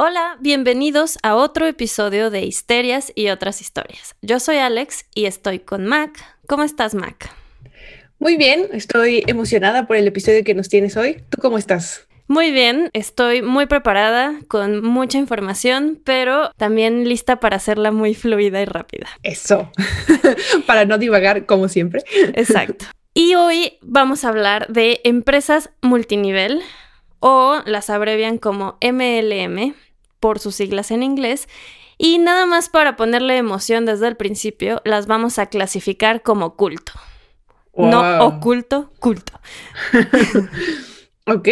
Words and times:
Hola, 0.00 0.36
bienvenidos 0.38 1.18
a 1.24 1.34
otro 1.34 1.66
episodio 1.66 2.30
de 2.30 2.42
Histerias 2.42 3.10
y 3.16 3.30
otras 3.30 3.60
historias. 3.60 4.14
Yo 4.22 4.38
soy 4.38 4.58
Alex 4.58 5.06
y 5.12 5.24
estoy 5.24 5.58
con 5.58 5.86
Mac. 5.86 6.24
¿Cómo 6.46 6.62
estás, 6.62 6.94
Mac? 6.94 7.28
Muy 8.20 8.36
bien, 8.36 8.68
estoy 8.72 9.24
emocionada 9.26 9.88
por 9.88 9.96
el 9.96 10.06
episodio 10.06 10.44
que 10.44 10.54
nos 10.54 10.68
tienes 10.68 10.96
hoy. 10.96 11.24
¿Tú 11.30 11.38
cómo 11.42 11.58
estás? 11.58 12.06
Muy 12.28 12.52
bien, 12.52 12.90
estoy 12.92 13.42
muy 13.42 13.66
preparada, 13.66 14.38
con 14.46 14.84
mucha 14.84 15.18
información, 15.18 16.00
pero 16.04 16.52
también 16.56 17.08
lista 17.08 17.40
para 17.40 17.56
hacerla 17.56 17.90
muy 17.90 18.14
fluida 18.14 18.62
y 18.62 18.66
rápida. 18.66 19.08
Eso, 19.24 19.72
para 20.68 20.84
no 20.84 20.98
divagar 20.98 21.44
como 21.44 21.66
siempre. 21.68 22.04
Exacto. 22.34 22.84
Y 23.14 23.34
hoy 23.34 23.78
vamos 23.82 24.24
a 24.24 24.28
hablar 24.28 24.68
de 24.68 25.00
empresas 25.02 25.70
multinivel 25.82 26.62
o 27.18 27.62
las 27.66 27.90
abrevian 27.90 28.38
como 28.38 28.78
MLM 28.80 29.74
por 30.20 30.38
sus 30.38 30.54
siglas 30.54 30.90
en 30.90 31.02
inglés. 31.02 31.48
Y 31.98 32.18
nada 32.18 32.46
más 32.46 32.68
para 32.68 32.96
ponerle 32.96 33.36
emoción 33.36 33.84
desde 33.84 34.06
el 34.08 34.16
principio, 34.16 34.80
las 34.84 35.06
vamos 35.06 35.38
a 35.38 35.46
clasificar 35.46 36.22
como 36.22 36.56
culto. 36.56 36.92
No 37.76 38.24
oculto, 38.24 38.90
culto. 38.98 39.32
ok, 41.26 41.48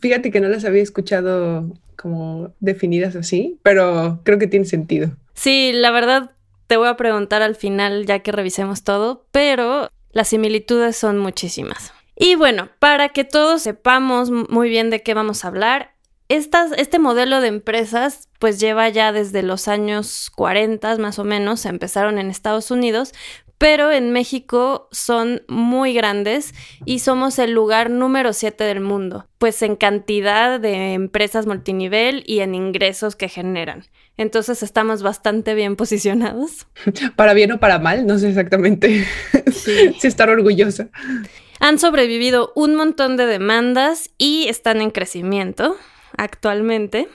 fíjate 0.00 0.30
que 0.30 0.40
no 0.40 0.48
las 0.48 0.64
había 0.64 0.82
escuchado 0.82 1.70
como 1.96 2.54
definidas 2.60 3.16
así, 3.16 3.58
pero 3.62 4.20
creo 4.22 4.38
que 4.38 4.46
tiene 4.46 4.66
sentido. 4.66 5.10
Sí, 5.34 5.72
la 5.74 5.90
verdad 5.90 6.32
te 6.66 6.76
voy 6.76 6.88
a 6.88 6.96
preguntar 6.96 7.42
al 7.42 7.54
final 7.54 8.06
ya 8.06 8.20
que 8.20 8.32
revisemos 8.32 8.82
todo, 8.84 9.26
pero 9.30 9.88
las 10.12 10.28
similitudes 10.28 10.96
son 10.96 11.18
muchísimas. 11.18 11.92
Y 12.16 12.34
bueno, 12.34 12.70
para 12.78 13.10
que 13.10 13.24
todos 13.24 13.62
sepamos 13.62 14.30
muy 14.30 14.68
bien 14.68 14.90
de 14.90 15.02
qué 15.02 15.14
vamos 15.14 15.44
a 15.44 15.48
hablar, 15.48 15.95
este 16.28 16.98
modelo 16.98 17.40
de 17.40 17.48
empresas 17.48 18.28
pues 18.38 18.60
lleva 18.60 18.88
ya 18.88 19.12
desde 19.12 19.42
los 19.42 19.68
años 19.68 20.30
40 20.34 20.98
más 20.98 21.18
o 21.18 21.24
menos, 21.24 21.64
empezaron 21.66 22.18
en 22.18 22.30
Estados 22.30 22.70
Unidos, 22.70 23.12
pero 23.58 23.90
en 23.90 24.12
México 24.12 24.88
son 24.92 25.42
muy 25.48 25.94
grandes 25.94 26.52
y 26.84 26.98
somos 26.98 27.38
el 27.38 27.52
lugar 27.52 27.90
número 27.90 28.32
7 28.32 28.64
del 28.64 28.80
mundo, 28.80 29.26
pues 29.38 29.62
en 29.62 29.76
cantidad 29.76 30.60
de 30.60 30.92
empresas 30.92 31.46
multinivel 31.46 32.22
y 32.26 32.40
en 32.40 32.54
ingresos 32.54 33.16
que 33.16 33.28
generan. 33.28 33.84
Entonces 34.18 34.62
estamos 34.62 35.02
bastante 35.02 35.54
bien 35.54 35.76
posicionados. 35.76 36.66
Para 37.16 37.34
bien 37.34 37.52
o 37.52 37.60
para 37.60 37.78
mal, 37.78 38.06
no 38.06 38.18
sé 38.18 38.28
exactamente 38.30 39.06
sí. 39.52 39.94
si 39.98 40.06
estar 40.06 40.28
orgullosa. 40.28 40.88
Han 41.60 41.78
sobrevivido 41.78 42.52
un 42.54 42.74
montón 42.74 43.16
de 43.16 43.26
demandas 43.26 44.10
y 44.18 44.48
están 44.48 44.82
en 44.82 44.90
crecimiento 44.90 45.76
actualmente. 46.16 47.08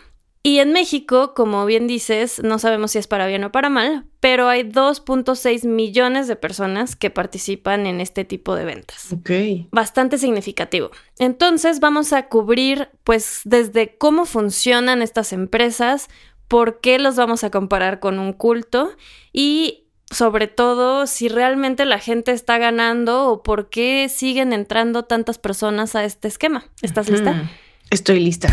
Y 0.44 0.58
en 0.58 0.74
México, 0.74 1.36
como 1.36 1.66
bien 1.68 1.86
dices, 1.86 2.42
no 2.44 2.58
sabemos 2.58 2.92
si 2.92 2.98
es 2.98 3.06
para 3.06 3.28
bien 3.28 3.44
o 3.44 3.52
para 3.52 3.70
mal, 3.70 4.06
pero 4.20 4.48
hay 4.48 4.64
2.6 4.64 5.68
millones 5.68 6.28
de 6.28 6.36
personas 6.36 6.96
que 6.96 7.12
participan 7.12 7.86
en 7.86 8.02
este 8.02 8.26
tipo 8.26 8.56
de 8.56 8.66
ventas. 8.66 9.14
Ok. 9.14 9.30
Bastante 9.72 10.18
significativo. 10.18 10.90
Entonces 11.20 11.80
vamos 11.80 12.12
a 12.12 12.28
cubrir 12.28 12.90
pues 13.04 13.42
desde 13.46 13.98
cómo 13.98 14.26
funcionan 14.26 15.04
estas 15.04 15.32
empresas, 15.32 16.08
por 16.48 16.82
qué 16.82 16.98
los 16.98 17.16
vamos 17.16 17.44
a 17.44 17.52
comparar 17.52 18.00
con 18.00 18.18
un 18.18 18.34
culto 18.34 18.92
y 19.32 19.86
sobre 20.10 20.48
todo 20.48 21.08
si 21.08 21.30
realmente 21.30 21.86
la 21.86 22.00
gente 22.00 22.32
está 22.32 22.58
ganando 22.58 23.30
o 23.30 23.44
por 23.44 23.70
qué 23.70 24.10
siguen 24.10 24.54
entrando 24.54 25.06
tantas 25.06 25.38
personas 25.38 25.96
a 25.96 26.04
este 26.04 26.28
esquema. 26.28 26.66
¿Estás 26.82 27.10
lista? 27.10 27.50
Estoy 27.90 28.20
lista. 28.20 28.50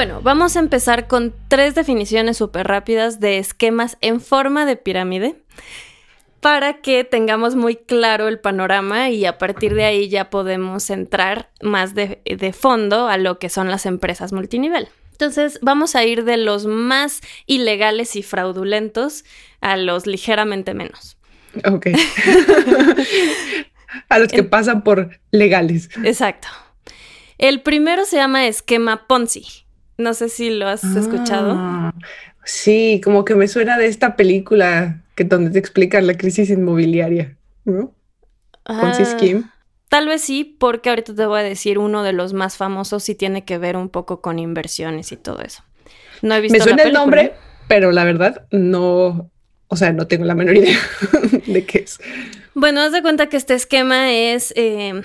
Bueno, 0.00 0.22
vamos 0.22 0.56
a 0.56 0.60
empezar 0.60 1.08
con 1.08 1.34
tres 1.48 1.74
definiciones 1.74 2.38
súper 2.38 2.66
rápidas 2.66 3.20
de 3.20 3.36
esquemas 3.36 3.98
en 4.00 4.22
forma 4.22 4.64
de 4.64 4.76
pirámide 4.76 5.36
para 6.40 6.80
que 6.80 7.04
tengamos 7.04 7.54
muy 7.54 7.76
claro 7.76 8.26
el 8.26 8.40
panorama 8.40 9.10
y 9.10 9.26
a 9.26 9.36
partir 9.36 9.74
de 9.74 9.84
ahí 9.84 10.08
ya 10.08 10.30
podemos 10.30 10.88
entrar 10.88 11.50
más 11.60 11.94
de, 11.94 12.54
fondo 12.58 13.08
a 13.08 13.18
lo 13.18 13.38
que 13.38 13.50
son 13.50 13.68
las 13.68 13.84
empresas 13.84 14.32
multinivel. 14.32 14.88
Entonces 15.12 15.58
vamos 15.60 15.94
a 15.94 16.02
ir 16.02 16.24
de 16.24 16.38
los 16.38 16.64
más 16.64 17.20
ilegales 17.44 18.16
y 18.16 18.22
fraudulentos 18.22 19.26
a 19.60 19.76
los 19.76 20.06
ligeramente 20.06 20.72
menos. 20.72 21.18
Ok. 21.66 21.88
a 24.08 24.18
los 24.18 24.28
que 24.28 24.44
pasan 24.44 24.82
por 24.82 25.20
legales. 25.30 25.90
Exacto. 26.02 26.48
El 27.36 27.60
primero 27.60 28.06
se 28.06 28.16
llama 28.16 28.46
esquema 28.46 29.06
Ponzi. 29.06 29.66
No 30.00 30.14
sé 30.14 30.30
si 30.30 30.50
lo 30.50 30.66
has 30.66 30.82
escuchado. 30.82 31.54
Ah, 31.56 31.94
sí, 32.42 33.00
como 33.04 33.24
que 33.24 33.34
me 33.34 33.48
suena 33.48 33.76
de 33.76 33.86
esta 33.86 34.16
película 34.16 35.02
que 35.14 35.24
donde 35.24 35.50
te 35.50 35.58
explican 35.58 36.06
la 36.06 36.16
crisis 36.16 36.48
inmobiliaria, 36.48 37.36
¿no? 37.66 37.92
Ponzi 38.64 39.04
Scheme. 39.04 39.44
Tal 39.90 40.06
vez 40.06 40.22
sí, 40.22 40.56
porque 40.58 40.88
ahorita 40.88 41.14
te 41.14 41.26
voy 41.26 41.40
a 41.40 41.42
decir 41.42 41.78
uno 41.78 42.02
de 42.02 42.14
los 42.14 42.32
más 42.32 42.56
famosos 42.56 43.08
y 43.08 43.14
tiene 43.14 43.44
que 43.44 43.58
ver 43.58 43.76
un 43.76 43.90
poco 43.90 44.22
con 44.22 44.38
inversiones 44.38 45.12
y 45.12 45.16
todo 45.16 45.42
eso. 45.42 45.64
No 46.22 46.34
he 46.34 46.40
visto 46.40 46.58
Me 46.58 46.64
suena 46.64 46.84
el 46.84 46.92
nombre, 46.92 47.34
pero 47.68 47.92
la 47.92 48.04
verdad 48.04 48.46
no, 48.50 49.30
o 49.68 49.76
sea, 49.76 49.92
no 49.92 50.06
tengo 50.06 50.24
la 50.24 50.34
menor 50.34 50.56
idea 50.58 50.78
de 51.46 51.64
qué 51.66 51.78
es. 51.80 51.98
Bueno, 52.54 52.80
haz 52.80 52.92
de 52.92 53.02
cuenta 53.02 53.28
que 53.28 53.36
este 53.36 53.54
esquema 53.54 54.12
es 54.12 54.54
eh, 54.56 55.02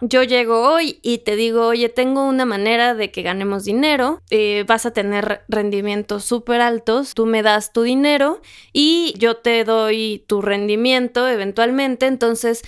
yo 0.00 0.22
llego 0.22 0.68
hoy 0.68 0.98
y 1.02 1.18
te 1.18 1.36
digo, 1.36 1.68
oye, 1.68 1.88
tengo 1.88 2.26
una 2.26 2.44
manera 2.44 2.94
de 2.94 3.10
que 3.10 3.22
ganemos 3.22 3.64
dinero, 3.64 4.20
eh, 4.30 4.64
vas 4.66 4.86
a 4.86 4.92
tener 4.92 5.42
rendimientos 5.48 6.24
súper 6.24 6.60
altos, 6.60 7.14
tú 7.14 7.26
me 7.26 7.42
das 7.42 7.72
tu 7.72 7.82
dinero 7.82 8.40
y 8.72 9.14
yo 9.18 9.36
te 9.36 9.64
doy 9.64 10.24
tu 10.26 10.42
rendimiento 10.42 11.28
eventualmente, 11.28 12.06
entonces 12.06 12.62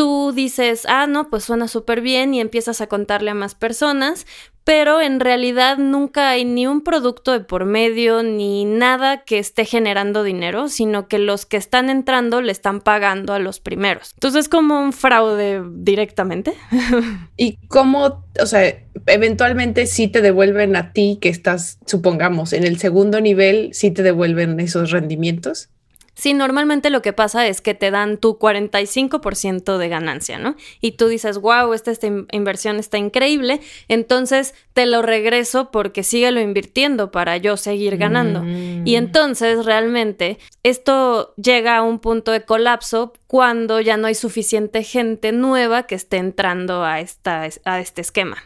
tú 0.00 0.32
dices, 0.34 0.86
ah, 0.88 1.06
no, 1.06 1.28
pues 1.28 1.44
suena 1.44 1.68
súper 1.68 2.00
bien 2.00 2.32
y 2.32 2.40
empiezas 2.40 2.80
a 2.80 2.86
contarle 2.86 3.32
a 3.32 3.34
más 3.34 3.54
personas, 3.54 4.24
pero 4.64 5.02
en 5.02 5.20
realidad 5.20 5.76
nunca 5.76 6.30
hay 6.30 6.46
ni 6.46 6.66
un 6.66 6.82
producto 6.82 7.32
de 7.32 7.40
por 7.40 7.66
medio 7.66 8.22
ni 8.22 8.64
nada 8.64 9.24
que 9.24 9.38
esté 9.38 9.66
generando 9.66 10.22
dinero, 10.22 10.68
sino 10.68 11.06
que 11.06 11.18
los 11.18 11.44
que 11.44 11.58
están 11.58 11.90
entrando 11.90 12.40
le 12.40 12.50
están 12.50 12.80
pagando 12.80 13.34
a 13.34 13.38
los 13.38 13.60
primeros. 13.60 14.12
Entonces 14.14 14.46
es 14.46 14.48
como 14.48 14.80
un 14.80 14.94
fraude 14.94 15.62
directamente. 15.70 16.54
¿Y 17.36 17.58
cómo, 17.68 18.24
o 18.40 18.46
sea, 18.46 18.74
eventualmente 19.04 19.84
sí 19.84 20.08
te 20.08 20.22
devuelven 20.22 20.76
a 20.76 20.94
ti 20.94 21.18
que 21.20 21.28
estás, 21.28 21.78
supongamos, 21.84 22.54
en 22.54 22.64
el 22.64 22.78
segundo 22.78 23.20
nivel, 23.20 23.74
sí 23.74 23.90
te 23.90 24.02
devuelven 24.02 24.60
esos 24.60 24.92
rendimientos? 24.92 25.68
Sí, 26.14 26.34
normalmente 26.34 26.90
lo 26.90 27.02
que 27.02 27.12
pasa 27.12 27.46
es 27.46 27.60
que 27.60 27.74
te 27.74 27.90
dan 27.90 28.18
tu 28.18 28.38
45% 28.38 29.78
de 29.78 29.88
ganancia, 29.88 30.38
¿no? 30.38 30.56
Y 30.80 30.92
tú 30.92 31.08
dices, 31.08 31.38
wow, 31.38 31.72
esta, 31.72 31.90
esta, 31.90 32.08
inversión 32.32 32.78
está 32.78 32.98
increíble, 32.98 33.60
entonces 33.88 34.54
te 34.74 34.86
lo 34.86 35.02
regreso 35.02 35.70
porque 35.70 36.02
síguelo 36.02 36.40
invirtiendo 36.40 37.10
para 37.10 37.36
yo 37.38 37.56
seguir 37.56 37.96
ganando. 37.96 38.44
Y 38.44 38.92
mm. 38.92 38.96
entonces 38.96 39.64
realmente 39.64 40.38
esto 40.62 41.34
llega 41.36 41.76
a 41.76 41.82
un 41.82 41.98
punto 42.00 42.32
de 42.32 42.42
colapso 42.42 43.12
cuando 43.26 43.80
ya 43.80 43.96
no 43.96 44.06
hay 44.06 44.14
suficiente 44.14 44.82
gente 44.82 45.32
nueva 45.32 45.84
que 45.86 45.94
esté 45.94 46.18
entrando 46.18 46.84
a, 46.84 47.00
esta, 47.00 47.48
a 47.64 47.80
este 47.80 48.00
esquema. 48.00 48.36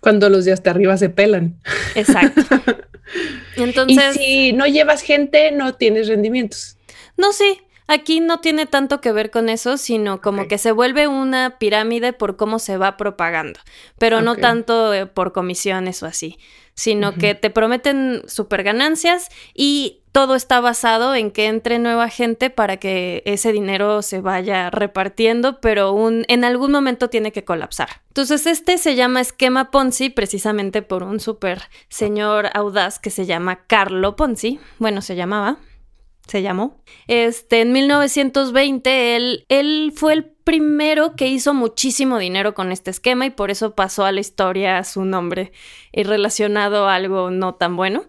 Cuando 0.00 0.28
los 0.28 0.44
de 0.44 0.52
hasta 0.52 0.70
arriba 0.70 0.96
se 0.96 1.10
pelan. 1.10 1.60
Exacto. 1.94 2.42
Entonces, 3.56 4.16
y 4.16 4.18
si 4.18 4.52
no 4.52 4.66
llevas 4.66 5.02
gente, 5.02 5.52
no 5.52 5.74
tienes 5.74 6.08
rendimientos. 6.08 6.76
No, 7.22 7.32
sí, 7.32 7.60
aquí 7.86 8.18
no 8.18 8.40
tiene 8.40 8.66
tanto 8.66 9.00
que 9.00 9.12
ver 9.12 9.30
con 9.30 9.48
eso, 9.48 9.76
sino 9.76 10.20
como 10.20 10.48
que 10.48 10.58
se 10.58 10.72
vuelve 10.72 11.06
una 11.06 11.56
pirámide 11.60 12.12
por 12.12 12.36
cómo 12.36 12.58
se 12.58 12.76
va 12.76 12.96
propagando, 12.96 13.60
pero 13.96 14.22
no 14.22 14.34
tanto 14.34 14.92
eh, 14.92 15.06
por 15.06 15.32
comisiones 15.32 16.02
o 16.02 16.06
así, 16.06 16.36
sino 16.74 17.14
que 17.14 17.36
te 17.36 17.48
prometen 17.48 18.22
super 18.26 18.64
ganancias 18.64 19.28
y 19.54 20.00
todo 20.10 20.34
está 20.34 20.60
basado 20.60 21.14
en 21.14 21.30
que 21.30 21.46
entre 21.46 21.78
nueva 21.78 22.08
gente 22.08 22.50
para 22.50 22.78
que 22.78 23.22
ese 23.24 23.52
dinero 23.52 24.02
se 24.02 24.20
vaya 24.20 24.68
repartiendo, 24.68 25.60
pero 25.60 25.92
un, 25.92 26.24
en 26.26 26.42
algún 26.42 26.72
momento 26.72 27.08
tiene 27.08 27.30
que 27.30 27.44
colapsar. 27.44 28.02
Entonces 28.08 28.48
este 28.48 28.78
se 28.78 28.96
llama 28.96 29.20
esquema 29.20 29.70
Ponzi 29.70 30.10
precisamente 30.10 30.82
por 30.82 31.04
un 31.04 31.20
super 31.20 31.62
señor 31.88 32.50
audaz 32.52 32.98
que 32.98 33.10
se 33.10 33.26
llama 33.26 33.64
Carlo 33.68 34.16
Ponzi, 34.16 34.58
bueno, 34.80 35.02
se 35.02 35.14
llamaba 35.14 35.58
se 36.26 36.42
llamó. 36.42 36.82
Este, 37.08 37.60
en 37.60 37.72
1920 37.72 39.16
él, 39.16 39.44
él 39.48 39.92
fue 39.94 40.12
el 40.14 40.24
primero 40.24 41.14
que 41.14 41.26
hizo 41.28 41.54
muchísimo 41.54 42.18
dinero 42.18 42.54
con 42.54 42.72
este 42.72 42.90
esquema 42.90 43.26
y 43.26 43.30
por 43.30 43.50
eso 43.50 43.74
pasó 43.74 44.04
a 44.04 44.12
la 44.12 44.20
historia 44.20 44.82
su 44.84 45.04
nombre 45.04 45.52
y 45.92 46.02
relacionado 46.02 46.88
a 46.88 46.94
algo 46.94 47.30
no 47.30 47.54
tan 47.54 47.76
bueno. 47.76 48.04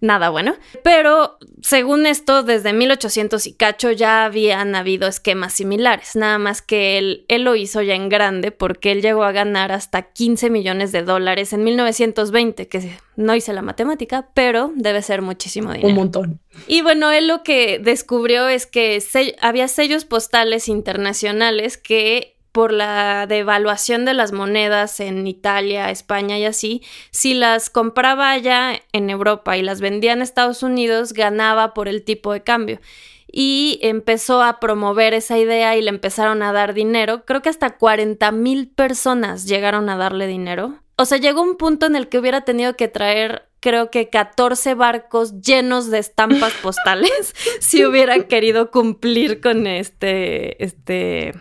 Nada 0.00 0.30
bueno. 0.30 0.56
Pero 0.82 1.38
según 1.62 2.06
esto, 2.06 2.42
desde 2.42 2.72
1800 2.72 3.46
y 3.46 3.52
cacho 3.54 3.90
ya 3.90 4.24
habían 4.24 4.74
habido 4.74 5.08
esquemas 5.08 5.54
similares, 5.54 6.16
nada 6.16 6.38
más 6.38 6.62
que 6.62 6.98
él, 6.98 7.24
él 7.28 7.42
lo 7.42 7.56
hizo 7.56 7.82
ya 7.82 7.94
en 7.94 8.08
grande 8.08 8.50
porque 8.50 8.92
él 8.92 9.02
llegó 9.02 9.24
a 9.24 9.32
ganar 9.32 9.72
hasta 9.72 10.02
15 10.02 10.50
millones 10.50 10.92
de 10.92 11.02
dólares 11.02 11.52
en 11.52 11.64
1920, 11.64 12.68
que 12.68 12.96
no 13.16 13.34
hice 13.34 13.52
la 13.52 13.62
matemática, 13.62 14.28
pero 14.34 14.72
debe 14.76 15.02
ser 15.02 15.22
muchísimo 15.22 15.72
dinero. 15.72 15.88
Un 15.88 15.94
montón. 15.94 16.40
Y 16.66 16.82
bueno, 16.82 17.10
él 17.10 17.28
lo 17.28 17.42
que 17.42 17.78
descubrió 17.78 18.48
es 18.48 18.66
que 18.66 19.02
había 19.40 19.68
sellos 19.68 20.04
postales 20.04 20.68
internacionales 20.68 21.76
que 21.76 22.37
por 22.58 22.72
la 22.72 23.28
devaluación 23.28 24.04
de 24.04 24.14
las 24.14 24.32
monedas 24.32 24.98
en 24.98 25.28
Italia, 25.28 25.92
España 25.92 26.40
y 26.40 26.44
así, 26.44 26.82
si 27.12 27.34
las 27.34 27.70
compraba 27.70 28.32
allá 28.32 28.82
en 28.90 29.10
Europa 29.10 29.56
y 29.56 29.62
las 29.62 29.80
vendía 29.80 30.12
en 30.12 30.22
Estados 30.22 30.64
Unidos, 30.64 31.12
ganaba 31.12 31.72
por 31.72 31.86
el 31.86 32.02
tipo 32.02 32.32
de 32.32 32.42
cambio. 32.42 32.80
Y 33.30 33.78
empezó 33.80 34.42
a 34.42 34.58
promover 34.58 35.14
esa 35.14 35.38
idea 35.38 35.76
y 35.76 35.82
le 35.82 35.90
empezaron 35.90 36.42
a 36.42 36.52
dar 36.52 36.74
dinero. 36.74 37.24
Creo 37.24 37.42
que 37.42 37.48
hasta 37.48 37.76
40 37.76 38.32
mil 38.32 38.66
personas 38.66 39.46
llegaron 39.46 39.88
a 39.88 39.96
darle 39.96 40.26
dinero. 40.26 40.80
O 40.96 41.04
sea, 41.04 41.18
llegó 41.18 41.42
un 41.42 41.58
punto 41.58 41.86
en 41.86 41.94
el 41.94 42.08
que 42.08 42.18
hubiera 42.18 42.40
tenido 42.40 42.74
que 42.74 42.88
traer 42.88 43.44
creo 43.60 43.90
que 43.90 44.08
14 44.08 44.74
barcos 44.74 45.40
llenos 45.40 45.90
de 45.90 45.98
estampas 45.98 46.52
postales 46.62 47.34
si 47.60 47.84
hubiera 47.84 48.26
querido 48.26 48.70
cumplir 48.70 49.40
con 49.40 49.66
este, 49.66 50.62
este, 50.64 51.34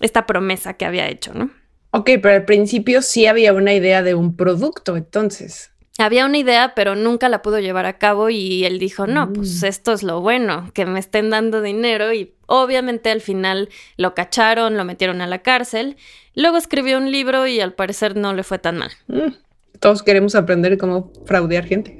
esta 0.00 0.26
promesa 0.26 0.74
que 0.74 0.84
había 0.84 1.08
hecho, 1.08 1.32
¿no? 1.34 1.50
Ok, 1.92 2.10
pero 2.22 2.34
al 2.34 2.44
principio 2.44 3.02
sí 3.02 3.26
había 3.26 3.52
una 3.52 3.74
idea 3.74 4.02
de 4.02 4.14
un 4.14 4.36
producto, 4.36 4.96
entonces. 4.96 5.72
Había 5.98 6.24
una 6.24 6.38
idea, 6.38 6.72
pero 6.74 6.94
nunca 6.94 7.28
la 7.28 7.42
pudo 7.42 7.58
llevar 7.58 7.84
a 7.84 7.98
cabo 7.98 8.30
y 8.30 8.64
él 8.64 8.78
dijo, 8.78 9.06
no, 9.06 9.32
pues 9.32 9.62
mm. 9.62 9.66
esto 9.66 9.92
es 9.92 10.02
lo 10.02 10.20
bueno, 10.20 10.70
que 10.72 10.86
me 10.86 10.98
estén 10.98 11.30
dando 11.30 11.60
dinero 11.60 12.12
y 12.12 12.32
obviamente 12.46 13.10
al 13.10 13.20
final 13.20 13.68
lo 13.96 14.14
cacharon, 14.14 14.76
lo 14.76 14.84
metieron 14.84 15.20
a 15.20 15.26
la 15.26 15.40
cárcel. 15.42 15.96
Luego 16.34 16.56
escribió 16.56 16.96
un 16.96 17.10
libro 17.10 17.46
y 17.46 17.60
al 17.60 17.74
parecer 17.74 18.16
no 18.16 18.32
le 18.32 18.44
fue 18.44 18.58
tan 18.58 18.78
mal. 18.78 18.92
Mm. 19.08 19.34
Todos 19.78 20.02
queremos 20.02 20.34
aprender 20.34 20.78
cómo 20.78 21.12
fraudear 21.26 21.66
gente. 21.66 21.98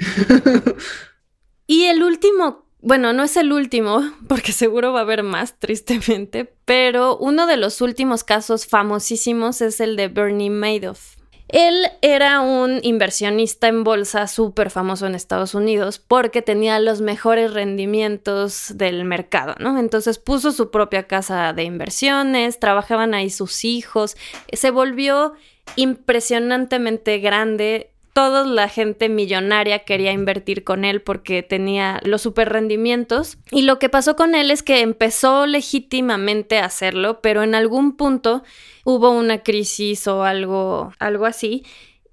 y 1.67 1.85
el 1.85 2.03
último 2.03 2.70
bueno, 2.83 3.13
no 3.13 3.23
es 3.23 3.37
el 3.37 3.53
último, 3.53 4.03
porque 4.29 4.53
seguro 4.53 4.93
va 4.93 5.01
a 5.01 5.03
haber 5.03 5.23
más, 5.23 5.59
tristemente, 5.59 6.53
pero 6.65 7.17
uno 7.17 7.47
de 7.47 7.57
los 7.57 7.81
últimos 7.81 8.25
casos 8.25 8.67
famosísimos 8.67 9.61
es 9.61 9.81
el 9.81 9.97
de 9.97 10.09
Bernie 10.09 10.51
Madoff. 10.51 11.21
Él 11.53 11.89
era 12.01 12.41
un 12.41 12.79
inversionista 12.83 13.67
en 13.67 13.83
bolsa 13.83 14.29
súper 14.29 14.71
famoso 14.71 15.09
en 15.09 15.17
Estados 15.17 15.55
Unidos 15.55 15.99
porque 15.99 16.43
tenía 16.43 16.79
los 16.79 17.01
mejores 17.01 17.53
rendimientos 17.53 18.73
del 18.77 19.05
mercado, 19.05 19.57
¿no? 19.59 19.77
Entonces 19.77 20.19
puso 20.19 20.53
su 20.53 20.71
propia 20.71 21.09
casa 21.09 21.53
de 21.53 21.65
inversiones, 21.65 22.61
trabajaban 22.61 23.15
ahí 23.15 23.31
sus 23.31 23.65
hijos, 23.65 24.17
se 24.53 24.71
volvió 24.71 25.33
impresionantemente 25.75 27.19
grande, 27.19 27.90
toda 28.13 28.45
la 28.45 28.69
gente 28.69 29.09
millonaria 29.09 29.81
quería 29.81 30.13
invertir 30.13 30.65
con 30.65 30.85
él 30.85 31.03
porque 31.03 31.43
tenía 31.43 32.01
los 32.05 32.23
super 32.23 32.49
rendimientos. 32.49 33.39
Y 33.51 33.63
lo 33.63 33.79
que 33.79 33.89
pasó 33.89 34.17
con 34.17 34.35
él 34.35 34.51
es 34.51 34.63
que 34.63 34.81
empezó 34.81 35.47
legítimamente 35.47 36.59
a 36.59 36.67
hacerlo, 36.67 37.21
pero 37.21 37.43
en 37.43 37.55
algún 37.55 37.97
punto 37.97 38.43
hubo 38.85 39.11
una 39.11 39.39
crisis 39.39 40.07
o 40.07 40.25
algo, 40.25 40.93
algo 40.99 41.27
así. 41.27 41.65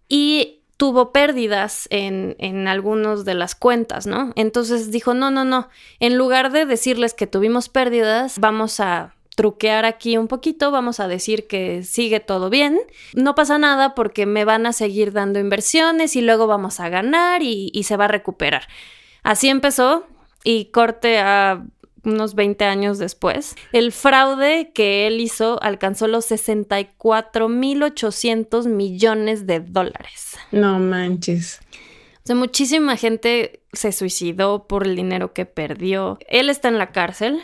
Y 0.07 0.61
tuvo 0.77 1.11
pérdidas 1.11 1.87
en, 1.89 2.35
en 2.37 2.67
algunas 2.67 3.25
de 3.25 3.33
las 3.33 3.55
cuentas, 3.55 4.05
¿no? 4.05 4.31
Entonces 4.35 4.91
dijo, 4.91 5.15
no, 5.15 5.31
no, 5.31 5.43
no, 5.43 5.69
en 5.99 6.17
lugar 6.17 6.51
de 6.51 6.67
decirles 6.67 7.15
que 7.15 7.25
tuvimos 7.25 7.67
pérdidas, 7.67 8.37
vamos 8.39 8.79
a 8.79 9.16
truquear 9.37 9.85
aquí 9.85 10.17
un 10.17 10.27
poquito, 10.27 10.71
vamos 10.71 10.99
a 10.99 11.07
decir 11.07 11.45
que 11.45 11.83
sigue 11.83 12.19
todo 12.19 12.49
bien, 12.49 12.79
no 13.13 13.35
pasa 13.35 13.59
nada 13.59 13.93
porque 13.93 14.25
me 14.25 14.45
van 14.45 14.65
a 14.65 14.73
seguir 14.73 15.13
dando 15.13 15.39
inversiones 15.39 16.15
y 16.15 16.21
luego 16.21 16.47
vamos 16.47 16.79
a 16.79 16.89
ganar 16.89 17.43
y, 17.43 17.83
se 17.83 17.97
va 17.97 18.05
a 18.05 18.07
recuperar. 18.07 18.67
Así 19.21 19.47
empezó 19.47 20.07
y 20.43 20.71
corte 20.71 21.19
a 21.19 21.63
unos 22.03 22.33
20 22.33 22.65
años 22.65 22.97
después, 22.97 23.55
el 23.73 23.91
fraude 23.91 24.71
que 24.73 25.05
él 25.05 25.21
hizo 25.21 25.61
alcanzó 25.61 26.07
los 26.07 26.31
64.800 26.31 28.67
millones 28.67 29.45
de 29.45 29.59
dólares. 29.59 30.35
No 30.51 30.79
manches. 30.79 31.59
O 32.23 32.23
sea, 32.23 32.35
muchísima 32.35 32.97
gente 32.97 33.61
se 33.71 33.91
suicidó 33.91 34.65
por 34.67 34.87
el 34.87 34.95
dinero 34.95 35.33
que 35.33 35.45
perdió. 35.45 36.17
Él 36.27 36.49
está 36.49 36.69
en 36.69 36.79
la 36.79 36.91
cárcel, 36.91 37.39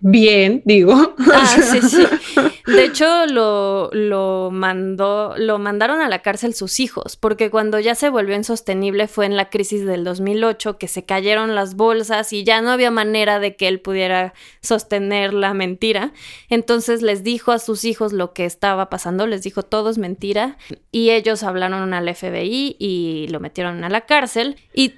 bien, 0.00 0.62
digo. 0.64 1.14
Ah, 1.40 1.46
sí, 1.46 1.80
sí. 1.82 2.04
De 2.66 2.84
hecho, 2.84 3.26
lo, 3.26 3.90
lo, 3.92 4.50
mandó, 4.50 5.34
lo 5.36 5.58
mandaron 5.58 6.00
a 6.00 6.08
la 6.08 6.20
cárcel 6.20 6.52
sus 6.52 6.80
hijos, 6.80 7.16
porque 7.16 7.50
cuando 7.50 7.78
ya 7.78 7.94
se 7.94 8.08
volvió 8.08 8.34
insostenible 8.34 9.08
fue 9.08 9.26
en 9.26 9.36
la 9.36 9.50
crisis 9.50 9.86
del 9.86 10.04
2008, 10.04 10.78
que 10.78 10.88
se 10.88 11.04
cayeron 11.04 11.54
las 11.54 11.76
bolsas 11.76 12.32
y 12.32 12.44
ya 12.44 12.60
no 12.60 12.70
había 12.70 12.90
manera 12.90 13.38
de 13.38 13.56
que 13.56 13.68
él 13.68 13.80
pudiera 13.80 14.34
sostener 14.62 15.32
la 15.32 15.54
mentira. 15.54 16.12
Entonces 16.48 17.02
les 17.02 17.22
dijo 17.22 17.52
a 17.52 17.58
sus 17.58 17.84
hijos 17.84 18.12
lo 18.12 18.32
que 18.32 18.44
estaba 18.44 18.90
pasando, 18.90 19.26
les 19.26 19.42
dijo 19.42 19.62
todo 19.62 19.90
es 19.90 19.98
mentira, 19.98 20.58
y 20.90 21.10
ellos 21.10 21.42
hablaron 21.42 21.94
al 21.94 22.14
FBI 22.14 22.76
y 22.78 23.28
lo 23.28 23.40
metieron 23.40 23.84
a 23.84 23.88
la 23.88 24.02
cárcel. 24.02 24.56
Y 24.74 24.94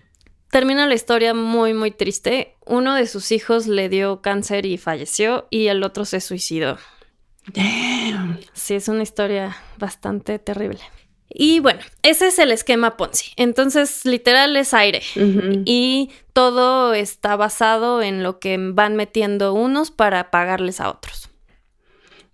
termina 0.50 0.86
la 0.86 0.94
historia 0.94 1.34
muy, 1.34 1.74
muy 1.74 1.90
triste. 1.90 2.56
Uno 2.66 2.94
de 2.94 3.06
sus 3.06 3.32
hijos 3.32 3.66
le 3.66 3.88
dio 3.88 4.20
cáncer 4.20 4.66
y 4.66 4.78
falleció 4.78 5.46
y 5.50 5.68
el 5.68 5.82
otro 5.82 6.04
se 6.04 6.20
suicidó. 6.20 6.78
Damn. 7.54 8.38
Sí, 8.52 8.74
es 8.74 8.88
una 8.88 9.02
historia 9.02 9.56
bastante 9.78 10.38
terrible. 10.38 10.80
Y 11.32 11.60
bueno, 11.60 11.80
ese 12.02 12.26
es 12.26 12.38
el 12.40 12.50
esquema 12.50 12.96
Ponzi. 12.96 13.32
Entonces, 13.36 14.04
literal 14.04 14.56
es 14.56 14.74
aire. 14.74 15.00
Y 15.64 16.10
todo 16.32 16.92
está 16.92 17.36
basado 17.36 18.02
en 18.02 18.24
lo 18.24 18.40
que 18.40 18.58
van 18.58 18.96
metiendo 18.96 19.54
unos 19.54 19.92
para 19.92 20.30
pagarles 20.32 20.80
a 20.80 20.90
otros. 20.90 21.30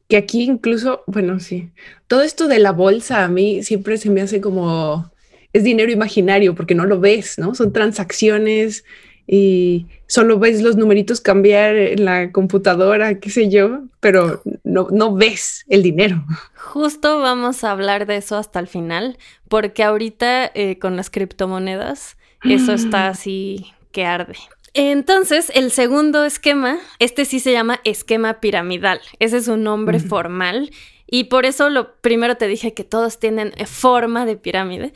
Que 0.09 0.17
aquí 0.17 0.45
incluso, 0.45 1.03
bueno, 1.07 1.41
sí. 1.41 1.71
Todo 2.07 2.23
esto 2.23 2.49
de 2.49 2.59
la 2.59 2.73
bolsa 2.73 3.25
a 3.25 3.29
mí 3.29 3.63
siempre 3.63 3.99
se 3.99 4.09
me 4.09 4.23
hace 4.23 4.41
como 4.41 5.11
es 5.57 5.65
dinero 5.65 5.91
imaginario 5.91 6.55
porque 6.55 6.75
no 6.75 6.85
lo 6.85 7.01
ves, 7.01 7.39
¿no? 7.39 7.55
Son 7.55 7.73
transacciones 7.73 8.85
y 9.27 9.87
solo 10.07 10.39
ves 10.39 10.63
los 10.63 10.77
numeritos 10.77 11.21
cambiar 11.21 11.75
en 11.75 12.05
la 12.05 12.31
computadora, 12.31 13.19
qué 13.19 13.31
sé 13.31 13.49
yo, 13.49 13.81
pero 14.01 14.43
no, 14.65 14.89
no 14.91 15.15
ves 15.15 15.65
el 15.69 15.83
dinero. 15.83 16.23
Justo 16.55 17.21
vamos 17.21 17.65
a 17.65 17.73
hablar 17.73 18.07
de 18.07 18.19
eso 18.19 18.37
hasta 18.37 18.61
el 18.61 18.67
final, 18.67 19.17
porque 19.49 19.83
ahorita 19.83 20.51
eh, 20.55 20.79
con 20.79 20.95
las 20.95 21.09
criptomonedas 21.09 22.17
eso 22.45 22.75
está 22.75 23.09
así 23.09 23.73
que 23.93 24.05
arde. 24.05 24.37
Entonces, 24.75 25.51
el 25.55 25.71
segundo 25.71 26.27
esquema, 26.27 26.77
este 26.99 27.25
sí 27.25 27.41
se 27.41 27.51
llama 27.51 27.81
esquema 27.85 28.41
piramidal. 28.41 29.01
Ese 29.21 29.39
es 29.39 29.49
un 29.49 29.63
nombre 29.65 30.01
formal 30.01 30.71
y 31.07 31.25
por 31.25 31.47
eso 31.47 31.71
lo 31.71 31.95
primero 32.01 32.37
te 32.37 32.47
dije 32.47 32.75
que 32.75 32.85
todos 32.85 33.19
tienen 33.19 33.53
forma 33.67 34.27
de 34.27 34.37
pirámide, 34.37 34.93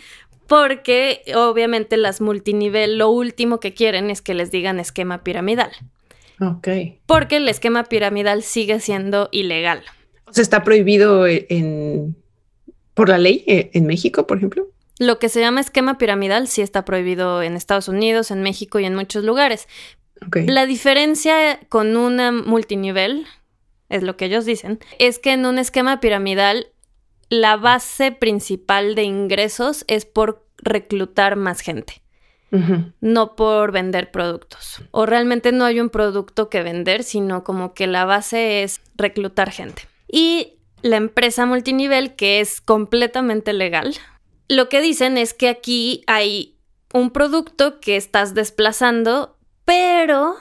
porque 0.51 1.23
obviamente 1.37 1.97
las 1.97 2.21
multinivel 2.21 2.99
lo 2.99 3.09
último 3.09 3.61
que 3.61 3.73
quieren 3.73 4.11
es 4.11 4.21
que 4.21 4.35
les 4.35 4.51
digan 4.51 4.81
esquema 4.81 5.23
piramidal. 5.23 5.71
Ok. 6.41 6.67
Porque 7.07 7.37
el 7.37 7.49
esquema 7.49 7.85
piramidal 7.85 8.43
sigue 8.43 8.81
siendo 8.81 9.29
ilegal. 9.31 9.85
O 10.25 10.33
sea, 10.33 10.43
está 10.43 10.65
prohibido 10.65 11.29
en, 11.29 12.17
por 12.95 13.11
la 13.11 13.19
ley 13.19 13.45
eh, 13.47 13.71
en 13.75 13.87
México, 13.87 14.27
por 14.27 14.39
ejemplo. 14.39 14.67
Lo 14.99 15.21
que 15.21 15.29
se 15.29 15.39
llama 15.39 15.61
esquema 15.61 15.99
piramidal 15.99 16.49
sí 16.49 16.63
está 16.63 16.85
prohibido 16.85 17.45
en 17.45 17.55
Estados 17.55 17.87
Unidos, 17.87 18.33
en 18.33 18.43
México 18.43 18.81
y 18.81 18.87
en 18.87 18.97
muchos 18.97 19.23
lugares. 19.23 19.69
Okay. 20.27 20.49
La 20.49 20.67
diferencia 20.67 21.61
con 21.69 21.97
una 21.97 22.33
multinivel, 22.33 23.25
es 23.89 24.03
lo 24.03 24.17
que 24.17 24.25
ellos 24.25 24.47
dicen, 24.47 24.81
es 24.99 25.21
que 25.21 25.31
en 25.31 25.47
un 25.47 25.61
esquema 25.61 26.01
piramidal 26.01 26.67
la 27.31 27.57
base 27.57 28.13
principal 28.13 28.95
de 28.95 29.05
ingresos 29.05 29.85
es 29.87 30.05
por 30.05 30.45
reclutar 30.59 31.37
más 31.37 31.61
gente. 31.61 32.03
No 33.01 33.37
por 33.37 33.71
vender 33.71 34.11
productos. 34.11 34.83
O 34.91 35.07
realmente 35.07 35.53
no 35.53 35.65
hay 35.65 35.79
un 35.79 35.89
producto 35.89 36.51
que 36.51 36.65
vender, 36.65 37.05
sino 37.05 37.45
como 37.45 37.75
que 37.75 37.87
la 37.87 38.05
base 38.05 38.65
es 38.65 38.81
reclutar 38.97 39.53
gente. 39.53 39.83
Y 40.09 40.55
la 40.83 40.97
empresa 40.97 41.47
multinivel, 41.47 42.17
que 42.17 42.41
es 42.41 42.61
completamente 42.61 43.53
legal, 43.53 43.95
lo 44.49 44.69
que 44.69 44.81
dicen 44.81 45.17
es 45.17 45.33
que 45.33 45.49
aquí 45.49 46.03
hay 46.09 46.57
un 46.93 47.13
producto 47.13 47.79
que 47.79 47.95
estás 47.95 48.35
desplazando, 48.35 49.37
pero 49.65 50.35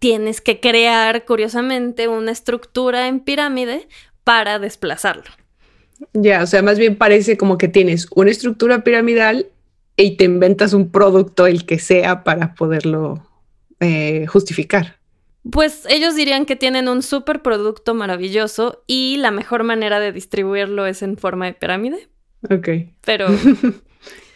tienes 0.00 0.42
que 0.42 0.60
crear, 0.60 1.24
curiosamente, 1.24 2.08
una 2.08 2.30
estructura 2.30 3.08
en 3.08 3.20
pirámide 3.20 3.88
para 4.22 4.58
desplazarlo. 4.58 5.39
Ya, 6.12 6.42
o 6.42 6.46
sea, 6.46 6.62
más 6.62 6.78
bien 6.78 6.96
parece 6.96 7.36
como 7.36 7.58
que 7.58 7.68
tienes 7.68 8.06
una 8.14 8.30
estructura 8.30 8.84
piramidal 8.84 9.46
y 9.96 10.16
te 10.16 10.24
inventas 10.24 10.72
un 10.72 10.90
producto, 10.90 11.46
el 11.46 11.66
que 11.66 11.78
sea, 11.78 12.24
para 12.24 12.54
poderlo 12.54 13.26
eh, 13.80 14.26
justificar. 14.26 14.96
Pues 15.50 15.86
ellos 15.88 16.14
dirían 16.14 16.44
que 16.44 16.56
tienen 16.56 16.88
un 16.88 17.02
super 17.02 17.42
producto 17.42 17.94
maravilloso 17.94 18.82
y 18.86 19.16
la 19.18 19.30
mejor 19.30 19.64
manera 19.64 20.00
de 20.00 20.12
distribuirlo 20.12 20.86
es 20.86 21.02
en 21.02 21.16
forma 21.16 21.46
de 21.46 21.54
pirámide. 21.54 22.08
Ok. 22.50 22.68
Pero... 23.04 23.28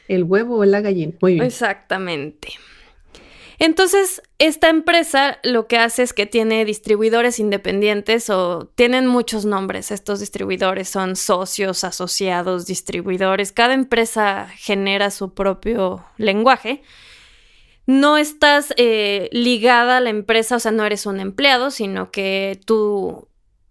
El 0.08 0.24
huevo 0.24 0.58
o 0.58 0.64
la 0.66 0.82
gallina. 0.82 1.14
Muy 1.22 1.34
bien. 1.34 1.46
Exactamente. 1.46 2.48
Entonces, 3.58 4.22
esta 4.38 4.68
empresa 4.68 5.38
lo 5.42 5.66
que 5.66 5.78
hace 5.78 6.02
es 6.02 6.12
que 6.12 6.26
tiene 6.26 6.64
distribuidores 6.64 7.38
independientes 7.38 8.30
o 8.30 8.70
tienen 8.74 9.06
muchos 9.06 9.44
nombres. 9.44 9.90
Estos 9.90 10.20
distribuidores 10.20 10.88
son 10.88 11.16
socios, 11.16 11.84
asociados, 11.84 12.66
distribuidores. 12.66 13.52
Cada 13.52 13.74
empresa 13.74 14.48
genera 14.56 15.10
su 15.10 15.34
propio 15.34 16.04
lenguaje 16.16 16.82
no 17.86 18.16
estás 18.16 18.72
eh, 18.76 19.28
ligada 19.32 19.98
a 19.98 20.00
la 20.00 20.10
empresa, 20.10 20.56
o 20.56 20.58
sea, 20.58 20.72
no 20.72 20.84
eres 20.84 21.06
un 21.06 21.20
empleado, 21.20 21.70
sino 21.70 22.10
que 22.10 22.60
tú, 22.64 23.28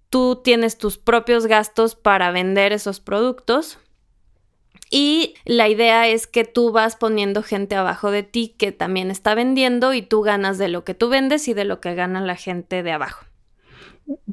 tú 0.10 0.42
tienes 0.44 0.78
tus 0.78 0.98
propios 0.98 1.48
gastos 1.48 1.96
para 1.96 2.32
vender 2.32 2.74
esos 2.74 3.00
productos. 3.00 3.80
Y 4.96 5.34
la 5.46 5.70
idea 5.70 6.08
es 6.08 6.28
que 6.28 6.44
tú 6.44 6.72
vas 6.72 6.96
poniendo 6.96 7.42
gente 7.42 7.74
abajo 7.74 8.12
de 8.12 8.22
ti 8.22 8.54
que 8.60 8.72
también 8.72 9.10
está 9.10 9.34
vendiendo 9.34 9.96
y 9.96 10.04
tú 10.04 10.22
ganas 10.22 10.60
de 10.60 10.68
lo 10.68 10.84
que 10.84 10.94
tú 10.94 11.10
vendes 11.10 11.48
y 11.48 11.56
de 11.56 11.66
lo 11.66 11.82
que 11.82 11.96
gana 11.96 12.22
la 12.22 12.36
gente 12.36 12.84
de 12.84 12.92
abajo. 12.92 13.26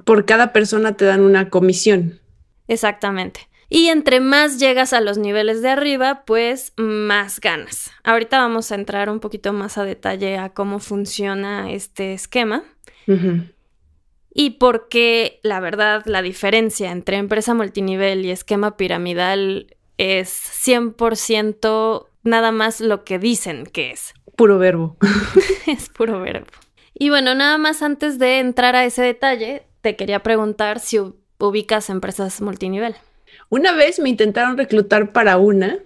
Por 0.04 0.26
cada 0.26 0.52
persona 0.52 0.98
te 0.98 1.06
dan 1.06 1.22
una 1.22 1.48
comisión. 1.48 2.20
Exactamente. 2.68 3.48
Y 3.70 3.86
entre 3.86 4.20
más 4.20 4.60
llegas 4.60 4.92
a 4.92 5.00
los 5.00 5.16
niveles 5.16 5.62
de 5.62 5.70
arriba, 5.70 6.24
pues 6.26 6.74
más 6.76 7.40
ganas. 7.40 7.90
Ahorita 8.04 8.36
vamos 8.36 8.70
a 8.70 8.74
entrar 8.74 9.08
un 9.08 9.20
poquito 9.20 9.54
más 9.54 9.78
a 9.78 9.84
detalle 9.84 10.36
a 10.36 10.50
cómo 10.50 10.78
funciona 10.78 11.72
este 11.72 12.12
esquema. 12.12 12.64
Y 14.34 14.50
por 14.50 14.90
qué, 14.90 15.40
la 15.42 15.58
verdad, 15.58 16.02
la 16.04 16.20
diferencia 16.20 16.92
entre 16.92 17.16
empresa 17.16 17.54
multinivel 17.54 18.26
y 18.26 18.30
esquema 18.30 18.76
piramidal 18.76 19.74
es 20.00 20.30
100% 20.66 22.06
nada 22.22 22.52
más 22.52 22.80
lo 22.80 23.04
que 23.04 23.18
dicen 23.18 23.66
que 23.66 23.90
es. 23.90 24.14
Puro 24.36 24.58
verbo. 24.58 24.96
es 25.66 25.90
puro 25.90 26.20
verbo. 26.20 26.46
Y 26.94 27.10
bueno, 27.10 27.34
nada 27.34 27.58
más 27.58 27.82
antes 27.82 28.18
de 28.18 28.38
entrar 28.38 28.74
a 28.74 28.86
ese 28.86 29.02
detalle, 29.02 29.66
te 29.82 29.96
quería 29.96 30.22
preguntar 30.22 30.80
si 30.80 30.98
ubicas 31.38 31.90
empresas 31.90 32.40
multinivel. 32.40 32.94
Una 33.50 33.72
vez 33.72 33.98
me 33.98 34.08
intentaron 34.08 34.56
reclutar 34.56 35.12
para 35.12 35.36
una, 35.36 35.78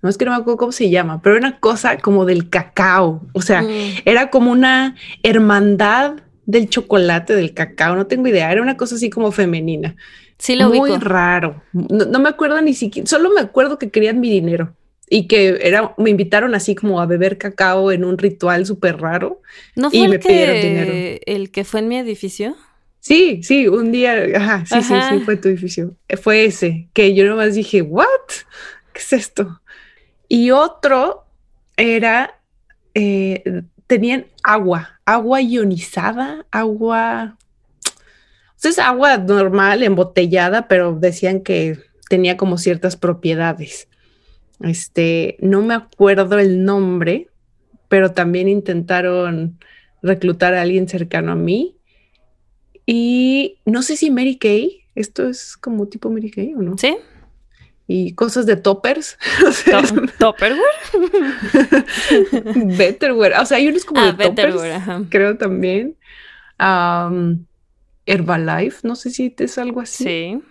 no 0.00 0.08
es 0.08 0.18
que 0.18 0.24
no 0.24 0.32
me 0.32 0.38
acuerdo 0.38 0.56
cómo 0.56 0.72
se 0.72 0.90
llama, 0.90 1.22
pero 1.22 1.36
era 1.36 1.46
una 1.46 1.60
cosa 1.60 1.96
como 1.98 2.24
del 2.24 2.50
cacao. 2.50 3.24
O 3.32 3.42
sea, 3.42 3.62
mm. 3.62 4.02
era 4.04 4.30
como 4.30 4.50
una 4.50 4.96
hermandad 5.22 6.16
del 6.44 6.68
chocolate, 6.68 7.36
del 7.36 7.54
cacao, 7.54 7.94
no 7.94 8.08
tengo 8.08 8.26
idea, 8.26 8.50
era 8.50 8.62
una 8.62 8.76
cosa 8.76 8.96
así 8.96 9.10
como 9.10 9.30
femenina. 9.30 9.94
Sí, 10.42 10.56
lo 10.56 10.70
Muy 10.70 10.90
raro. 10.96 11.62
No, 11.72 12.18
me 12.18 12.28
acuerdo 12.28 12.60
ni 12.60 12.74
siquiera, 12.74 13.06
solo 13.06 13.30
me 13.30 13.40
acuerdo 13.40 13.78
que 13.78 13.90
querían 13.90 14.18
mi 14.18 14.28
dinero 14.28 14.74
y 15.08 15.28
que 15.28 15.60
era, 15.62 15.94
me 15.98 16.10
invitaron 16.10 16.56
así 16.56 16.74
como 16.74 17.00
a 17.00 17.06
beber 17.06 17.38
cacao 17.38 17.92
en 17.92 18.04
un 18.04 18.18
ritual 18.18 18.66
súper 18.66 19.00
raro. 19.00 19.40
¿No 19.76 19.88
fue 19.88 20.00
y 20.00 20.08
me 20.08 20.18
pidieron 20.18 20.56
dinero. 20.56 21.20
¿El 21.26 21.52
que 21.52 21.62
fue 21.62 21.78
en 21.78 21.86
mi 21.86 21.96
edificio? 21.96 22.56
Sí, 22.98 23.44
sí, 23.44 23.68
un 23.68 23.92
día, 23.92 24.16
ajá, 24.34 24.66
sí, 24.66 24.82
sí, 24.82 24.94
sí, 25.10 25.20
fue 25.24 25.36
tu 25.36 25.46
edificio. 25.46 25.94
Fue 26.20 26.46
ese, 26.46 26.88
que 26.92 27.14
yo 27.14 27.24
nomás 27.24 27.54
dije, 27.54 27.80
¿what? 27.80 28.06
¿Qué 28.92 28.98
es 28.98 29.12
esto? 29.12 29.60
Y 30.26 30.50
otro 30.50 31.24
era, 31.76 32.40
eh, 32.94 33.62
tenían 33.86 34.26
agua, 34.42 34.98
agua 35.04 35.40
ionizada, 35.40 36.46
agua, 36.50 37.38
es 38.68 38.78
agua 38.78 39.16
normal, 39.18 39.82
embotellada, 39.82 40.68
pero 40.68 40.94
decían 40.98 41.40
que 41.40 41.78
tenía 42.08 42.36
como 42.36 42.58
ciertas 42.58 42.96
propiedades. 42.96 43.88
Este, 44.60 45.36
no 45.40 45.62
me 45.62 45.74
acuerdo 45.74 46.38
el 46.38 46.64
nombre, 46.64 47.28
pero 47.88 48.12
también 48.12 48.48
intentaron 48.48 49.58
reclutar 50.02 50.54
a 50.54 50.62
alguien 50.62 50.88
cercano 50.88 51.32
a 51.32 51.36
mí 51.36 51.76
y 52.86 53.58
no 53.64 53.82
sé 53.82 53.96
si 53.96 54.10
Mary 54.10 54.36
Kay, 54.38 54.84
esto 54.94 55.28
es 55.28 55.56
como 55.56 55.86
tipo 55.86 56.10
Mary 56.10 56.30
Kay 56.30 56.54
o 56.54 56.62
no. 56.62 56.76
Sí. 56.78 56.96
Y 57.86 58.14
cosas 58.14 58.46
de 58.46 58.56
toppers. 58.56 59.18
¿Topperware? 60.18 60.62
Betterware. 62.76 63.34
O 63.40 63.46
sea, 63.46 63.58
hay 63.58 63.68
unos 63.68 63.84
como 63.84 64.00
ah, 64.00 64.12
de 64.12 64.24
toppers, 64.24 64.62
creo 65.10 65.36
también. 65.36 65.96
Herbalife, 68.12 68.86
no 68.86 68.96
sé 68.96 69.10
si 69.10 69.34
es 69.38 69.58
algo 69.58 69.80
así. 69.80 70.04
Sí. 70.04 70.42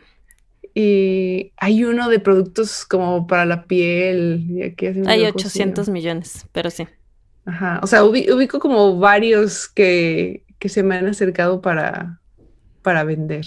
Y 0.73 1.51
hay 1.57 1.83
uno 1.83 2.09
de 2.09 2.19
productos 2.19 2.85
como 2.85 3.27
para 3.27 3.45
la 3.45 3.65
piel. 3.65 4.45
Y 4.49 4.63
aquí 4.63 4.87
hay 5.05 5.25
800 5.25 5.89
millones, 5.89 6.45
pero 6.51 6.69
sí. 6.69 6.87
Ajá. 7.45 7.79
O 7.83 7.87
sea, 7.87 8.03
ubico 8.03 8.59
como 8.59 8.97
varios 8.97 9.67
que, 9.67 10.43
que 10.59 10.69
se 10.69 10.83
me 10.83 10.95
han 10.95 11.07
acercado 11.07 11.61
para, 11.61 12.21
para 12.81 13.03
vender? 13.03 13.45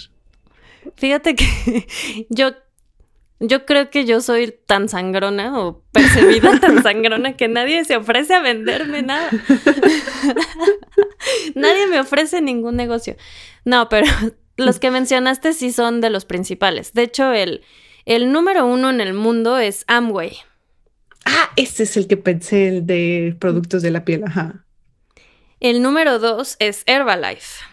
Fíjate 0.97 1.35
que 1.35 1.87
yo, 2.29 2.51
yo 3.39 3.65
creo 3.65 3.89
que 3.89 4.05
yo 4.05 4.21
soy 4.21 4.53
tan 4.65 4.89
sangrona 4.89 5.59
o 5.59 5.83
percibida 5.91 6.59
tan 6.59 6.83
sangrona 6.83 7.35
que 7.35 7.47
nadie 7.47 7.83
se 7.85 7.97
ofrece 7.97 8.33
a 8.33 8.41
venderme 8.41 9.01
nada. 9.01 9.29
nadie 11.55 11.87
me 11.87 11.99
ofrece 11.99 12.41
ningún 12.41 12.75
negocio. 12.75 13.15
No, 13.65 13.89
pero 13.89 14.07
los 14.57 14.79
que 14.79 14.91
mencionaste 14.91 15.53
sí 15.53 15.71
son 15.71 16.01
de 16.01 16.09
los 16.09 16.25
principales. 16.25 16.93
De 16.93 17.03
hecho, 17.03 17.33
el, 17.33 17.61
el 18.05 18.31
número 18.31 18.65
uno 18.65 18.89
en 18.89 19.01
el 19.01 19.13
mundo 19.13 19.57
es 19.57 19.83
Amway. 19.87 20.37
Ah, 21.25 21.49
este 21.55 21.83
es 21.83 21.97
el 21.97 22.07
que 22.07 22.17
pensé, 22.17 22.67
el 22.67 22.85
de 22.85 23.35
productos 23.39 23.81
de 23.81 23.91
la 23.91 24.05
piel, 24.05 24.23
ajá. 24.25 24.65
El 25.59 25.81
número 25.81 26.19
dos 26.19 26.55
es 26.59 26.83
Herbalife. 26.85 27.63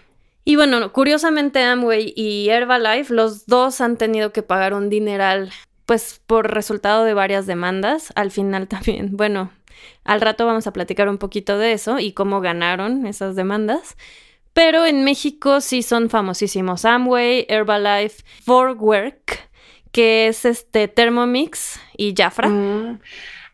Y 0.44 0.56
bueno, 0.56 0.92
curiosamente 0.92 1.62
Amway 1.62 2.12
y 2.16 2.48
Herbalife, 2.48 3.14
los 3.14 3.46
dos 3.46 3.80
han 3.80 3.96
tenido 3.96 4.32
que 4.32 4.42
pagar 4.42 4.74
un 4.74 4.88
dineral, 4.88 5.52
pues 5.86 6.20
por 6.26 6.52
resultado 6.52 7.04
de 7.04 7.14
varias 7.14 7.46
demandas. 7.46 8.12
Al 8.16 8.30
final 8.30 8.68
también, 8.68 9.16
bueno, 9.16 9.52
al 10.04 10.20
rato 10.20 10.46
vamos 10.46 10.66
a 10.66 10.72
platicar 10.72 11.08
un 11.08 11.18
poquito 11.18 11.58
de 11.58 11.72
eso 11.72 11.98
y 11.98 12.12
cómo 12.12 12.40
ganaron 12.40 13.06
esas 13.06 13.36
demandas. 13.36 13.96
Pero 14.52 14.84
en 14.84 15.04
México 15.04 15.60
sí 15.60 15.82
son 15.82 16.10
famosísimos 16.10 16.84
Amway, 16.84 17.46
Herbalife, 17.48 18.22
Work, 18.46 19.48
que 19.92 20.26
es 20.26 20.44
este 20.44 20.88
Thermomix 20.88 21.80
y 21.96 22.14
Jafra. 22.14 22.48
Mm. 22.48 23.00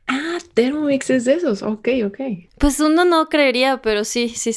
Ah, 0.09 0.39
Thermomix 0.55 1.11
es 1.11 1.27
de 1.27 1.35
esos. 1.35 1.63
Ok, 1.63 1.89
ok. 2.05 2.21
Pues 2.59 2.81
uno 2.81 3.05
no 3.05 3.29
creería, 3.29 3.81
pero 3.83 4.05
sí, 4.05 4.31
sí, 4.31 4.53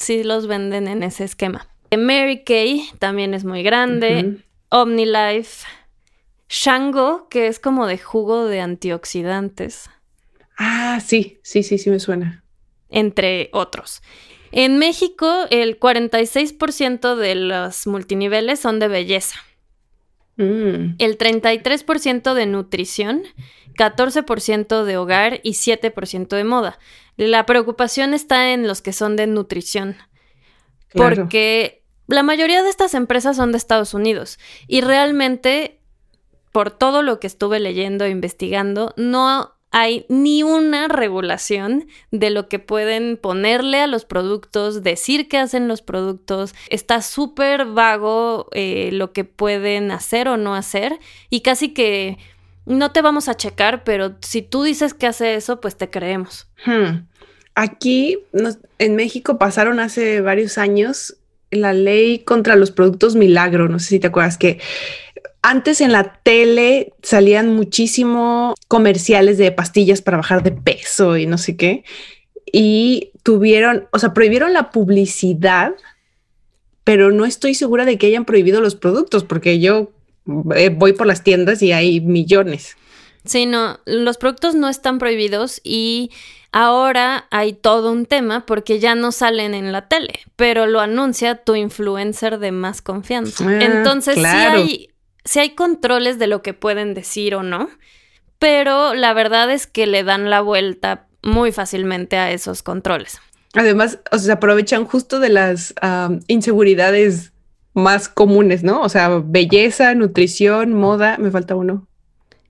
sí 0.00 0.24
los 0.24 0.46
venden 0.46 0.88
en 0.88 1.02
ese 1.02 1.24
esquema. 1.24 1.68
Mary 1.96 2.44
Kay 2.44 2.88
también 2.98 3.34
es 3.34 3.44
muy 3.44 3.62
grande. 3.62 4.42
OmniLife. 4.70 5.66
Shango, 6.48 7.28
que 7.28 7.46
es 7.46 7.60
como 7.60 7.86
de 7.86 7.98
jugo 7.98 8.46
de 8.46 8.60
antioxidantes. 8.60 9.88
Ah, 10.58 11.00
sí, 11.04 11.38
sí, 11.42 11.62
sí, 11.62 11.78
sí 11.78 11.90
me 11.90 12.00
suena. 12.00 12.44
Entre 12.88 13.50
otros. 13.52 14.02
En 14.52 14.78
México, 14.78 15.46
el 15.50 15.78
46% 15.78 17.14
de 17.14 17.34
los 17.36 17.86
multiniveles 17.86 18.58
son 18.58 18.80
de 18.80 18.88
belleza. 18.88 19.38
Mm. 20.40 20.94
El 20.98 21.18
33% 21.18 22.32
de 22.32 22.46
nutrición, 22.46 23.22
14% 23.76 24.84
de 24.84 24.96
hogar 24.96 25.40
y 25.42 25.52
7% 25.52 26.28
de 26.28 26.44
moda. 26.44 26.78
La 27.16 27.44
preocupación 27.44 28.14
está 28.14 28.52
en 28.52 28.66
los 28.66 28.80
que 28.80 28.94
son 28.94 29.16
de 29.16 29.26
nutrición. 29.26 29.96
Porque 30.94 31.84
la 32.06 32.22
mayoría 32.22 32.62
de 32.62 32.70
estas 32.70 32.94
empresas 32.94 33.36
son 33.36 33.52
de 33.52 33.58
Estados 33.58 33.92
Unidos 33.94 34.38
y 34.66 34.80
realmente, 34.80 35.78
por 36.52 36.70
todo 36.70 37.02
lo 37.02 37.20
que 37.20 37.26
estuve 37.26 37.60
leyendo 37.60 38.06
e 38.06 38.10
investigando, 38.10 38.94
no 38.96 39.59
hay 39.70 40.04
ni 40.08 40.42
una 40.42 40.88
regulación 40.88 41.86
de 42.10 42.30
lo 42.30 42.48
que 42.48 42.58
pueden 42.58 43.16
ponerle 43.16 43.80
a 43.80 43.86
los 43.86 44.04
productos, 44.04 44.82
decir 44.82 45.28
que 45.28 45.38
hacen 45.38 45.68
los 45.68 45.80
productos. 45.82 46.54
Está 46.68 47.02
súper 47.02 47.66
vago 47.66 48.48
eh, 48.52 48.90
lo 48.92 49.12
que 49.12 49.24
pueden 49.24 49.90
hacer 49.92 50.28
o 50.28 50.36
no 50.36 50.54
hacer 50.54 50.98
y 51.28 51.40
casi 51.40 51.68
que 51.68 52.18
no 52.66 52.92
te 52.92 53.02
vamos 53.02 53.28
a 53.28 53.36
checar, 53.36 53.84
pero 53.84 54.16
si 54.20 54.42
tú 54.42 54.62
dices 54.62 54.94
que 54.94 55.06
hace 55.06 55.34
eso, 55.34 55.60
pues 55.60 55.76
te 55.76 55.88
creemos. 55.88 56.48
Hmm. 56.64 57.06
Aquí 57.54 58.18
en 58.78 58.96
México 58.96 59.38
pasaron 59.38 59.80
hace 59.80 60.20
varios 60.20 60.58
años 60.58 61.16
la 61.50 61.72
ley 61.72 62.20
contra 62.20 62.56
los 62.56 62.70
productos 62.70 63.16
milagro, 63.16 63.68
no 63.68 63.78
sé 63.78 63.88
si 63.88 64.00
te 64.00 64.06
acuerdas 64.06 64.38
que 64.38 64.60
antes 65.42 65.80
en 65.80 65.92
la 65.92 66.14
tele 66.22 66.92
salían 67.02 67.54
muchísimo 67.54 68.54
comerciales 68.68 69.38
de 69.38 69.52
pastillas 69.52 70.02
para 70.02 70.18
bajar 70.18 70.42
de 70.42 70.52
peso 70.52 71.16
y 71.16 71.26
no 71.26 71.38
sé 71.38 71.56
qué. 71.56 71.84
Y 72.52 73.12
tuvieron, 73.22 73.88
o 73.92 73.98
sea, 73.98 74.12
prohibieron 74.12 74.52
la 74.52 74.70
publicidad, 74.70 75.72
pero 76.84 77.10
no 77.10 77.24
estoy 77.24 77.54
segura 77.54 77.84
de 77.84 77.96
que 77.96 78.08
hayan 78.08 78.24
prohibido 78.24 78.60
los 78.60 78.74
productos, 78.74 79.24
porque 79.24 79.60
yo 79.60 79.92
eh, 80.54 80.68
voy 80.70 80.92
por 80.92 81.06
las 81.06 81.22
tiendas 81.22 81.62
y 81.62 81.72
hay 81.72 82.00
millones. 82.00 82.76
Sí, 83.24 83.46
no, 83.46 83.80
los 83.86 84.16
productos 84.18 84.54
no 84.54 84.68
están 84.68 84.98
prohibidos 84.98 85.60
y 85.62 86.10
ahora 86.52 87.26
hay 87.30 87.52
todo 87.52 87.92
un 87.92 88.06
tema 88.06 88.46
porque 88.46 88.78
ya 88.78 88.94
no 88.94 89.12
salen 89.12 89.54
en 89.54 89.72
la 89.72 89.88
tele, 89.88 90.20
pero 90.36 90.66
lo 90.66 90.80
anuncia 90.80 91.36
tu 91.36 91.54
influencer 91.54 92.38
de 92.38 92.50
más 92.50 92.82
confianza. 92.82 93.44
Ah, 93.46 93.58
Entonces 93.62 94.16
sí 94.16 94.24
hay 94.24 94.89
si 95.24 95.38
hay 95.40 95.50
controles 95.54 96.18
de 96.18 96.26
lo 96.26 96.42
que 96.42 96.54
pueden 96.54 96.94
decir 96.94 97.34
o 97.34 97.42
no, 97.42 97.68
pero 98.38 98.94
la 98.94 99.12
verdad 99.12 99.50
es 99.50 99.66
que 99.66 99.86
le 99.86 100.02
dan 100.02 100.30
la 100.30 100.40
vuelta 100.40 101.06
muy 101.22 101.52
fácilmente 101.52 102.16
a 102.16 102.32
esos 102.32 102.62
controles. 102.62 103.20
Además, 103.54 103.98
o 104.10 104.18
sea, 104.18 104.26
se 104.26 104.32
aprovechan 104.32 104.84
justo 104.84 105.20
de 105.20 105.28
las 105.28 105.74
inseguridades 106.28 107.32
más 107.74 108.08
comunes, 108.08 108.62
¿no? 108.62 108.80
O 108.80 108.88
sea, 108.88 109.20
belleza, 109.24 109.94
nutrición, 109.94 110.72
moda, 110.72 111.18
me 111.18 111.30
falta 111.30 111.54
uno. 111.54 111.86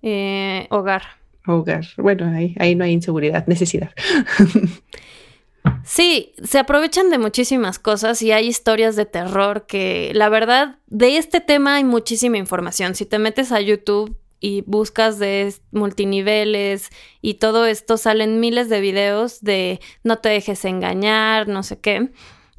Eh, 0.03 0.67
hogar. 0.71 1.03
Hogar. 1.47 1.85
Bueno, 1.97 2.31
ahí, 2.35 2.55
ahí 2.59 2.75
no 2.75 2.85
hay 2.85 2.93
inseguridad, 2.93 3.47
necesidad. 3.47 3.91
Sí, 5.85 6.35
se 6.43 6.59
aprovechan 6.59 7.11
de 7.11 7.19
muchísimas 7.19 7.79
cosas 7.79 8.23
y 8.23 8.33
hay 8.33 8.47
historias 8.47 8.97
de 8.97 9.07
terror 9.07 9.67
que 9.67 10.13
la 10.15 10.29
verdad 10.29 10.79
de 10.87 11.17
este 11.17 11.41
tema 11.41 11.77
hay 11.77 11.85
muchísima 11.85 12.39
información. 12.39 12.95
Si 12.95 13.07
te 13.07 13.19
metes 13.19 13.51
a 13.51 13.61
YouTube 13.61 14.17
y 14.41 14.63
buscas 14.63 15.19
de 15.19 15.53
multiniveles 15.73 16.91
y 17.23 17.35
todo 17.35 17.67
esto, 17.67 17.97
salen 17.97 18.41
miles 18.41 18.69
de 18.69 18.81
videos 18.81 19.41
de 19.41 19.81
no 20.05 20.19
te 20.19 20.29
dejes 20.29 20.65
engañar, 20.65 21.49
no 21.49 21.63
sé 21.63 21.79
qué. 21.81 22.11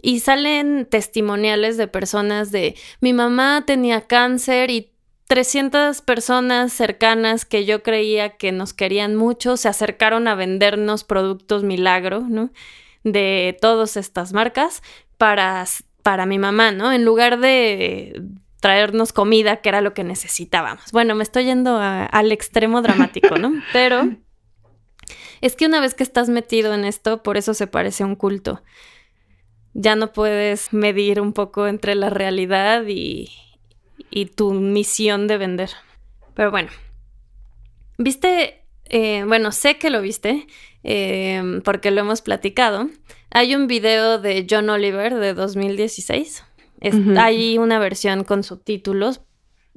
Y 0.01 0.19
salen 0.19 0.85
testimoniales 0.85 1.77
de 1.77 1.87
personas 1.87 2.51
de 2.51 2.75
mi 3.01 3.13
mamá 3.13 3.63
tenía 3.65 4.01
cáncer 4.01 4.71
y 4.71 4.91
300 5.27 6.01
personas 6.01 6.73
cercanas 6.73 7.45
que 7.45 7.63
yo 7.63 7.83
creía 7.83 8.35
que 8.35 8.51
nos 8.51 8.73
querían 8.73 9.15
mucho 9.15 9.55
se 9.55 9.69
acercaron 9.69 10.27
a 10.27 10.35
vendernos 10.35 11.05
productos 11.05 11.63
milagro, 11.63 12.25
¿no? 12.27 12.51
De 13.03 13.57
todas 13.61 13.97
estas 13.97 14.33
marcas 14.33 14.83
para, 15.17 15.65
para 16.03 16.25
mi 16.25 16.39
mamá, 16.39 16.71
¿no? 16.71 16.91
En 16.91 17.05
lugar 17.05 17.39
de 17.39 18.21
traernos 18.59 19.11
comida, 19.11 19.57
que 19.57 19.69
era 19.69 19.81
lo 19.81 19.93
que 19.93 20.03
necesitábamos. 20.03 20.91
Bueno, 20.91 21.15
me 21.15 21.23
estoy 21.23 21.45
yendo 21.45 21.77
al 21.79 22.31
extremo 22.31 22.81
dramático, 22.81 23.37
¿no? 23.37 23.53
Pero 23.73 24.09
es 25.41 25.55
que 25.55 25.65
una 25.65 25.81
vez 25.81 25.95
que 25.95 26.03
estás 26.03 26.29
metido 26.29 26.73
en 26.73 26.85
esto, 26.85 27.23
por 27.23 27.37
eso 27.37 27.53
se 27.53 27.67
parece 27.67 28.03
a 28.03 28.05
un 28.05 28.15
culto. 28.15 28.61
Ya 29.73 29.95
no 29.95 30.13
puedes 30.13 30.73
medir 30.73 31.19
un 31.19 31.33
poco 31.33 31.67
entre 31.67 31.95
la 31.95 32.09
realidad 32.09 32.83
y, 32.87 33.31
y 34.11 34.27
tu 34.27 34.53
misión 34.53 35.27
de 35.27 35.37
vender. 35.37 35.71
Pero 36.35 36.51
bueno, 36.51 36.69
viste, 37.97 38.63
eh, 38.85 39.23
bueno, 39.25 39.51
sé 39.51 39.77
que 39.77 39.89
lo 39.89 40.01
viste, 40.01 40.45
Em, 40.83 41.61
porque 41.61 41.91
lo 41.91 42.01
hemos 42.01 42.21
platicado. 42.21 42.89
Hay 43.29 43.55
un 43.55 43.67
video 43.67 44.19
de 44.19 44.45
John 44.49 44.69
Oliver 44.69 45.15
de 45.15 45.33
2016. 45.33 46.43
Hay 47.17 47.57
una 47.57 47.79
versión 47.79 48.23
con 48.23 48.43
subtítulos. 48.43 49.21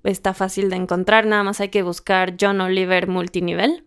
Está 0.03 0.35
fácil 0.35 0.71
de 0.71 0.77
encontrar, 0.77 1.27
nada 1.27 1.43
más 1.43 1.61
hay 1.61 1.69
que 1.69 1.83
buscar 1.83 2.37
John 2.41 2.61
Oliver 2.61 3.09
multinivel. 3.09 3.85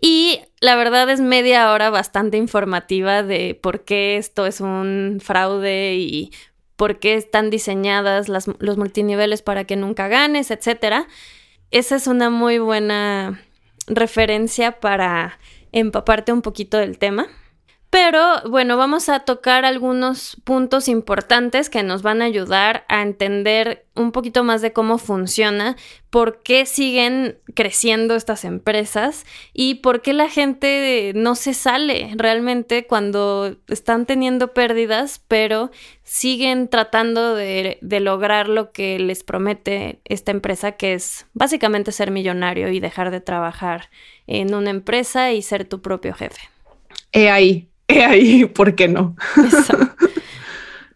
Y 0.00 0.40
la 0.60 0.76
verdad 0.76 1.08
es 1.10 1.20
media 1.20 1.72
hora 1.72 1.90
bastante 1.90 2.36
informativa 2.36 3.22
de 3.22 3.58
por 3.60 3.84
qué 3.84 4.16
esto 4.16 4.46
es 4.46 4.60
un 4.60 5.18
fraude 5.22 5.96
y 5.96 6.30
por 6.76 6.98
qué 6.98 7.14
están 7.14 7.50
diseñadas 7.50 8.28
los 8.28 8.76
multiniveles 8.76 9.42
para 9.42 9.64
que 9.64 9.76
nunca 9.76 10.08
ganes, 10.08 10.50
etc. 10.50 11.06
Esa 11.70 11.96
es 11.96 12.06
una 12.06 12.30
muy 12.30 12.58
buena 12.58 13.40
referencia 13.86 14.80
para 14.80 15.38
empaparte 15.80 16.32
un 16.32 16.42
poquito 16.42 16.78
del 16.78 16.98
tema. 16.98 17.26
Pero 17.90 18.42
bueno, 18.48 18.76
vamos 18.76 19.08
a 19.08 19.20
tocar 19.20 19.64
algunos 19.64 20.36
puntos 20.44 20.88
importantes 20.88 21.70
que 21.70 21.82
nos 21.82 22.02
van 22.02 22.20
a 22.20 22.26
ayudar 22.26 22.84
a 22.88 23.00
entender 23.00 23.86
un 23.94 24.12
poquito 24.12 24.44
más 24.44 24.60
de 24.60 24.72
cómo 24.72 24.98
funciona, 24.98 25.76
por 26.10 26.42
qué 26.42 26.66
siguen 26.66 27.38
creciendo 27.54 28.14
estas 28.14 28.44
empresas 28.44 29.24
y 29.52 29.76
por 29.76 30.02
qué 30.02 30.12
la 30.12 30.28
gente 30.28 31.12
no 31.14 31.34
se 31.36 31.54
sale 31.54 32.10
realmente 32.16 32.86
cuando 32.86 33.56
están 33.68 34.04
teniendo 34.04 34.52
pérdidas, 34.52 35.22
pero 35.28 35.70
siguen 36.02 36.68
tratando 36.68 37.34
de, 37.34 37.78
lograr 37.82 38.48
lo 38.48 38.72
que 38.72 38.98
les 38.98 39.24
promete 39.24 40.00
esta 40.04 40.32
empresa, 40.32 40.72
que 40.72 40.94
es 40.94 41.26
básicamente 41.32 41.92
ser 41.92 42.10
millonario 42.10 42.68
y 42.68 42.80
dejar 42.80 43.10
de 43.10 43.20
trabajar 43.20 43.90
en 44.26 44.54
una 44.54 44.70
empresa 44.70 45.32
y 45.32 45.40
ser 45.40 45.64
tu 45.64 45.80
propio 45.80 46.14
jefe. 46.14 46.40
He 47.12 47.30
ahí, 47.30 47.68
he 47.88 48.04
ahí, 48.04 48.44
¿por 48.46 48.74
qué 48.74 48.88
no? 48.88 49.16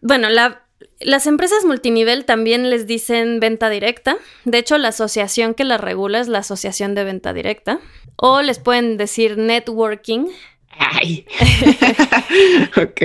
Bueno, 0.03 0.29
las 0.29 1.27
empresas 1.27 1.63
multinivel 1.63 2.25
también 2.25 2.71
les 2.71 2.87
dicen 2.87 3.39
venta 3.39 3.69
directa. 3.69 4.17
De 4.45 4.57
hecho, 4.57 4.79
la 4.79 4.87
asociación 4.87 5.53
que 5.53 5.63
la 5.63 5.77
regula 5.77 6.19
es 6.19 6.27
la 6.27 6.39
Asociación 6.39 6.95
de 6.95 7.03
Venta 7.03 7.33
Directa. 7.33 7.79
O 8.15 8.41
les 8.41 8.57
pueden 8.57 8.97
decir 8.97 9.37
networking. 9.37 10.25
Ay. 10.71 11.27
ok. 12.77 13.01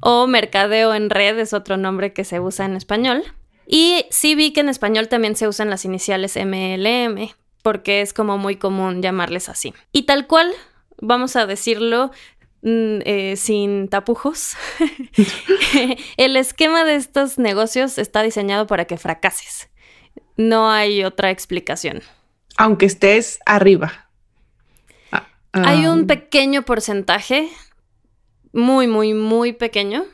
O 0.00 0.26
mercadeo 0.26 0.94
en 0.94 1.10
red 1.10 1.38
es 1.38 1.52
otro 1.52 1.76
nombre 1.76 2.14
que 2.14 2.24
se 2.24 2.40
usa 2.40 2.64
en 2.64 2.76
español. 2.76 3.22
Y 3.66 4.06
sí 4.10 4.34
vi 4.34 4.52
que 4.54 4.60
en 4.60 4.70
español 4.70 5.08
también 5.08 5.36
se 5.36 5.46
usan 5.46 5.68
las 5.68 5.84
iniciales 5.84 6.36
MLM, 6.36 7.28
porque 7.62 8.00
es 8.00 8.14
como 8.14 8.38
muy 8.38 8.56
común 8.56 9.02
llamarles 9.02 9.50
así. 9.50 9.74
Y 9.92 10.04
tal 10.04 10.26
cual, 10.26 10.50
vamos 10.98 11.36
a 11.36 11.44
decirlo 11.44 12.10
eh, 12.62 13.34
sin 13.36 13.88
tapujos, 13.88 14.56
el 16.16 16.36
esquema 16.36 16.84
de 16.84 16.96
estos 16.96 17.38
negocios 17.38 17.98
está 17.98 18.22
diseñado 18.22 18.66
para 18.66 18.84
que 18.84 18.98
fracases. 18.98 19.70
No 20.36 20.70
hay 20.70 21.04
otra 21.04 21.30
explicación. 21.30 22.02
Aunque 22.56 22.86
estés 22.86 23.38
arriba. 23.46 24.10
Ah, 25.12 25.26
hay 25.52 25.86
un 25.86 26.06
pequeño 26.06 26.62
porcentaje, 26.62 27.48
muy, 28.52 28.86
muy, 28.86 29.14
muy 29.14 29.52
pequeño. 29.52 30.04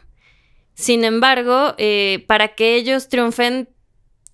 Sin 0.74 1.04
embargo, 1.04 1.74
eh, 1.78 2.24
para 2.26 2.54
que 2.54 2.76
ellos 2.76 3.08
triunfen, 3.08 3.68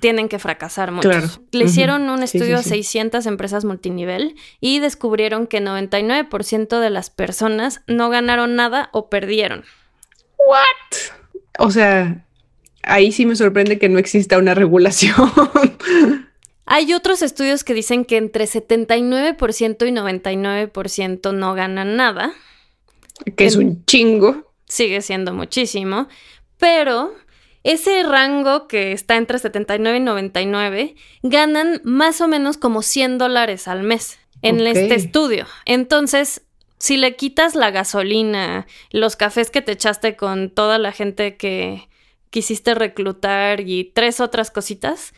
tienen 0.02 0.28
que 0.28 0.40
fracasar 0.40 0.90
mucho. 0.90 1.10
Le 1.52 1.64
hicieron 1.64 2.10
un 2.10 2.24
estudio 2.24 2.58
a 2.58 2.62
600 2.62 3.24
empresas 3.26 3.64
multinivel 3.64 4.34
y 4.60 4.80
descubrieron 4.80 5.46
que 5.46 5.62
99% 5.62 6.80
de 6.80 6.90
las 6.90 7.08
personas 7.08 7.82
no 7.86 8.10
ganaron 8.10 8.56
nada 8.56 8.90
o 8.92 9.08
perdieron. 9.08 9.64
¿What? 10.36 10.98
O 11.60 11.70
sea, 11.70 12.26
ahí 12.82 13.12
sí 13.12 13.26
me 13.26 13.36
sorprende 13.36 13.78
que 13.78 13.88
no 13.88 14.00
exista 14.00 14.38
una 14.38 14.54
regulación. 14.54 15.14
Hay 16.66 16.92
otros 16.94 17.22
estudios 17.22 17.62
que 17.62 17.72
dicen 17.72 18.04
que 18.04 18.16
entre 18.16 18.46
79% 18.46 19.86
y 19.86 19.92
99% 19.92 21.32
no 21.32 21.54
ganan 21.54 21.96
nada. 21.96 22.32
Que 23.36 23.46
es 23.46 23.54
un 23.54 23.84
chingo. 23.84 24.52
Sigue 24.66 25.00
siendo 25.00 25.32
muchísimo. 25.32 26.08
Pero 26.58 27.14
ese 27.64 28.02
rango 28.02 28.66
que 28.66 28.92
está 28.92 29.16
entre 29.16 29.38
79 29.38 29.98
y 29.98 30.00
99 30.00 30.94
ganan 31.22 31.80
más 31.84 32.20
o 32.20 32.28
menos 32.28 32.56
como 32.56 32.82
100 32.82 33.18
dólares 33.18 33.68
al 33.68 33.82
mes 33.82 34.18
en 34.42 34.60
este 34.66 34.94
estudio. 34.94 35.46
Entonces, 35.64 36.42
si 36.78 36.96
le 36.96 37.14
quitas 37.14 37.54
la 37.54 37.70
gasolina, 37.70 38.66
los 38.90 39.14
cafés 39.14 39.50
que 39.50 39.62
te 39.62 39.72
echaste 39.72 40.16
con 40.16 40.50
toda 40.50 40.78
la 40.78 40.90
gente 40.90 41.36
que 41.36 41.88
quisiste 42.30 42.74
reclutar 42.74 43.60
y 43.60 43.84
tres 43.84 44.18
otras 44.18 44.50
cositas, 44.50 45.12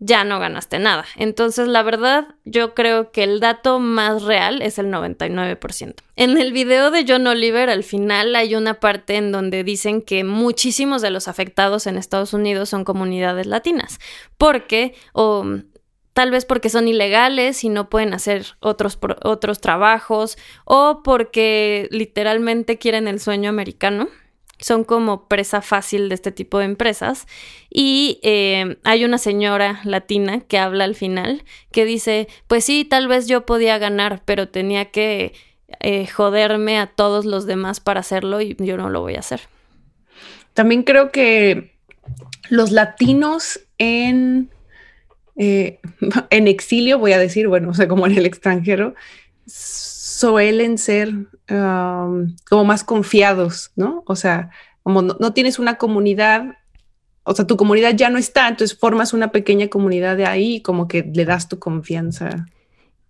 ya 0.00 0.24
no 0.24 0.40
ganaste 0.40 0.78
nada. 0.78 1.04
Entonces, 1.16 1.68
la 1.68 1.82
verdad, 1.82 2.28
yo 2.44 2.74
creo 2.74 3.12
que 3.12 3.22
el 3.22 3.38
dato 3.38 3.78
más 3.78 4.22
real 4.22 4.62
es 4.62 4.78
el 4.78 4.86
99%. 4.86 5.94
En 6.16 6.38
el 6.38 6.52
video 6.52 6.90
de 6.90 7.04
John 7.06 7.26
Oliver, 7.26 7.68
al 7.68 7.84
final 7.84 8.34
hay 8.34 8.54
una 8.54 8.80
parte 8.80 9.16
en 9.16 9.30
donde 9.30 9.62
dicen 9.62 10.00
que 10.00 10.24
muchísimos 10.24 11.02
de 11.02 11.10
los 11.10 11.28
afectados 11.28 11.86
en 11.86 11.98
Estados 11.98 12.32
Unidos 12.32 12.70
son 12.70 12.84
comunidades 12.84 13.46
latinas, 13.46 14.00
porque, 14.38 14.94
o 15.12 15.44
tal 16.14 16.30
vez 16.30 16.46
porque 16.46 16.70
son 16.70 16.88
ilegales 16.88 17.62
y 17.62 17.68
no 17.68 17.90
pueden 17.90 18.14
hacer 18.14 18.46
otros, 18.60 18.98
otros 19.22 19.60
trabajos, 19.60 20.38
o 20.64 21.02
porque 21.04 21.88
literalmente 21.90 22.78
quieren 22.78 23.06
el 23.06 23.20
sueño 23.20 23.50
americano 23.50 24.08
son 24.60 24.84
como 24.84 25.28
presa 25.28 25.62
fácil 25.62 26.08
de 26.08 26.14
este 26.14 26.32
tipo 26.32 26.58
de 26.58 26.66
empresas. 26.66 27.26
Y 27.70 28.20
eh, 28.22 28.78
hay 28.84 29.04
una 29.04 29.18
señora 29.18 29.80
latina 29.84 30.40
que 30.40 30.58
habla 30.58 30.84
al 30.84 30.94
final 30.94 31.44
que 31.72 31.84
dice, 31.84 32.28
pues 32.46 32.64
sí, 32.64 32.84
tal 32.84 33.08
vez 33.08 33.26
yo 33.26 33.46
podía 33.46 33.78
ganar, 33.78 34.22
pero 34.24 34.48
tenía 34.48 34.86
que 34.86 35.32
eh, 35.80 36.06
joderme 36.06 36.78
a 36.78 36.86
todos 36.86 37.24
los 37.24 37.46
demás 37.46 37.80
para 37.80 38.00
hacerlo 38.00 38.40
y 38.40 38.56
yo 38.58 38.76
no 38.76 38.90
lo 38.90 39.00
voy 39.00 39.16
a 39.16 39.20
hacer. 39.20 39.42
También 40.54 40.82
creo 40.82 41.10
que 41.12 41.74
los 42.48 42.72
latinos 42.72 43.60
en, 43.78 44.50
eh, 45.36 45.78
en 46.30 46.48
exilio, 46.48 46.98
voy 46.98 47.12
a 47.12 47.18
decir, 47.18 47.48
bueno, 47.48 47.70
o 47.70 47.74
sea, 47.74 47.88
como 47.88 48.06
en 48.06 48.16
el 48.16 48.26
extranjero, 48.26 48.94
suelen 50.20 50.76
ser 50.76 51.08
um, 51.50 52.36
como 52.48 52.64
más 52.64 52.84
confiados, 52.84 53.72
¿no? 53.74 54.02
O 54.06 54.16
sea, 54.16 54.50
como 54.82 55.00
no, 55.00 55.32
tienes 55.32 55.58
una 55.58 55.78
comunidad, 55.78 56.58
o 57.22 57.34
sea, 57.34 57.46
tu 57.46 57.56
comunidad 57.56 57.94
ya 57.94 58.10
no 58.10 58.18
está, 58.18 58.48
entonces 58.48 58.78
formas 58.78 59.14
una 59.14 59.32
pequeña 59.32 59.68
comunidad 59.68 60.18
de 60.18 60.26
ahí 60.26 60.60
como 60.60 60.88
que 60.88 61.02
le 61.02 61.24
das 61.24 61.48
tu 61.48 61.58
confianza. 61.58 62.46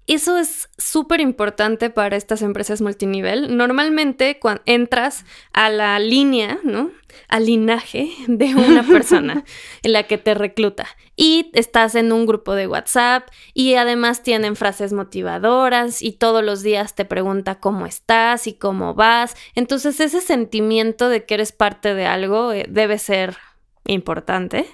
Eso 0.06 0.38
es 0.38 0.68
súper 0.76 1.20
importante 1.20 1.88
para 1.88 2.16
estas 2.16 2.42
empresas 2.42 2.80
multinivel. 2.80 3.56
Normalmente 3.56 4.40
cuando 4.40 4.62
entras 4.66 5.24
a 5.52 5.70
la 5.70 5.98
línea, 6.00 6.58
¿no? 6.64 6.90
Al 7.28 7.46
linaje 7.46 8.10
de 8.26 8.54
una 8.56 8.82
persona 8.82 9.44
en 9.82 9.92
la 9.92 10.04
que 10.04 10.18
te 10.18 10.34
recluta 10.34 10.86
y 11.16 11.50
estás 11.54 11.94
en 11.94 12.12
un 12.12 12.26
grupo 12.26 12.54
de 12.54 12.66
WhatsApp 12.66 13.28
y 13.54 13.74
además 13.74 14.22
tienen 14.22 14.56
frases 14.56 14.92
motivadoras 14.92 16.02
y 16.02 16.12
todos 16.12 16.42
los 16.42 16.62
días 16.62 16.94
te 16.94 17.04
pregunta 17.04 17.60
cómo 17.60 17.86
estás 17.86 18.46
y 18.46 18.54
cómo 18.54 18.94
vas. 18.94 19.36
Entonces 19.54 20.00
ese 20.00 20.20
sentimiento 20.20 21.08
de 21.08 21.24
que 21.24 21.34
eres 21.34 21.52
parte 21.52 21.94
de 21.94 22.06
algo 22.06 22.52
eh, 22.52 22.66
debe 22.68 22.98
ser 22.98 23.36
importante. 23.84 24.66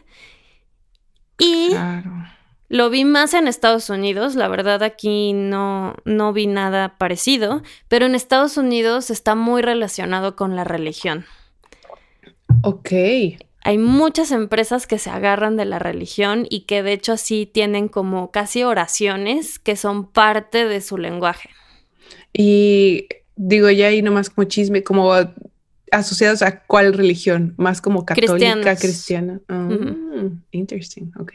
Y 1.39 1.75
lo 2.69 2.91
vi 2.91 3.05
más 3.05 3.35
en 3.35 3.47
Estados 3.47 3.91
Unidos, 3.91 4.35
la 4.35 4.49
verdad 4.49 4.83
aquí 4.83 5.33
no, 5.33 5.95
no 6.05 6.33
vi 6.33 6.47
nada 6.47 6.97
parecido, 6.99 7.63
pero 7.89 8.07
en 8.07 8.15
Estados 8.15 8.57
Unidos 8.57 9.11
está 9.11 9.35
muy 9.35 9.63
relacionado 9.63 10.35
con 10.35 10.57
la 10.57 10.65
religión. 10.65 11.27
Ok. 12.63 12.91
Hay 13.63 13.79
muchas 13.79 14.31
empresas 14.31 14.87
que 14.87 14.99
se 14.99 15.11
agarran 15.11 15.57
de 15.57 15.65
la 15.65 15.79
religión 15.79 16.47
y 16.49 16.61
que 16.61 16.83
de 16.83 16.93
hecho 16.93 17.13
así 17.13 17.47
tienen 17.47 17.89
como 17.89 18.31
casi 18.31 18.63
oraciones 18.63 19.59
que 19.59 19.77
son 19.77 20.07
parte 20.07 20.67
de 20.67 20.81
su 20.81 20.99
lenguaje. 20.99 21.51
Y 22.33 23.07
digo 23.37 23.71
ya 23.71 23.89
ahí 23.89 24.03
nomás 24.03 24.31
como 24.31 24.47
chisme, 24.49 24.83
como 24.83 25.13
asociados 25.91 26.43
a 26.43 26.61
cuál 26.61 26.95
religión, 26.95 27.55
más 27.57 27.81
como 27.81 28.05
católica, 28.05 28.77
cristiana. 28.77 29.41
Ah, 29.49 29.69
interesting, 30.53 31.13
ok. 31.19 31.33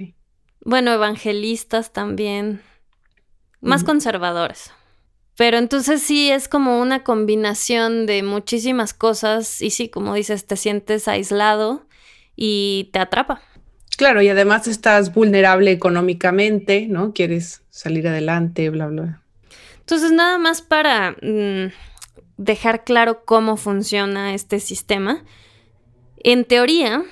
Bueno, 0.63 0.93
evangelistas 0.93 1.91
también. 1.91 2.61
Más 3.61 3.83
conservadores. 3.83 4.71
Pero 5.37 5.57
entonces 5.57 6.01
sí 6.01 6.29
es 6.29 6.47
como 6.47 6.81
una 6.81 7.03
combinación 7.03 8.05
de 8.05 8.23
muchísimas 8.23 8.93
cosas 8.93 9.61
y 9.61 9.69
sí, 9.69 9.89
como 9.89 10.13
dices, 10.13 10.45
te 10.45 10.55
sientes 10.55 11.07
aislado 11.07 11.85
y 12.35 12.89
te 12.93 12.99
atrapa. 12.99 13.41
Claro, 13.97 14.21
y 14.21 14.29
además 14.29 14.67
estás 14.67 15.13
vulnerable 15.13 15.71
económicamente, 15.71 16.87
¿no? 16.87 17.13
Quieres 17.13 17.61
salir 17.69 18.07
adelante, 18.07 18.69
bla, 18.69 18.87
bla. 18.87 19.21
Entonces, 19.79 20.11
nada 20.11 20.37
más 20.37 20.61
para 20.61 21.11
mm, 21.21 21.71
dejar 22.37 22.83
claro 22.83 23.23
cómo 23.25 23.57
funciona 23.57 24.33
este 24.33 24.59
sistema. 24.59 25.23
En 26.23 26.45
teoría, 26.45 27.03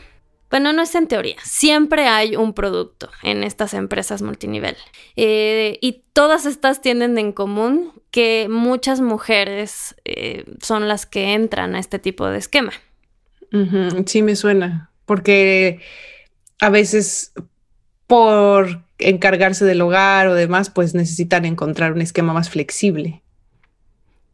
bueno, 0.49 0.73
no 0.73 0.81
es 0.81 0.95
en 0.95 1.07
teoría. 1.07 1.35
Siempre 1.43 2.07
hay 2.07 2.35
un 2.35 2.53
producto 2.53 3.09
en 3.23 3.43
estas 3.43 3.73
empresas 3.73 4.21
multinivel. 4.21 4.75
Eh, 5.15 5.77
y 5.81 6.03
todas 6.13 6.45
estas 6.45 6.81
tienen 6.81 7.17
en 7.17 7.31
común 7.31 7.93
que 8.11 8.47
muchas 8.49 8.99
mujeres 9.01 9.95
eh, 10.05 10.45
son 10.61 10.87
las 10.87 11.05
que 11.05 11.33
entran 11.33 11.75
a 11.75 11.79
este 11.79 11.99
tipo 11.99 12.27
de 12.27 12.39
esquema. 12.39 12.73
Sí, 14.05 14.21
me 14.21 14.35
suena. 14.35 14.91
Porque 15.05 15.81
a 16.59 16.69
veces 16.69 17.33
por 18.09 18.81
encargarse 18.97 19.65
del 19.65 19.81
hogar 19.81 20.27
o 20.27 20.33
demás, 20.33 20.71
pues 20.71 20.95
necesitan 20.95 21.45
encontrar 21.45 21.93
un 21.93 22.01
esquema 22.01 22.33
más 22.33 22.49
flexible. 22.49 23.21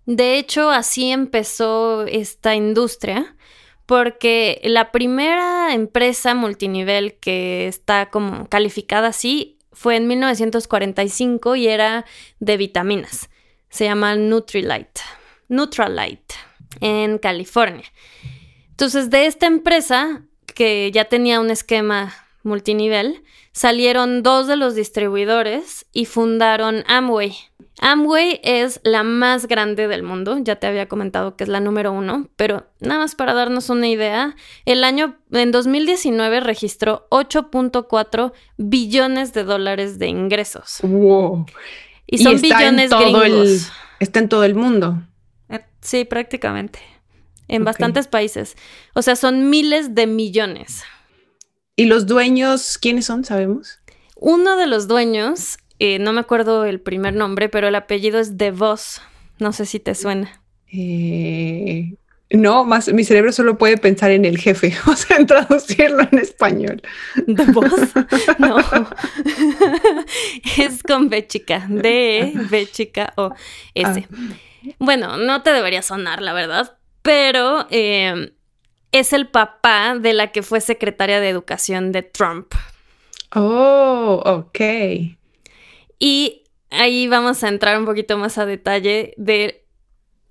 De 0.06 0.38
hecho, 0.38 0.69
así 0.69 1.12
empezó 1.12 2.06
esta 2.06 2.56
industria 2.56 3.36
porque 3.85 4.61
la 4.63 4.91
primera 4.91 5.73
empresa 5.73 6.33
multinivel 6.33 7.15
que 7.15 7.67
está 7.67 8.09
como 8.09 8.47
calificada 8.47 9.09
así 9.09 9.57
fue 9.71 9.97
en 9.97 10.07
1945 10.07 11.55
y 11.55 11.67
era 11.67 12.05
de 12.39 12.57
vitaminas. 12.57 13.29
Se 13.69 13.85
llama 13.85 14.15
Nutrilite. 14.15 15.01
Nutrilite 15.49 16.35
en 16.79 17.17
California. 17.19 17.85
Entonces, 18.69 19.09
de 19.09 19.25
esta 19.25 19.47
empresa 19.47 20.23
que 20.53 20.91
ya 20.91 21.05
tenía 21.05 21.39
un 21.39 21.51
esquema 21.51 22.13
multinivel, 22.43 23.23
salieron 23.51 24.23
dos 24.23 24.47
de 24.47 24.55
los 24.55 24.75
distribuidores 24.75 25.85
y 25.91 26.05
fundaron 26.05 26.83
Amway. 26.87 27.35
Amway 27.81 28.39
es 28.43 28.79
la 28.83 29.03
más 29.03 29.47
grande 29.47 29.88
del 29.88 30.01
mundo, 30.01 30.38
ya 30.39 30.55
te 30.55 30.67
había 30.67 30.88
comentado 30.88 31.35
que 31.35 31.43
es 31.43 31.49
la 31.49 31.59
número 31.59 31.91
uno, 31.91 32.29
pero 32.35 32.67
nada 32.79 33.01
más 33.01 33.15
para 33.15 33.33
darnos 33.33 33.69
una 33.69 33.88
idea, 33.88 34.35
el 34.65 34.83
año 34.83 35.17
en 35.31 35.51
2019 35.51 36.39
registró 36.39 37.07
8.4 37.09 38.31
billones 38.57 39.33
de 39.33 39.43
dólares 39.43 39.99
de 39.99 40.07
ingresos. 40.07 40.79
Wow. 40.83 41.45
Y 42.07 42.19
son 42.19 42.39
billones 42.39 42.91
gringos. 42.91 43.71
está 43.99 44.19
en 44.19 44.29
todo 44.29 44.43
el 44.45 44.55
mundo. 44.55 45.01
Eh, 45.49 45.65
sí, 45.81 46.05
prácticamente. 46.05 46.79
En 47.47 47.63
bastantes 47.63 48.07
países. 48.07 48.55
O 48.93 49.01
sea, 49.01 49.15
son 49.15 49.49
miles 49.49 49.93
de 49.93 50.07
millones. 50.07 50.83
¿Y 51.75 51.85
los 51.85 52.07
dueños 52.07 52.77
quiénes 52.77 53.05
son? 53.05 53.25
¿Sabemos? 53.25 53.79
Uno 54.15 54.55
de 54.55 54.65
los 54.65 54.88
dueños 54.88 55.57
eh, 55.79 55.99
no 55.99 56.13
me 56.13 56.21
acuerdo 56.21 56.65
el 56.65 56.79
primer 56.79 57.13
nombre, 57.13 57.49
pero 57.49 57.67
el 57.67 57.75
apellido 57.75 58.19
es 58.19 58.38
De 58.38 58.51
Vos. 58.51 59.01
No 59.39 59.51
sé 59.51 59.65
si 59.65 59.79
te 59.79 59.95
suena. 59.95 60.41
Eh, 60.71 61.95
no, 62.31 62.65
más 62.65 62.91
mi 62.91 63.03
cerebro 63.03 63.31
solo 63.31 63.57
puede 63.57 63.77
pensar 63.77 64.11
en 64.11 64.25
el 64.25 64.38
jefe, 64.38 64.73
o 64.88 64.95
sea, 64.95 65.17
en 65.17 65.27
traducirlo 65.27 66.07
en 66.11 66.19
español. 66.19 66.81
¿De 67.27 67.45
Vos? 67.45 67.71
No. 68.39 68.57
es 70.57 70.83
con 70.83 71.09
B 71.09 71.27
chica. 71.27 71.65
D, 71.69 72.33
B 72.49 72.67
chica 72.67 73.13
o 73.17 73.33
S. 73.73 74.07
Ah. 74.11 74.17
Bueno, 74.79 75.17
no 75.17 75.43
te 75.43 75.51
debería 75.51 75.81
sonar, 75.81 76.21
la 76.21 76.33
verdad, 76.33 76.77
pero 77.01 77.67
eh, 77.69 78.33
es 78.91 79.13
el 79.13 79.27
papá 79.27 79.95
de 79.99 80.13
la 80.13 80.31
que 80.31 80.41
fue 80.41 80.61
secretaria 80.61 81.19
de 81.19 81.29
educación 81.29 81.91
de 81.91 82.01
Trump. 82.01 82.53
Oh, 83.35 84.21
ok. 84.25 84.59
Y 85.99 86.43
ahí 86.69 87.08
vamos 87.08 87.43
a 87.43 87.47
entrar 87.47 87.77
un 87.79 87.86
poquito 87.86 88.17
más 88.17 88.38
a 88.38 88.45
detalle 88.45 89.13
de 89.17 89.65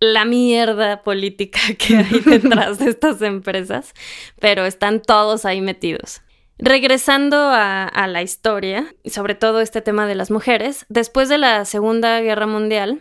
la 0.00 0.24
mierda 0.24 1.02
política 1.02 1.60
que 1.78 1.98
hay 1.98 2.20
detrás 2.24 2.78
de 2.78 2.90
estas 2.90 3.22
empresas, 3.22 3.94
pero 4.40 4.64
están 4.66 5.00
todos 5.00 5.44
ahí 5.44 5.60
metidos. 5.60 6.22
Regresando 6.56 7.36
a, 7.36 7.84
a, 7.84 8.06
la 8.06 8.22
historia, 8.22 8.94
sobre 9.06 9.34
todo 9.34 9.60
este 9.60 9.82
tema 9.82 10.06
de 10.06 10.14
las 10.14 10.30
mujeres, 10.30 10.86
después 10.88 11.28
de 11.28 11.38
la 11.38 11.64
Segunda 11.64 12.20
Guerra 12.20 12.46
Mundial, 12.46 13.00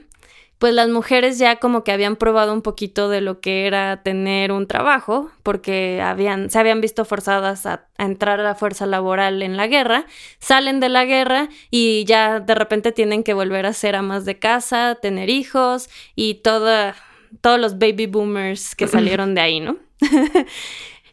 pues 0.64 0.74
las 0.74 0.88
mujeres 0.88 1.40
ya 1.40 1.58
como 1.58 1.84
que 1.84 1.92
habían 1.92 2.16
probado 2.16 2.54
un 2.54 2.62
poquito 2.62 3.10
de 3.10 3.20
lo 3.20 3.42
que 3.42 3.68
era 3.68 4.02
tener 4.02 4.54
un 4.54 4.66
trabajo, 4.66 5.30
porque 5.44 6.02
habían, 6.02 6.50
se 6.50 6.58
habían 6.58 6.80
visto 6.80 7.04
forzadas 7.04 7.66
a, 7.66 7.90
entrar 7.98 8.40
a 8.40 8.44
la 8.44 8.56
fuerza 8.56 8.86
laboral 8.86 9.42
en 9.42 9.58
la 9.58 9.68
guerra, 9.68 10.06
salen 10.40 10.80
de 10.80 10.88
la 10.88 11.04
guerra 11.04 11.50
y 11.70 12.06
ya 12.06 12.40
de 12.40 12.56
repente 12.56 12.94
tienen 12.94 13.24
que 13.24 13.34
volver 13.34 13.66
a 13.66 13.74
ser 13.74 13.98
amas 13.98 14.24
de 14.24 14.40
casa, 14.40 14.98
tener 15.02 15.30
hijos 15.30 15.90
y 16.16 16.36
toda, 16.36 16.96
todos 17.42 17.60
los 17.60 17.78
baby 17.78 18.08
boomers 18.08 18.74
que 18.74 18.88
salieron 18.88 19.36
de 19.36 19.42
ahí, 19.42 19.60
¿no? 19.60 19.76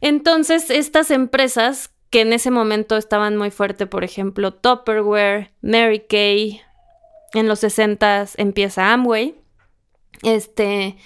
Entonces, 0.00 0.70
estas 0.70 1.10
empresas 1.10 1.90
que 2.10 2.20
en 2.20 2.32
ese 2.32 2.52
momento 2.52 2.96
estaban 2.96 3.36
muy 3.36 3.50
fuerte, 3.50 3.88
por 3.88 4.04
ejemplo, 4.04 4.54
Tupperware, 4.54 5.50
Mary 5.60 6.04
Kay, 6.08 6.60
en 7.32 7.48
los 7.48 7.60
60 7.60 8.26
empieza 8.36 8.92
Amway, 8.92 9.39
este, 10.22 10.96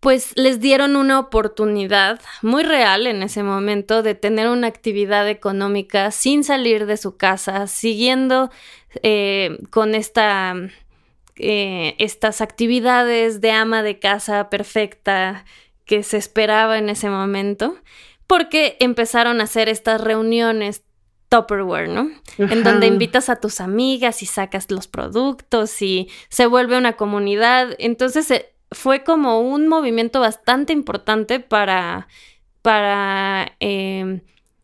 pues 0.00 0.32
les 0.36 0.60
dieron 0.60 0.96
una 0.96 1.18
oportunidad 1.18 2.20
muy 2.42 2.62
real 2.62 3.06
en 3.06 3.22
ese 3.22 3.42
momento 3.42 4.02
de 4.02 4.14
tener 4.14 4.48
una 4.48 4.66
actividad 4.66 5.28
económica 5.28 6.10
sin 6.10 6.44
salir 6.44 6.84
de 6.84 6.98
su 6.98 7.16
casa, 7.16 7.66
siguiendo 7.66 8.50
eh, 9.02 9.58
con 9.70 9.94
esta, 9.94 10.54
eh, 11.36 11.94
estas 11.98 12.40
actividades 12.42 13.40
de 13.40 13.52
ama 13.52 13.82
de 13.82 13.98
casa 13.98 14.50
perfecta 14.50 15.46
que 15.86 16.02
se 16.02 16.18
esperaba 16.18 16.76
en 16.76 16.90
ese 16.90 17.08
momento, 17.08 17.76
porque 18.26 18.76
empezaron 18.80 19.40
a 19.40 19.44
hacer 19.44 19.68
estas 19.68 20.00
reuniones 20.00 20.82
Tupperware, 21.34 21.88
¿no? 21.88 22.10
En 22.38 22.62
donde 22.62 22.86
invitas 22.86 23.28
a 23.28 23.36
tus 23.36 23.60
amigas 23.60 24.22
y 24.22 24.26
sacas 24.26 24.70
los 24.70 24.86
productos 24.86 25.82
y 25.82 26.08
se 26.28 26.46
vuelve 26.46 26.78
una 26.78 26.92
comunidad. 26.92 27.74
Entonces 27.78 28.30
eh, 28.30 28.52
fue 28.70 29.02
como 29.02 29.40
un 29.40 29.66
movimiento 29.66 30.20
bastante 30.20 30.72
importante 30.72 31.40
para, 31.40 32.06
para 32.62 33.50
em, 33.58 34.20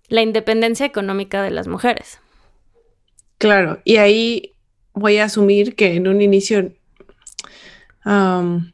la 0.06 0.22
independencia 0.22 0.86
económica 0.86 1.42
de 1.42 1.50
las 1.50 1.66
mujeres. 1.66 2.20
Claro, 3.38 3.80
y 3.84 3.96
ahí 3.96 4.54
voy 4.92 5.18
a 5.18 5.24
asumir 5.24 5.74
que 5.74 5.94
en 5.94 6.06
un 6.06 6.22
inicio 6.22 6.70
no 8.04 8.72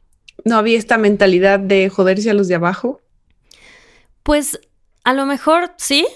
había 0.56 0.76
esta 0.76 0.98
mentalidad 0.98 1.61
de 1.61 1.88
joderse 1.88 2.28
a 2.28 2.35
los 2.35 2.48
de 2.48 2.56
abajo. 2.56 3.00
Pues 4.22 4.61
a 5.02 5.14
lo 5.14 5.24
mejor 5.24 5.72
sí, 5.78 6.06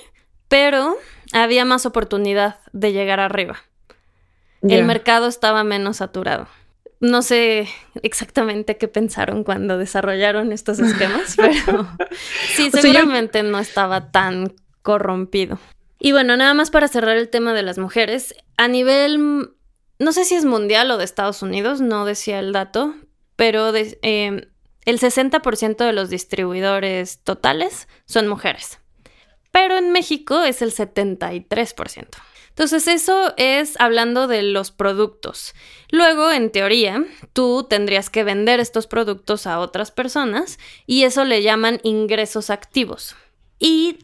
pero 0.49 0.99
había 1.33 1.65
más 1.65 1.87
oportunidad 1.87 2.59
de 2.73 2.93
llegar 2.93 3.21
arriba. 3.21 3.59
El 4.63 4.85
mercado 4.85 5.27
estaba 5.27 5.65
menos 5.65 5.99
saturado. 5.99 6.47
No 7.01 7.23
sé 7.23 7.67
exactamente 8.03 8.77
qué 8.77 8.89
pensaron 8.89 9.43
cuando 9.43 9.79
desarrollaron 9.79 10.53
estos 10.53 10.79
esquemas, 10.81 11.35
pero 11.37 11.89
sí, 12.55 12.71
seguramente 12.71 13.43
no 13.43 13.59
estaba 13.59 14.11
tan 14.11 14.53
corrompido. 14.83 15.59
Y 15.99 16.13
bueno, 16.13 16.37
nada 16.37 16.53
más 16.53 16.71
para 16.71 16.89
cerrar 16.89 17.17
el 17.17 17.31
tema 17.31 17.55
de 17.55 17.63
las 17.63 17.79
mujeres, 17.79 18.35
a 18.59 18.69
nivel, 18.69 19.51
no 19.99 20.13
sé 20.13 20.25
si 20.25 20.35
es 20.35 20.45
mundial 20.45 20.91
o 20.91 20.99
de 20.99 21.05
Estados 21.05 21.43
Unidos, 21.43 21.81
no 21.81 22.05
decía 22.05 22.39
el 22.39 22.53
dato, 22.53 22.95
pero 23.37 23.73
em, 23.75 24.43
el 24.85 24.99
60% 24.99 25.77
de 25.77 25.93
los 25.95 26.11
distribuidores 26.11 27.21
totales 27.21 27.89
son 28.05 28.29
mujeres 28.29 28.80
pero 29.51 29.79
en 29.79 29.93
México 29.93 30.43
es 30.43 30.63
el 30.63 30.73
73%. 30.73 32.09
Entonces 32.51 32.89
eso 32.89 33.33
es 33.37 33.81
hablando 33.81 34.27
de 34.27 34.43
los 34.43 34.71
productos. 34.71 35.55
Luego, 35.91 36.31
en 36.31 36.51
teoría, 36.51 37.05
tú 37.33 37.67
tendrías 37.69 38.11
que 38.11 38.25
vender 38.25 38.61
estos 38.61 38.87
productos 38.87 39.47
a 39.47 39.61
otras 39.61 39.91
personas 39.91 40.59
y 40.87 41.05
eso 41.05 41.25
le 41.25 41.43
llaman 41.43 41.81
ingresos 41.85 42.51
activos. 42.51 43.17
Y 43.59 43.99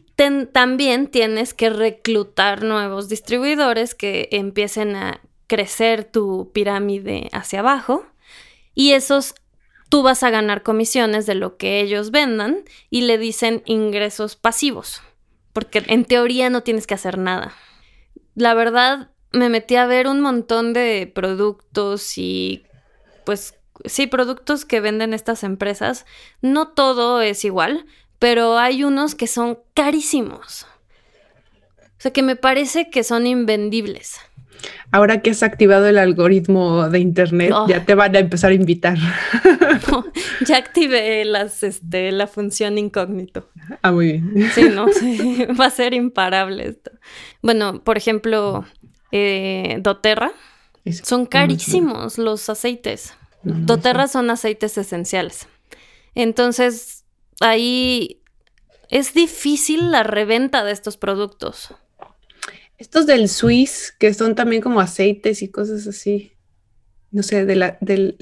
también 0.51 1.07
tienes 1.07 1.53
que 1.53 1.69
reclutar 1.69 2.63
nuevos 2.63 3.09
distribuidores 3.09 3.93
que 3.93 4.29
empiecen 4.31 4.95
a 4.95 5.21
crecer 5.45 6.03
tu 6.03 6.51
pirámide 6.51 7.29
hacia 7.33 7.59
abajo 7.59 8.05
y 8.73 8.93
esos 8.93 9.35
tú 9.89 10.01
vas 10.01 10.23
a 10.23 10.31
ganar 10.31 10.63
comisiones 10.63 11.27
de 11.27 11.35
lo 11.35 11.57
que 11.57 11.79
ellos 11.79 12.09
vendan 12.09 12.63
y 12.89 13.01
le 13.01 13.17
dicen 13.19 13.61
ingresos 13.65 14.35
pasivos 14.35 15.01
porque 15.57 15.83
en 15.87 16.05
teoría 16.05 16.51
no 16.51 16.61
tienes 16.61 16.85
que 16.85 16.93
hacer 16.93 17.17
nada. 17.17 17.51
La 18.35 18.53
verdad, 18.53 19.09
me 19.31 19.49
metí 19.49 19.75
a 19.75 19.87
ver 19.87 20.07
un 20.07 20.21
montón 20.21 20.71
de 20.71 21.11
productos 21.11 22.19
y 22.19 22.67
pues 23.25 23.55
sí, 23.83 24.05
productos 24.05 24.65
que 24.65 24.81
venden 24.81 25.15
estas 25.15 25.43
empresas. 25.43 26.05
No 26.43 26.67
todo 26.67 27.21
es 27.21 27.43
igual, 27.43 27.87
pero 28.19 28.59
hay 28.59 28.83
unos 28.83 29.15
que 29.15 29.25
son 29.25 29.57
carísimos. 29.73 30.67
O 31.81 32.01
sea, 32.01 32.13
que 32.13 32.21
me 32.21 32.35
parece 32.35 32.91
que 32.91 33.03
son 33.03 33.25
invendibles. 33.25 34.19
Ahora 34.91 35.21
que 35.21 35.31
has 35.31 35.43
activado 35.43 35.87
el 35.87 35.97
algoritmo 35.97 36.89
de 36.89 36.99
internet, 36.99 37.51
oh. 37.53 37.67
ya 37.67 37.85
te 37.85 37.93
van 37.93 38.15
a 38.15 38.19
empezar 38.19 38.51
a 38.51 38.53
invitar. 38.53 38.97
ya 40.45 40.57
activé 40.57 41.25
las, 41.25 41.63
este, 41.63 42.11
la 42.11 42.27
función 42.27 42.77
incógnito. 42.77 43.49
Ah, 43.81 43.91
muy 43.91 44.13
bien. 44.13 44.49
Sí, 44.53 44.63
no, 44.69 44.85
va 45.59 45.65
a 45.65 45.69
ser 45.69 45.93
imparable 45.93 46.69
esto. 46.69 46.91
Bueno, 47.41 47.83
por 47.83 47.97
ejemplo, 47.97 48.65
eh, 49.11 49.77
doTERRA. 49.81 50.31
Son 51.03 51.25
carísimos 51.25 52.17
los 52.17 52.49
aceites. 52.49 53.13
doTERRA 53.43 54.07
son 54.07 54.29
aceites 54.29 54.77
esenciales. 54.77 55.47
Entonces, 56.15 57.03
ahí 57.41 58.21
es 58.89 59.13
difícil 59.13 59.91
la 59.91 60.03
reventa 60.03 60.63
de 60.63 60.71
estos 60.71 60.95
productos. 60.95 61.73
Estos 62.77 63.07
del 63.07 63.27
Swiss, 63.27 63.93
que 63.97 64.13
son 64.13 64.35
también 64.35 64.61
como 64.61 64.79
aceites 64.79 65.41
y 65.41 65.49
cosas 65.49 65.87
así. 65.87 66.33
No 67.09 67.23
sé, 67.23 67.45
de 67.45 67.55
la, 67.55 67.77
del 67.81 68.15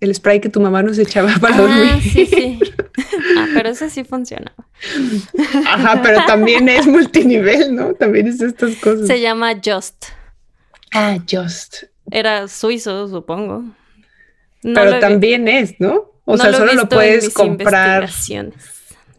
el 0.00 0.14
spray 0.14 0.40
que 0.40 0.48
tu 0.48 0.60
mamá 0.60 0.82
nos 0.82 0.98
echaba 0.98 1.32
para 1.40 1.56
ah, 1.56 1.60
dormir. 1.60 2.02
Sí, 2.02 2.26
sí. 2.26 2.58
Ah, 3.36 3.46
pero 3.54 3.70
ese 3.70 3.88
sí 3.88 4.04
funciona. 4.04 4.52
Ajá, 5.66 6.02
pero 6.02 6.24
también 6.26 6.68
es 6.68 6.86
multinivel, 6.86 7.74
¿no? 7.74 7.94
También 7.94 8.26
es 8.26 8.40
estas 8.40 8.76
cosas. 8.76 9.06
Se 9.06 9.20
llama 9.20 9.54
Just. 9.64 10.06
Ah, 10.92 11.18
Just. 11.30 11.84
Era 12.10 12.48
suizo, 12.48 13.08
supongo. 13.08 13.64
pero 14.62 14.98
también 14.98 15.48
es, 15.48 15.80
¿no? 15.80 16.10
O 16.24 16.36
sea, 16.36 16.52
solo 16.52 16.74
lo 16.74 16.88
puedes 16.88 17.30
comprar. 17.30 18.10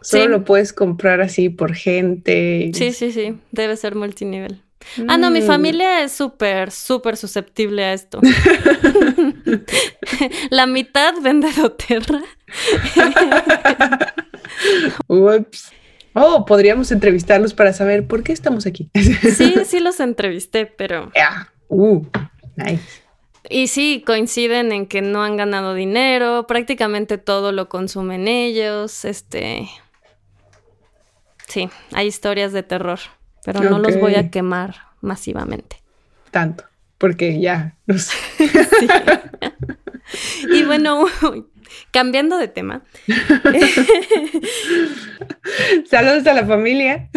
Solo 0.02 0.28
lo 0.28 0.44
puedes 0.44 0.74
comprar 0.74 1.22
así 1.22 1.50
por 1.50 1.74
gente. 1.74 2.72
Sí, 2.74 2.92
sí, 2.92 3.12
sí. 3.12 3.38
Debe 3.52 3.78
ser 3.78 3.96
multinivel. 3.96 4.62
Ah, 5.08 5.18
no, 5.18 5.32
mi 5.32 5.42
mm. 5.42 5.48
familia 5.48 6.04
es 6.04 6.12
súper, 6.12 6.72
súper 6.72 7.18
susceptible 7.18 7.84
a 7.84 7.94
esto. 7.94 8.20
La 10.50 10.66
mitad 10.66 11.14
vende 11.22 11.52
doTERRA. 11.54 12.22
Ups. 15.08 15.72
Oh, 16.14 16.46
podríamos 16.46 16.92
entrevistarlos 16.92 17.54
para 17.54 17.74
saber 17.74 18.06
por 18.06 18.24
qué 18.24 18.34
estamos 18.34 18.66
aquí. 18.66 18.90
sí, 18.94 19.56
sí 19.66 19.80
los 19.80 20.00
entrevisté, 20.00 20.66
pero. 20.66 21.12
Uh, 21.70 22.06
nice. 22.56 22.84
Y 23.50 23.68
sí, 23.68 24.04
coinciden 24.06 24.72
en 24.72 24.88
que 24.88 25.02
no 25.02 25.24
han 25.24 25.38
ganado 25.38 25.74
dinero, 25.74 26.46
prácticamente 26.48 27.18
todo 27.18 27.52
lo 27.52 27.70
consumen 27.70 28.28
ellos. 28.28 29.06
Este. 29.06 29.70
Sí, 31.48 31.70
hay 31.94 32.08
historias 32.08 32.54
de 32.54 32.64
terror 32.64 33.00
pero 33.44 33.62
no 33.62 33.80
los 33.80 34.00
voy 34.00 34.16
a 34.16 34.30
quemar 34.30 34.76
masivamente. 35.02 35.78
Tanto, 36.32 36.64
porque 36.98 37.40
ya 37.40 37.78
no 37.86 37.98
sé. 37.98 38.16
Y 40.52 40.64
bueno, 40.64 41.06
cambiando 41.92 42.38
de 42.38 42.48
tema. 42.48 42.84
Saludos 45.90 46.28
a 46.28 46.34
la 46.34 46.46
familia. 46.46 47.10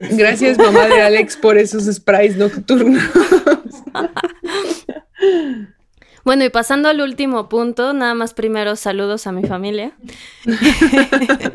Gracias, 0.00 0.58
mamá 0.58 0.86
de 0.86 1.00
Alex, 1.00 1.36
por 1.36 1.56
esos 1.56 1.84
sprays 1.84 2.36
nocturnos. 2.36 3.02
Bueno, 6.24 6.44
y 6.44 6.48
pasando 6.48 6.88
al 6.88 7.00
último 7.00 7.48
punto, 7.48 7.92
nada 7.92 8.14
más 8.14 8.32
primero 8.32 8.76
saludos 8.76 9.26
a 9.26 9.32
mi 9.32 9.44
familia. 9.44 9.92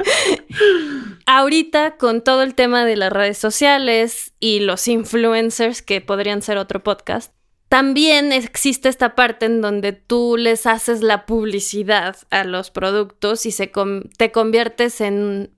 Ahorita 1.25 1.97
con 1.97 2.23
todo 2.23 2.43
el 2.43 2.53
tema 2.53 2.85
de 2.85 2.95
las 2.95 3.11
redes 3.11 3.37
sociales 3.37 4.33
y 4.39 4.59
los 4.59 4.87
influencers, 4.87 5.81
que 5.81 6.01
podrían 6.01 6.43
ser 6.43 6.57
otro 6.57 6.83
podcast, 6.83 7.33
también 7.69 8.31
existe 8.31 8.89
esta 8.89 9.13
parte 9.13 9.45
en 9.45 9.61
donde 9.61 9.93
tú 9.93 10.37
les 10.37 10.65
haces 10.65 11.01
la 11.01 11.27
publicidad 11.27 12.17
a 12.31 12.43
los 12.43 12.71
productos 12.71 13.45
y 13.45 13.51
se 13.51 13.71
te 14.17 14.31
conviertes 14.31 15.01
en 15.01 15.51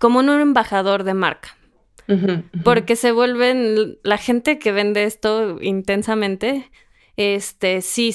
como 0.00 0.18
un 0.18 0.28
embajador 0.28 1.04
de 1.04 1.14
marca. 1.14 1.56
Porque 2.64 2.94
se 2.94 3.10
vuelven 3.10 3.98
la 4.02 4.18
gente 4.18 4.58
que 4.58 4.72
vende 4.72 5.04
esto 5.04 5.56
intensamente, 5.62 6.70
este 7.16 7.80
sí 7.80 8.12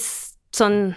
son 0.52 0.96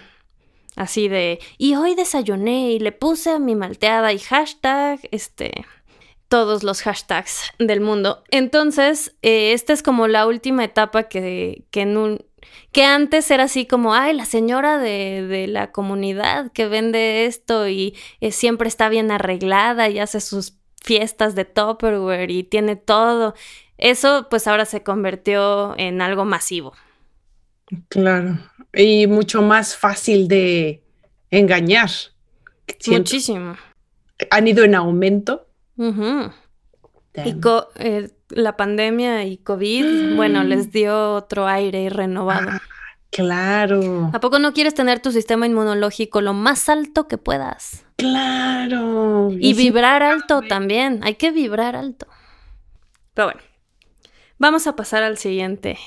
así 0.75 1.07
de, 1.07 1.39
y 1.57 1.75
hoy 1.75 1.95
desayuné 1.95 2.71
y 2.71 2.79
le 2.79 2.91
puse 2.91 3.31
a 3.31 3.39
mi 3.39 3.55
malteada 3.55 4.13
y 4.13 4.19
hashtag, 4.19 4.99
este, 5.11 5.65
todos 6.31 6.63
los 6.63 6.81
hashtags 6.81 7.51
del 7.59 7.81
mundo. 7.81 8.23
Entonces, 8.31 9.15
eh, 9.21 9.51
esta 9.51 9.73
es 9.73 9.83
como 9.83 10.07
la 10.07 10.25
última 10.25 10.63
etapa 10.63 11.03
que, 11.03 11.65
que, 11.71 11.81
en 11.81 11.97
un, 11.97 12.25
que 12.71 12.85
antes 12.85 13.29
era 13.31 13.43
así 13.43 13.65
como, 13.65 13.93
ay, 13.93 14.13
la 14.13 14.25
señora 14.25 14.77
de, 14.77 15.27
de 15.27 15.47
la 15.47 15.73
comunidad 15.73 16.51
que 16.53 16.67
vende 16.67 17.25
esto 17.25 17.67
y 17.67 17.97
eh, 18.21 18.31
siempre 18.31 18.69
está 18.69 18.87
bien 18.87 19.11
arreglada 19.11 19.89
y 19.89 19.99
hace 19.99 20.21
sus 20.21 20.53
fiestas 20.81 21.35
de 21.35 21.43
Tupperware 21.43 22.31
y 22.31 22.43
tiene 22.43 22.77
todo. 22.77 23.35
Eso 23.77 24.27
pues 24.29 24.47
ahora 24.47 24.65
se 24.65 24.83
convirtió 24.83 25.75
en 25.77 26.01
algo 26.01 26.23
masivo. 26.23 26.73
Claro 27.89 28.37
y 28.73 29.07
mucho 29.07 29.41
más 29.41 29.75
fácil 29.75 30.27
de 30.27 30.83
engañar. 31.29 31.89
Muchísimo. 32.87 33.57
Han 34.29 34.47
ido 34.47 34.63
en 34.63 34.75
aumento. 34.75 35.47
Y 35.77 37.35
eh, 37.79 38.09
la 38.29 38.55
pandemia 38.55 39.25
y 39.25 39.37
COVID, 39.37 40.15
bueno, 40.15 40.43
les 40.43 40.71
dio 40.71 41.15
otro 41.15 41.47
aire 41.47 41.89
renovado. 41.89 42.49
Ah, 42.51 42.61
Claro. 43.13 44.09
¿A 44.13 44.21
poco 44.21 44.39
no 44.39 44.53
quieres 44.53 44.73
tener 44.73 45.01
tu 45.01 45.11
sistema 45.11 45.45
inmunológico 45.45 46.21
lo 46.21 46.33
más 46.33 46.69
alto 46.69 47.09
que 47.09 47.17
puedas? 47.17 47.83
Claro. 47.97 49.31
Y, 49.37 49.53
vibrar 49.53 50.01
alto 50.01 50.41
también. 50.47 51.01
Hay 51.03 51.15
que 51.15 51.31
vibrar 51.31 51.75
alto. 51.75 52.07
Pero 53.13 53.27
bueno, 53.27 53.41
vamos 54.39 54.65
a 54.65 54.77
pasar 54.77 55.03
al 55.03 55.17
siguiente 55.17 55.77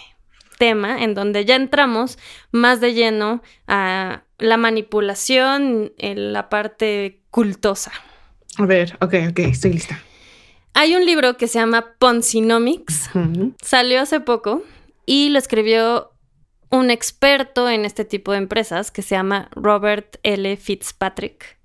tema, 0.57 1.03
en 1.03 1.15
donde 1.15 1.45
ya 1.45 1.57
entramos 1.57 2.19
más 2.51 2.81
de 2.81 2.95
lleno 2.95 3.43
a 3.67 4.23
la 4.39 4.57
manipulación 4.57 5.93
en 5.99 6.33
la 6.33 6.49
parte 6.49 7.21
cultosa. 7.31 7.93
A 8.59 8.67
ver, 8.67 8.97
ok, 9.01 9.15
ok, 9.31 9.39
estoy 9.41 9.73
lista. 9.73 10.01
Hay 10.75 10.95
un 10.97 11.07
libro 11.07 11.37
que 11.37 11.47
se 11.47 11.59
llama 11.59 11.95
Ponzinomics. 11.99 13.11
Salió 13.63 14.01
hace 14.01 14.21
poco 14.21 14.63
y 15.07 15.29
lo 15.29 15.39
escribió 15.39 16.13
un 16.71 16.91
experto 16.91 17.69
en 17.71 17.85
este 17.85 18.05
tipo 18.05 18.33
de 18.33 18.39
empresas 18.39 18.91
que 18.91 19.03
se 19.03 19.15
llama 19.15 19.49
Robert 19.53 20.17
L. 20.25 20.57
Fitzpatrick. 20.57 21.59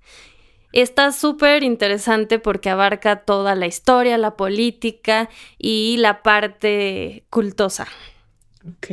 Está 0.72 1.10
súper 1.10 1.64
interesante 1.64 2.38
porque 2.38 2.70
abarca 2.70 3.24
toda 3.24 3.56
la 3.56 3.66
historia, 3.66 4.16
la 4.18 4.36
política 4.36 5.28
y 5.58 5.96
la 5.98 6.22
parte 6.22 7.24
cultosa. 7.28 7.88
Ok. 8.68 8.88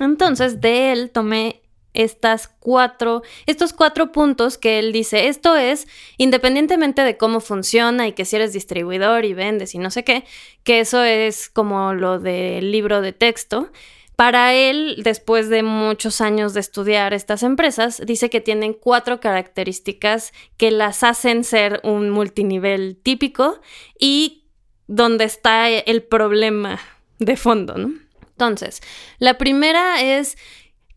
Entonces, 0.00 0.60
de 0.60 0.92
él 0.92 1.10
tomé 1.10 1.62
estas 1.92 2.48
cuatro, 2.48 3.22
estos 3.46 3.72
cuatro 3.72 4.12
puntos 4.12 4.58
que 4.58 4.78
él 4.78 4.92
dice, 4.92 5.28
esto 5.28 5.56
es, 5.56 5.88
independientemente 6.18 7.02
de 7.02 7.16
cómo 7.16 7.40
funciona 7.40 8.06
y 8.06 8.12
que 8.12 8.24
si 8.24 8.36
eres 8.36 8.52
distribuidor 8.52 9.24
y 9.24 9.34
vendes 9.34 9.74
y 9.74 9.78
no 9.78 9.90
sé 9.90 10.04
qué, 10.04 10.24
que 10.62 10.80
eso 10.80 11.02
es 11.02 11.48
como 11.48 11.94
lo 11.94 12.18
del 12.20 12.70
libro 12.70 13.00
de 13.00 13.12
texto, 13.12 13.70
para 14.14 14.52
él, 14.52 15.00
después 15.02 15.48
de 15.48 15.62
muchos 15.62 16.20
años 16.20 16.52
de 16.52 16.60
estudiar 16.60 17.14
estas 17.14 17.42
empresas, 17.42 18.02
dice 18.04 18.28
que 18.28 18.42
tienen 18.42 18.74
cuatro 18.74 19.18
características 19.18 20.34
que 20.58 20.70
las 20.70 21.02
hacen 21.02 21.42
ser 21.42 21.80
un 21.84 22.10
multinivel 22.10 22.98
típico 23.02 23.62
y 23.98 24.44
donde 24.88 25.24
está 25.24 25.70
el 25.70 26.02
problema 26.02 26.78
de 27.18 27.36
fondo, 27.36 27.78
¿no? 27.78 27.94
Entonces, 28.40 28.80
la 29.18 29.36
primera 29.36 30.00
es 30.00 30.38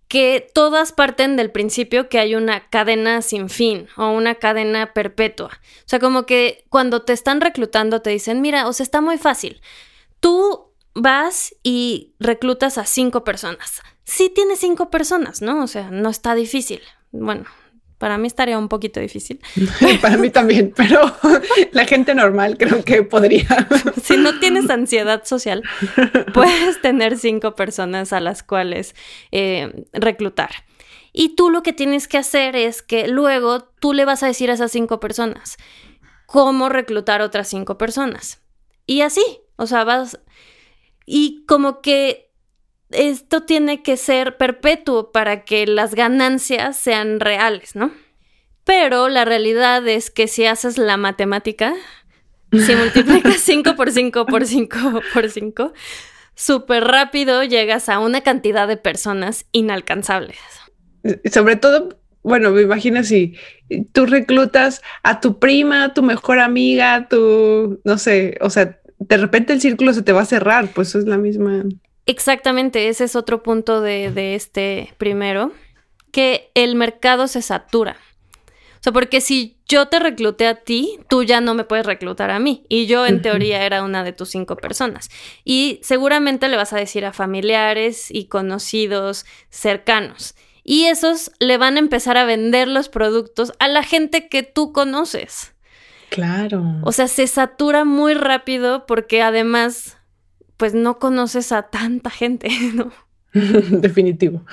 que 0.07 0.47
todas 0.53 0.93
parten 0.93 1.35
del 1.35 1.51
principio 1.51 2.07
que 2.07 2.19
hay 2.19 2.35
una 2.35 2.69
cadena 2.69 3.21
sin 3.21 3.49
fin 3.49 3.89
o 3.97 4.11
una 4.11 4.35
cadena 4.35 4.93
perpetua. 4.93 5.49
O 5.79 5.87
sea, 5.89 5.99
como 5.99 6.25
que 6.25 6.63
cuando 6.69 7.01
te 7.01 7.11
están 7.11 7.41
reclutando 7.41 8.01
te 8.01 8.11
dicen, 8.11 8.39
mira, 8.39 8.65
o 8.69 8.71
sea, 8.71 8.85
está 8.85 9.01
muy 9.01 9.17
fácil. 9.17 9.61
Tú 10.21 10.71
vas 10.93 11.53
y 11.63 12.13
reclutas 12.17 12.77
a 12.77 12.85
cinco 12.85 13.25
personas. 13.25 13.81
Sí 14.05 14.29
tienes 14.29 14.59
cinco 14.59 14.89
personas, 14.89 15.41
¿no? 15.41 15.61
O 15.61 15.67
sea, 15.67 15.91
no 15.91 16.09
está 16.09 16.35
difícil. 16.35 16.81
Bueno, 17.11 17.43
para 18.03 18.17
mí 18.17 18.27
estaría 18.27 18.57
un 18.59 18.67
poquito 18.67 18.99
difícil. 18.99 19.39
para 20.01 20.17
mí 20.17 20.29
también, 20.29 20.73
pero 20.75 20.99
la 21.71 21.85
gente 21.85 22.13
normal 22.13 22.57
creo 22.57 22.83
que 22.83 23.01
podría. 23.01 23.47
si 24.03 24.17
no 24.17 24.41
tienes 24.41 24.69
ansiedad 24.69 25.23
social, 25.23 25.63
puedes 26.33 26.81
tener 26.81 27.17
cinco 27.17 27.55
personas 27.55 28.11
a 28.11 28.19
las 28.19 28.43
cuales 28.43 28.93
eh, 29.31 29.85
reclutar. 29.93 30.49
Y 31.13 31.37
tú 31.37 31.49
lo 31.49 31.63
que 31.63 31.71
tienes 31.71 32.09
que 32.09 32.17
hacer 32.17 32.57
es 32.57 32.81
que 32.81 33.07
luego 33.07 33.69
tú 33.79 33.93
le 33.93 34.03
vas 34.03 34.21
a 34.21 34.27
decir 34.27 34.51
a 34.51 34.55
esas 34.55 34.73
cinco 34.73 34.99
personas 34.99 35.55
cómo 36.25 36.67
reclutar 36.67 37.21
otras 37.21 37.47
cinco 37.47 37.77
personas. 37.77 38.41
Y 38.85 38.99
así, 38.99 39.23
o 39.55 39.65
sea, 39.65 39.85
vas, 39.85 40.19
y 41.05 41.45
como 41.45 41.79
que 41.79 42.32
esto 42.93 43.43
tiene 43.43 43.83
que 43.83 43.97
ser 43.97 44.37
perpetuo 44.37 45.11
para 45.11 45.43
que 45.43 45.65
las 45.67 45.95
ganancias 45.95 46.77
sean 46.77 47.19
reales, 47.19 47.75
¿no? 47.75 47.91
Pero 48.63 49.09
la 49.09 49.25
realidad 49.25 49.87
es 49.87 50.09
que 50.09 50.27
si 50.27 50.45
haces 50.45 50.77
la 50.77 50.97
matemática, 50.97 51.73
si 52.51 52.75
multiplicas 52.75 53.35
5 53.41 53.75
por 53.75 53.91
5 53.91 54.25
por 54.25 54.45
5 54.45 55.01
por 55.13 55.29
5, 55.29 55.73
súper 56.35 56.83
rápido 56.85 57.43
llegas 57.43 57.89
a 57.89 57.99
una 57.99 58.21
cantidad 58.21 58.67
de 58.67 58.77
personas 58.77 59.45
inalcanzables. 59.51 60.37
Sobre 61.31 61.57
todo, 61.57 61.99
bueno, 62.23 62.51
me 62.51 62.61
imagino 62.61 63.03
si 63.03 63.35
tú 63.91 64.05
reclutas 64.05 64.81
a 65.03 65.19
tu 65.19 65.39
prima, 65.39 65.83
a 65.83 65.93
tu 65.93 66.01
mejor 66.03 66.39
amiga, 66.39 67.07
tu, 67.09 67.81
no 67.83 67.97
sé, 67.97 68.37
o 68.39 68.49
sea, 68.49 68.79
de 68.99 69.17
repente 69.17 69.51
el 69.51 69.61
círculo 69.61 69.93
se 69.93 70.03
te 70.03 70.13
va 70.13 70.21
a 70.21 70.25
cerrar, 70.25 70.69
pues 70.73 70.95
es 70.95 71.05
la 71.05 71.17
misma. 71.17 71.65
Exactamente, 72.05 72.89
ese 72.89 73.05
es 73.05 73.15
otro 73.15 73.43
punto 73.43 73.81
de, 73.81 74.35
este 74.35 74.93
primero, 74.97 75.51
que 76.11 76.51
el 76.53 76.75
mercado 76.75 77.27
se 77.27 77.41
satura. 77.41 77.97
O 78.75 78.83
sea, 78.83 78.91
porque 78.91 79.21
si 79.21 79.57
yo 79.65 79.87
te 79.87 79.99
recluté 79.99 80.45
a 80.47 80.55
ti, 80.55 80.99
tú 81.07 81.23
ya 81.23 81.39
no 81.39 81.53
me 81.53 81.63
puedes 81.63 81.85
reclutar 81.85 82.31
a 82.31 82.39
mí. 82.39 82.65
Y 82.67 82.85
yo 82.85 83.05
en 83.05 83.21
teoría 83.21 83.65
era 83.65 83.81
una 83.81 84.03
de 84.03 84.11
tus 84.11 84.29
cinco 84.29 84.57
personas. 84.57 85.09
Y 85.45 85.79
seguramente 85.81 86.49
le 86.49 86.57
vas 86.57 86.73
a 86.73 86.77
decir 86.77 87.05
a 87.05 87.13
familiares 87.13 88.11
y 88.11 88.25
conocidos 88.25 89.25
cercanos. 89.49 90.35
Y 90.65 90.85
esos 90.85 91.31
le 91.39 91.57
van 91.57 91.77
a 91.77 91.79
empezar 91.79 92.17
a 92.17 92.25
vender 92.25 92.67
los 92.67 92.89
productos 92.89 93.53
a 93.59 93.69
la 93.69 93.83
gente 93.83 94.27
que 94.27 94.43
tú 94.43 94.73
conoces. 94.73 95.53
Claro. 96.09 96.63
O 96.83 96.91
sea, 96.91 97.07
se 97.07 97.25
satura 97.25 97.85
muy 97.85 98.13
rápido 98.13 98.85
porque 98.85 99.21
además, 99.21 99.97
pues 100.57 100.73
no 100.73 100.99
conoces 100.99 101.51
a 101.51 101.63
tanta 101.63 102.09
gente, 102.09 102.49
¿no? 102.73 102.91
Definitivo. 103.33 104.43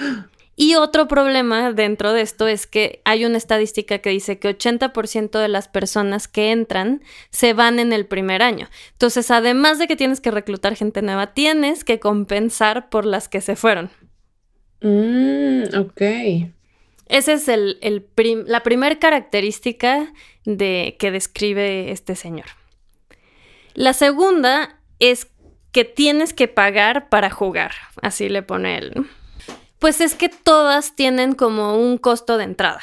Y 0.56 0.74
otro 0.74 1.08
problema 1.08 1.72
dentro 1.72 2.12
de 2.12 2.20
esto 2.20 2.46
es 2.46 2.66
que 2.66 3.00
hay 3.06 3.24
una 3.24 3.38
estadística 3.38 4.00
que 4.00 4.10
dice 4.10 4.38
que 4.38 4.58
80% 4.58 5.38
de 5.38 5.48
las 5.48 5.68
personas 5.68 6.28
que 6.28 6.50
entran 6.50 7.02
se 7.30 7.54
van 7.54 7.78
en 7.78 7.94
el 7.94 8.04
primer 8.04 8.42
año. 8.42 8.68
Entonces, 8.92 9.30
además 9.30 9.78
de 9.78 9.86
que 9.86 9.96
tienes 9.96 10.20
que 10.20 10.30
reclutar 10.30 10.76
gente 10.76 11.00
nueva, 11.00 11.32
tienes 11.32 11.82
que 11.82 11.98
compensar 11.98 12.90
por 12.90 13.06
las 13.06 13.26
que 13.26 13.40
se 13.40 13.56
fueron. 13.56 13.88
Mm, 14.82 15.62
ok. 15.78 16.02
Esa 17.06 17.32
es 17.32 17.48
el, 17.48 17.78
la 18.46 18.62
primera 18.62 18.98
característica 18.98 20.12
de, 20.44 20.96
que 20.98 21.10
describe 21.10 21.90
este 21.90 22.16
señor. 22.16 22.46
La 23.72 23.94
segunda 23.94 24.78
es 24.98 25.29
que 25.72 25.84
tienes 25.84 26.32
que 26.32 26.48
pagar 26.48 27.08
para 27.08 27.30
jugar, 27.30 27.72
así 28.02 28.28
le 28.28 28.42
pone 28.42 28.78
él. 28.78 29.06
Pues 29.78 30.00
es 30.00 30.14
que 30.14 30.28
todas 30.28 30.94
tienen 30.94 31.34
como 31.34 31.76
un 31.76 31.96
costo 31.96 32.36
de 32.36 32.44
entrada. 32.44 32.80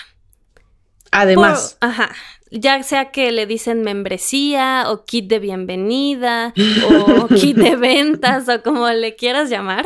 Además. 1.12 1.78
ajá. 1.80 2.10
Ya 2.50 2.82
sea 2.84 3.12
que 3.12 3.32
le 3.34 3.46
dicen 3.46 3.82
membresía 3.82 4.86
o 4.88 5.04
kit 5.04 5.28
de 5.28 5.40
bienvenida 5.40 6.54
o 6.90 7.28
kit 7.36 7.58
de 7.58 7.76
ventas 7.76 8.48
o 8.48 8.64
como 8.64 8.90
le 8.90 9.16
quieras 9.16 9.50
llamar, 9.50 9.86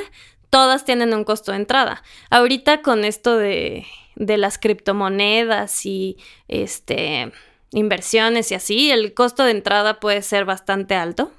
todas 0.51 0.85
tienen 0.85 1.13
un 1.13 1.23
costo 1.23 1.51
de 1.51 1.57
entrada. 1.57 2.03
Ahorita 2.29 2.83
con 2.83 3.03
esto 3.03 3.37
de, 3.37 3.87
de 4.15 4.37
las 4.37 4.59
criptomonedas 4.59 5.85
y 5.85 6.17
este 6.47 7.31
inversiones 7.71 8.51
y 8.51 8.55
así, 8.55 8.91
el 8.91 9.13
costo 9.13 9.43
de 9.43 9.51
entrada 9.51 9.99
puede 9.99 10.21
ser 10.21 10.45
bastante 10.45 10.95
alto. 10.95 11.31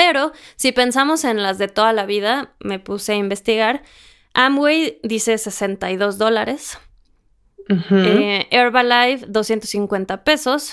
Pero 0.00 0.32
si 0.56 0.72
pensamos 0.72 1.24
en 1.24 1.42
las 1.42 1.58
de 1.58 1.68
toda 1.68 1.92
la 1.92 2.06
vida, 2.06 2.54
me 2.58 2.78
puse 2.78 3.12
a 3.12 3.16
investigar, 3.16 3.82
Amway 4.32 4.98
dice 5.02 5.36
62 5.36 6.16
dólares, 6.16 6.78
eh, 7.68 8.46
Herbalife 8.50 9.26
250 9.28 10.24
pesos, 10.24 10.72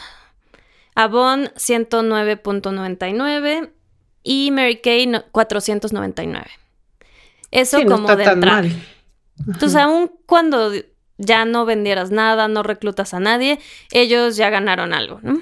Avon 0.96 1.48
109.99 1.58 3.70
y 4.24 4.52
Mary 4.52 4.78
Kay 4.78 5.12
499. 5.34 6.46
Eso 7.52 7.84
como 7.84 8.16
de 8.16 8.24
entrada. 8.24 8.70
Entonces, 9.46 9.76
aún 9.76 10.10
cuando 10.26 10.72
ya 11.18 11.44
no 11.44 11.66
vendieras 11.66 12.12
nada, 12.12 12.48
no 12.48 12.64
reclutas 12.64 13.14
a 13.14 13.20
nadie, 13.20 13.60
ellos 13.92 14.38
ya 14.38 14.50
ganaron 14.50 14.94
algo, 14.94 15.20
¿no? 15.22 15.42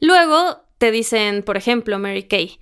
Luego 0.00 0.63
te 0.78 0.90
dicen, 0.90 1.42
por 1.42 1.56
ejemplo, 1.56 1.98
Mary 1.98 2.24
Kay, 2.24 2.58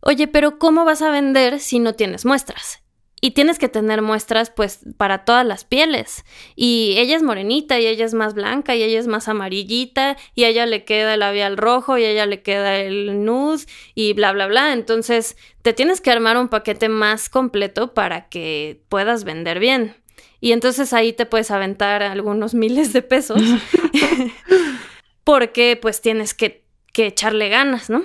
oye, 0.00 0.28
pero 0.28 0.58
¿cómo 0.58 0.84
vas 0.84 1.02
a 1.02 1.10
vender 1.10 1.60
si 1.60 1.78
no 1.78 1.94
tienes 1.94 2.24
muestras? 2.24 2.82
Y 3.20 3.30
tienes 3.30 3.58
que 3.58 3.68
tener 3.68 4.02
muestras 4.02 4.50
pues 4.50 4.80
para 4.98 5.24
todas 5.24 5.44
las 5.44 5.64
pieles. 5.64 6.24
Y 6.54 6.94
ella 6.98 7.16
es 7.16 7.22
morenita 7.22 7.80
y 7.80 7.86
ella 7.86 8.04
es 8.04 8.12
más 8.12 8.34
blanca 8.34 8.76
y 8.76 8.82
ella 8.82 9.00
es 9.00 9.06
más 9.06 9.26
amarillita 9.26 10.18
y 10.34 10.44
a 10.44 10.48
ella 10.48 10.66
le 10.66 10.84
queda 10.84 11.14
el 11.14 11.20
labial 11.20 11.56
rojo 11.56 11.96
y 11.96 12.04
a 12.04 12.10
ella 12.10 12.26
le 12.26 12.42
queda 12.42 12.76
el 12.78 13.24
nude 13.24 13.64
y 13.94 14.12
bla, 14.12 14.32
bla, 14.32 14.46
bla. 14.46 14.74
Entonces 14.74 15.36
te 15.62 15.72
tienes 15.72 16.02
que 16.02 16.10
armar 16.10 16.36
un 16.36 16.48
paquete 16.48 16.90
más 16.90 17.30
completo 17.30 17.94
para 17.94 18.28
que 18.28 18.82
puedas 18.90 19.24
vender 19.24 19.60
bien. 19.60 19.96
Y 20.40 20.52
entonces 20.52 20.92
ahí 20.92 21.14
te 21.14 21.26
puedes 21.26 21.50
aventar 21.50 22.02
algunos 22.02 22.54
miles 22.54 22.92
de 22.92 23.00
pesos 23.00 23.40
porque 25.24 25.78
pues 25.80 26.00
tienes 26.00 26.34
que, 26.34 26.65
echarle 27.04 27.48
ganas, 27.50 27.90
¿no? 27.90 28.04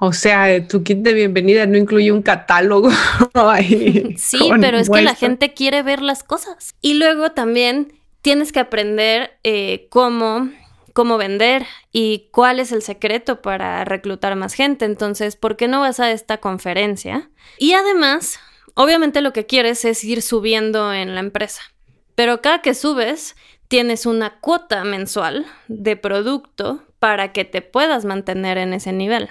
O 0.00 0.12
sea, 0.12 0.66
tu 0.66 0.82
kit 0.82 0.98
de 0.98 1.12
bienvenida 1.12 1.66
no 1.66 1.76
incluye 1.76 2.10
un 2.10 2.22
catálogo 2.22 2.90
ahí. 3.34 4.16
Sí, 4.16 4.50
pero 4.60 4.78
es 4.78 4.90
que 4.90 5.02
la 5.02 5.14
gente 5.14 5.54
quiere 5.54 5.82
ver 5.82 6.02
las 6.02 6.24
cosas. 6.24 6.74
Y 6.80 6.94
luego 6.94 7.32
también 7.32 7.92
tienes 8.22 8.50
que 8.50 8.60
aprender 8.60 9.38
eh, 9.44 9.86
cómo 9.90 10.50
cómo 10.98 11.16
vender 11.16 11.64
y 11.92 12.28
cuál 12.32 12.58
es 12.58 12.72
el 12.72 12.82
secreto 12.82 13.40
para 13.40 13.84
reclutar 13.84 14.34
más 14.34 14.54
gente. 14.54 14.84
Entonces, 14.84 15.36
¿por 15.36 15.56
qué 15.56 15.68
no 15.68 15.78
vas 15.78 16.00
a 16.00 16.10
esta 16.10 16.38
conferencia? 16.38 17.30
Y 17.56 17.74
además, 17.74 18.40
obviamente 18.74 19.20
lo 19.20 19.32
que 19.32 19.46
quieres 19.46 19.84
es 19.84 20.02
ir 20.02 20.22
subiendo 20.22 20.92
en 20.92 21.14
la 21.14 21.20
empresa. 21.20 21.62
Pero 22.16 22.42
cada 22.42 22.62
que 22.62 22.74
subes, 22.74 23.36
tienes 23.68 24.06
una 24.06 24.40
cuota 24.40 24.82
mensual 24.82 25.46
de 25.68 25.94
producto 25.94 26.82
para 26.98 27.32
que 27.32 27.44
te 27.44 27.62
puedas 27.62 28.04
mantener 28.04 28.58
en 28.58 28.72
ese 28.72 28.92
nivel. 28.92 29.28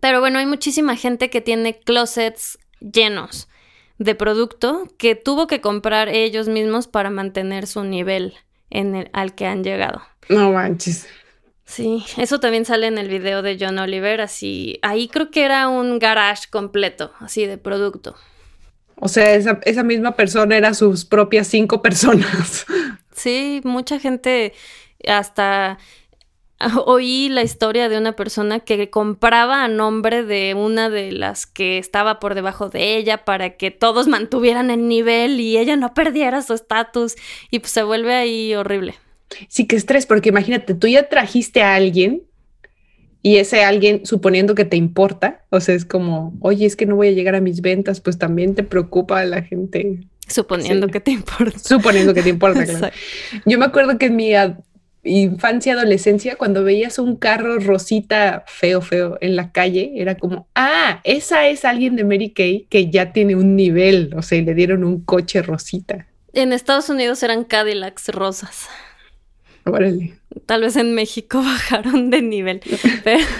Pero 0.00 0.20
bueno, 0.20 0.38
hay 0.38 0.46
muchísima 0.46 0.96
gente 0.96 1.30
que 1.30 1.40
tiene 1.40 1.78
closets 1.78 2.58
llenos 2.80 3.48
de 3.98 4.14
producto 4.14 4.88
que 4.98 5.14
tuvo 5.14 5.46
que 5.46 5.60
comprar 5.60 6.08
ellos 6.08 6.48
mismos 6.48 6.86
para 6.86 7.10
mantener 7.10 7.66
su 7.66 7.84
nivel 7.84 8.34
en 8.70 8.94
el, 8.94 9.10
al 9.12 9.34
que 9.34 9.46
han 9.46 9.62
llegado. 9.62 10.00
No 10.28 10.52
manches. 10.52 11.06
Sí, 11.66 12.04
eso 12.16 12.40
también 12.40 12.64
sale 12.64 12.86
en 12.88 12.98
el 12.98 13.08
video 13.08 13.42
de 13.42 13.56
John 13.60 13.78
Oliver, 13.78 14.20
así, 14.20 14.80
ahí 14.82 15.06
creo 15.06 15.30
que 15.30 15.44
era 15.44 15.68
un 15.68 16.00
garage 16.00 16.48
completo, 16.50 17.12
así 17.20 17.46
de 17.46 17.58
producto. 17.58 18.16
O 18.96 19.06
sea, 19.06 19.34
esa, 19.34 19.60
esa 19.64 19.84
misma 19.84 20.16
persona 20.16 20.56
era 20.56 20.74
sus 20.74 21.04
propias 21.04 21.46
cinco 21.46 21.82
personas. 21.82 22.66
Sí, 23.12 23.60
mucha 23.64 23.98
gente 23.98 24.54
hasta 25.06 25.76
oí 26.86 27.28
la 27.28 27.42
historia 27.42 27.88
de 27.88 27.98
una 27.98 28.12
persona 28.12 28.60
que 28.60 28.90
compraba 28.90 29.64
a 29.64 29.68
nombre 29.68 30.24
de 30.24 30.54
una 30.54 30.90
de 30.90 31.12
las 31.12 31.46
que 31.46 31.78
estaba 31.78 32.20
por 32.20 32.34
debajo 32.34 32.68
de 32.68 32.96
ella 32.96 33.24
para 33.24 33.56
que 33.56 33.70
todos 33.70 34.08
mantuvieran 34.08 34.70
el 34.70 34.88
nivel 34.88 35.40
y 35.40 35.58
ella 35.58 35.76
no 35.76 35.94
perdiera 35.94 36.42
su 36.42 36.54
estatus 36.54 37.16
y 37.50 37.60
pues 37.60 37.72
se 37.72 37.82
vuelve 37.82 38.14
ahí 38.14 38.54
horrible. 38.54 38.94
Sí, 39.48 39.66
que 39.66 39.76
estrés, 39.76 40.06
porque 40.06 40.30
imagínate, 40.30 40.74
tú 40.74 40.88
ya 40.88 41.08
trajiste 41.08 41.62
a 41.62 41.74
alguien 41.76 42.22
y 43.22 43.36
ese 43.36 43.62
alguien, 43.64 44.04
suponiendo 44.04 44.54
que 44.54 44.64
te 44.64 44.76
importa, 44.76 45.44
o 45.50 45.60
sea, 45.60 45.74
es 45.74 45.84
como, 45.84 46.36
oye, 46.40 46.66
es 46.66 46.74
que 46.74 46.86
no 46.86 46.96
voy 46.96 47.08
a 47.08 47.12
llegar 47.12 47.34
a 47.34 47.40
mis 47.40 47.60
ventas, 47.60 48.00
pues 48.00 48.18
también 48.18 48.54
te 48.54 48.62
preocupa 48.62 49.20
a 49.20 49.24
la 49.24 49.42
gente. 49.42 50.00
Suponiendo 50.26 50.88
que 50.88 51.00
te 51.00 51.10
importa. 51.10 51.58
Suponiendo 51.58 52.14
que 52.14 52.22
te 52.22 52.30
importa, 52.30 52.64
claro. 52.66 52.94
Yo 53.44 53.58
me 53.58 53.66
acuerdo 53.66 53.98
que 53.98 54.06
en 54.06 54.16
mi 54.16 54.32
infancia, 55.02 55.72
adolescencia, 55.72 56.36
cuando 56.36 56.64
veías 56.64 56.98
un 56.98 57.16
carro 57.16 57.58
rosita 57.58 58.44
feo, 58.46 58.80
feo 58.80 59.18
en 59.20 59.36
la 59.36 59.52
calle, 59.52 59.92
era 59.96 60.16
como, 60.16 60.48
ah, 60.54 61.00
esa 61.04 61.48
es 61.48 61.64
alguien 61.64 61.96
de 61.96 62.04
Mary 62.04 62.30
Kay 62.30 62.66
que 62.68 62.90
ya 62.90 63.12
tiene 63.12 63.36
un 63.36 63.56
nivel, 63.56 64.12
o 64.16 64.22
sea, 64.22 64.40
le 64.42 64.54
dieron 64.54 64.84
un 64.84 65.04
coche 65.04 65.42
rosita. 65.42 66.06
En 66.32 66.52
Estados 66.52 66.88
Unidos 66.88 67.22
eran 67.22 67.44
Cadillacs 67.44 68.08
rosas. 68.08 68.68
Órale. 69.64 70.14
Tal 70.46 70.62
vez 70.62 70.76
en 70.76 70.94
México 70.94 71.38
bajaron 71.42 72.10
de 72.10 72.22
nivel. 72.22 72.60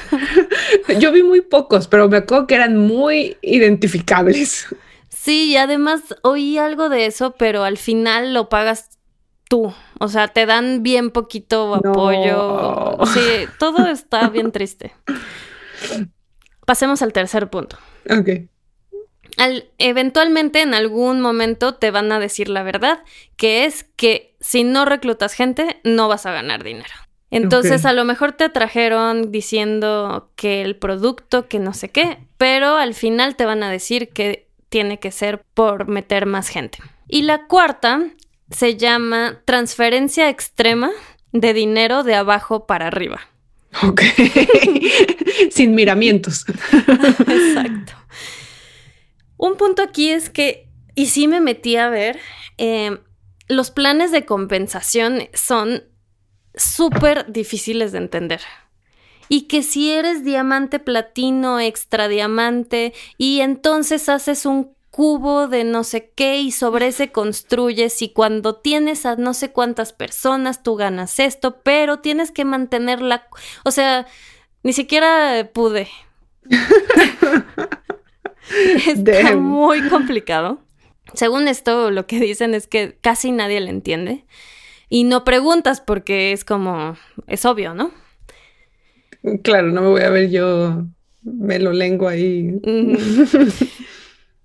Yo 0.99 1.13
vi 1.13 1.23
muy 1.23 1.41
pocos, 1.41 1.87
pero 1.87 2.09
me 2.09 2.19
acuerdo 2.19 2.47
que 2.47 2.55
eran 2.55 2.77
muy 2.77 3.37
identificables. 3.43 4.67
Sí, 5.09 5.53
y 5.53 5.57
además 5.57 6.03
oí 6.23 6.57
algo 6.57 6.89
de 6.89 7.07
eso, 7.07 7.35
pero 7.37 7.65
al 7.65 7.77
final 7.77 8.33
lo 8.33 8.49
pagas 8.49 9.00
tú. 9.51 9.75
O 9.99 10.09
sea, 10.09 10.29
te 10.29 10.47
dan 10.47 10.83
bien 10.83 11.11
poquito 11.11 11.75
apoyo. 11.75 12.97
Sí, 13.13 13.49
todo 13.59 13.89
está 13.89 14.29
bien 14.31 14.53
triste. 14.53 14.95
Pasemos 16.65 17.03
al 17.03 17.13
tercer 17.13 17.51
punto. 17.51 17.77
Ok. 18.09 18.49
Al, 19.37 19.69
eventualmente 19.79 20.63
en 20.63 20.73
algún 20.73 21.21
momento 21.21 21.75
te 21.75 21.91
van 21.91 22.13
a 22.13 22.21
decir 22.21 22.49
la 22.49 22.63
verdad, 22.63 23.03
que 23.37 23.65
es 23.65 23.85
que 23.97 24.37
si 24.41 24.63
no 24.63 24.85
reclutas 24.85 25.35
gente, 25.35 25.81
no 25.83 26.07
vas 26.07 26.27
a 26.27 26.33
ganar 26.33 26.63
dinero. 26.63 26.95
Entonces 27.33 27.85
a 27.85 27.93
lo 27.93 28.05
mejor 28.05 28.33
te 28.33 28.49
trajeron 28.49 29.31
diciendo 29.33 30.31
que 30.37 30.63
el 30.63 30.77
producto, 30.77 31.49
que 31.49 31.59
no 31.59 31.75
sé 31.75 31.89
qué, 31.89 32.19
pero 32.39 32.77
al 32.77 32.95
final 32.95 33.37
te 33.37 33.47
van 33.47 33.63
a 33.63 33.71
decir 33.71 34.11
que 34.11 34.49
tiene 34.69 34.99
que 34.99 35.11
ser 35.11 35.45
por 35.55 35.89
meter 35.89 36.27
más 36.27 36.49
gente. 36.49 36.79
Y 37.09 37.23
la 37.23 37.47
cuarta 37.47 38.11
se 38.51 38.77
llama 38.77 39.43
transferencia 39.45 40.29
extrema 40.29 40.91
de 41.33 41.55
dinero 41.55 42.03
de 42.03 42.15
abajo 42.15 42.67
para 42.67 42.89
arriba. 42.89 43.21
Ok. 43.83 44.03
Sin 45.51 45.75
miramientos. 45.75 46.45
Exacto. 46.73 47.93
Un 49.37 49.57
punto 49.57 49.83
aquí 49.83 50.11
es 50.11 50.29
que, 50.29 50.69
y 50.95 51.07
sí 51.07 51.29
me 51.29 51.41
metí 51.41 51.77
a 51.77 51.89
ver, 51.89 52.19
em, 52.59 52.99
los 53.49 53.71
planes 53.71 54.13
de 54.13 54.27
compensación 54.27 55.29
son 55.33 55.85
súper 56.55 57.31
difíciles 57.33 57.93
de 57.93 57.99
entender. 57.99 58.41
Y 59.29 59.43
que 59.43 59.63
si 59.63 59.93
eres 59.93 60.25
diamante, 60.25 60.81
platino, 60.81 61.61
extra 61.61 62.09
diamante, 62.09 62.93
y 63.17 63.41
entonces 63.41 64.09
haces 64.09 64.45
un 64.45 64.75
cubo 64.91 65.49
de 65.49 65.65
no 65.65 65.85
sé 65.85 66.13
qué 66.15 66.41
y 66.41 66.51
sobre 66.51 66.89
ese 66.89 67.13
construyes 67.13 68.03
y 68.03 68.11
cuando 68.11 68.57
tienes 68.57 69.07
a 69.07 69.17
no 69.17 69.35
sé 69.35 69.53
cuántas 69.53 69.93
personas 69.93 70.63
tú 70.63 70.77
ganas 70.77 71.21
esto, 71.21 71.61
pero 71.63 72.01
tienes 72.01 72.33
que 72.33 72.45
mantenerla, 72.45 73.29
o 73.65 73.71
sea, 73.71 74.07
ni 74.63 74.73
siquiera 74.73 75.51
pude. 75.53 75.89
Está 78.87 79.37
muy 79.37 79.89
complicado. 79.89 80.59
Según 81.15 81.49
esto, 81.49 81.91
lo 81.91 82.07
que 82.07 82.21
dicen 82.21 82.55
es 82.55 82.67
que 82.67 82.97
casi 83.01 83.33
nadie 83.33 83.61
le 83.61 83.71
entiende 83.71 84.25
y 84.89 85.05
no 85.05 85.25
preguntas 85.25 85.81
porque 85.81 86.33
es 86.33 86.45
como, 86.45 86.97
es 87.27 87.45
obvio, 87.45 87.75
¿no? 87.75 87.93
Claro, 89.43 89.69
no 89.69 89.83
me 89.83 89.89
voy 89.89 90.03
a 90.03 90.11
ver 90.11 90.31
yo, 90.31 90.85
me 91.23 91.59
lo 91.59 91.73
lengo 91.73 92.09
ahí. 92.09 92.61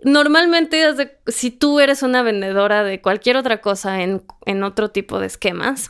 Normalmente, 0.06 0.84
si 1.26 1.50
tú 1.50 1.80
eres 1.80 2.04
una 2.04 2.22
vendedora 2.22 2.84
de 2.84 3.02
cualquier 3.02 3.38
otra 3.38 3.60
cosa 3.60 4.04
en, 4.04 4.24
en 4.46 4.62
otro 4.62 4.92
tipo 4.92 5.20
de 5.20 5.26
esquemas 5.26 5.90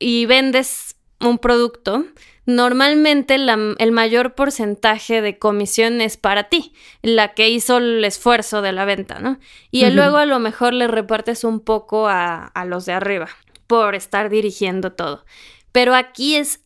y 0.00 0.26
vendes 0.26 0.96
un 1.20 1.38
producto, 1.38 2.04
normalmente 2.44 3.36
el 3.36 3.92
mayor 3.92 4.34
porcentaje 4.34 5.22
de 5.22 5.38
comisión 5.38 6.00
es 6.00 6.16
para 6.16 6.48
ti, 6.48 6.72
la 7.02 7.34
que 7.34 7.50
hizo 7.50 7.76
el 7.76 8.04
esfuerzo 8.04 8.62
de 8.62 8.72
la 8.72 8.84
venta, 8.84 9.20
¿no? 9.20 9.38
Y 9.70 9.88
luego 9.90 10.16
a 10.16 10.26
lo 10.26 10.40
mejor 10.40 10.72
le 10.72 10.88
repartes 10.88 11.44
un 11.44 11.60
poco 11.60 12.08
a, 12.08 12.46
a 12.46 12.64
los 12.64 12.84
de 12.84 12.94
arriba 12.94 13.28
por 13.68 13.94
estar 13.94 14.28
dirigiendo 14.28 14.90
todo. 14.90 15.24
Pero 15.70 15.94
aquí 15.94 16.34
es 16.34 16.64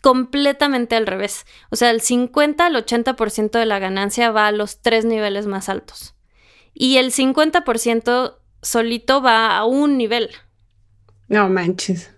completamente 0.00 0.96
al 0.96 1.06
revés. 1.06 1.44
O 1.68 1.76
sea, 1.76 1.90
el 1.90 2.00
50 2.00 2.64
al 2.64 2.76
80% 2.76 3.58
de 3.58 3.66
la 3.66 3.78
ganancia 3.78 4.30
va 4.30 4.46
a 4.46 4.52
los 4.52 4.80
tres 4.80 5.04
niveles 5.04 5.46
más 5.46 5.68
altos. 5.68 6.14
Y 6.80 6.96
el 6.96 7.12
50% 7.12 8.36
solito 8.62 9.20
va 9.20 9.54
a 9.54 9.66
un 9.66 9.98
nivel. 9.98 10.30
No 11.28 11.46
manches. 11.50 12.10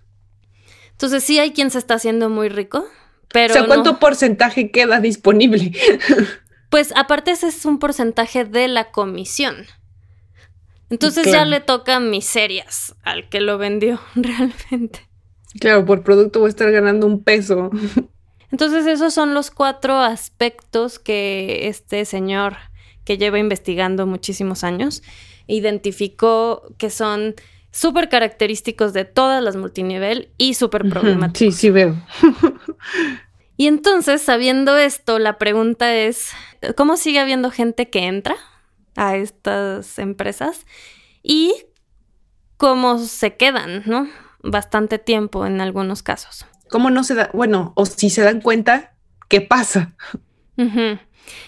Entonces 0.91 1.21
sí 1.25 1.37
hay 1.37 1.51
quien 1.51 1.69
se 1.69 1.79
está 1.79 1.95
haciendo 1.95 2.29
muy 2.29 2.47
rico, 2.47 2.85
pero... 3.27 3.53
O 3.53 3.57
sea, 3.57 3.65
¿cuánto 3.65 3.99
porcentaje 3.99 4.71
queda 4.71 5.01
disponible? 5.01 5.73
pues 6.69 6.93
aparte 6.95 7.31
ese 7.31 7.47
es 7.47 7.65
un 7.65 7.77
porcentaje 7.77 8.45
de 8.45 8.69
la 8.69 8.91
comisión. 8.91 9.65
Entonces 10.89 11.29
ya 11.29 11.43
le 11.43 11.59
toca 11.59 11.99
miserias 11.99 12.95
al 13.03 13.27
que 13.27 13.41
lo 13.41 13.57
vendió 13.57 13.99
realmente. 14.15 15.09
Claro, 15.59 15.83
por 15.83 16.03
producto 16.03 16.39
voy 16.39 16.47
a 16.47 16.51
estar 16.51 16.71
ganando 16.71 17.05
un 17.05 17.21
peso. 17.21 17.69
Entonces 18.49 18.87
esos 18.87 19.13
son 19.13 19.33
los 19.33 19.51
cuatro 19.51 19.99
aspectos 19.99 20.99
que 20.99 21.67
este 21.67 22.05
señor 22.05 22.55
que 23.05 23.17
lleva 23.17 23.39
investigando 23.39 24.05
muchísimos 24.05 24.63
años 24.63 25.03
identificó 25.47 26.63
que 26.77 26.89
son 26.89 27.35
súper 27.71 28.09
característicos 28.09 28.93
de 28.93 29.05
todas 29.05 29.43
las 29.43 29.55
multinivel 29.55 30.31
y 30.37 30.53
súper 30.53 30.87
problemáticos. 30.89 31.55
Sí, 31.55 31.59
sí 31.59 31.69
veo. 31.69 31.95
y 33.57 33.67
entonces, 33.67 34.21
sabiendo 34.21 34.77
esto, 34.77 35.19
la 35.19 35.37
pregunta 35.37 35.93
es, 35.95 36.31
¿cómo 36.75 36.97
sigue 36.97 37.19
habiendo 37.19 37.51
gente 37.51 37.89
que 37.89 38.05
entra 38.05 38.35
a 38.95 39.15
estas 39.17 39.97
empresas? 39.97 40.65
Y 41.23 41.53
cómo 42.57 42.99
se 42.99 43.35
quedan, 43.35 43.83
¿no? 43.85 44.07
Bastante 44.43 44.99
tiempo 44.99 45.45
en 45.45 45.59
algunos 45.61 46.03
casos. 46.03 46.45
¿Cómo 46.69 46.89
no 46.89 47.03
se 47.03 47.15
da? 47.15 47.29
Bueno, 47.33 47.73
o 47.75 47.85
si 47.85 48.09
se 48.09 48.21
dan 48.21 48.41
cuenta, 48.41 48.93
¿qué 49.29 49.41
pasa? 49.41 49.95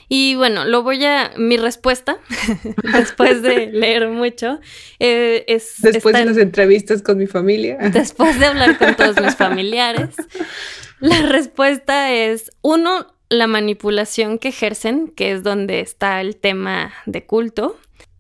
Y 0.08 0.36
bueno, 0.36 0.66
lo 0.66 0.84
voy 0.84 1.04
a. 1.06 1.32
Mi 1.38 1.58
respuesta, 1.58 2.18
después 2.94 3.42
de 3.42 3.68
leer 3.68 4.08
mucho, 4.10 4.60
eh, 5.00 5.44
es. 5.48 5.76
Después 5.80 6.16
de 6.16 6.26
las 6.26 6.38
entrevistas 6.38 7.02
con 7.02 7.18
mi 7.18 7.28
familia. 7.28 7.78
Después 7.92 8.40
de 8.40 8.46
hablar 8.46 8.78
con 8.78 8.96
todos 8.96 9.20
mis 9.20 9.36
familiares, 9.36 10.16
la 11.00 11.22
respuesta 11.24 12.14
es: 12.14 12.52
uno, 12.62 13.14
la 13.30 13.48
manipulación 13.48 14.38
que 14.38 14.50
ejercen, 14.50 15.08
que 15.08 15.32
es 15.32 15.44
donde 15.44 15.80
está 15.80 16.22
el 16.22 16.36
tema 16.36 16.94
de 17.06 17.26
culto. 17.26 17.78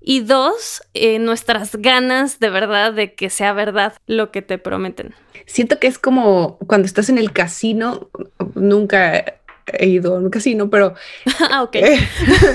Y 0.07 0.19
dos, 0.19 0.83
eh, 0.93 1.17
nuestras 1.17 1.77
ganas 1.77 2.39
de 2.39 2.51
verdad 2.51 2.93
de 2.93 3.15
que 3.15 3.31
sea 3.31 3.53
verdad 3.53 3.95
lo 4.05 4.31
que 4.31 4.43
te 4.43 4.59
prometen. 4.59 5.15
Siento 5.47 5.79
que 5.79 5.87
es 5.87 5.97
como 5.97 6.59
cuando 6.59 6.85
estás 6.85 7.09
en 7.09 7.17
el 7.17 7.31
casino, 7.33 8.11
nunca 8.53 9.39
he 9.73 9.87
ido 9.87 10.15
a 10.15 10.19
un 10.19 10.29
casino, 10.29 10.69
pero... 10.69 10.93
ah, 11.49 11.63
ok. 11.63 11.77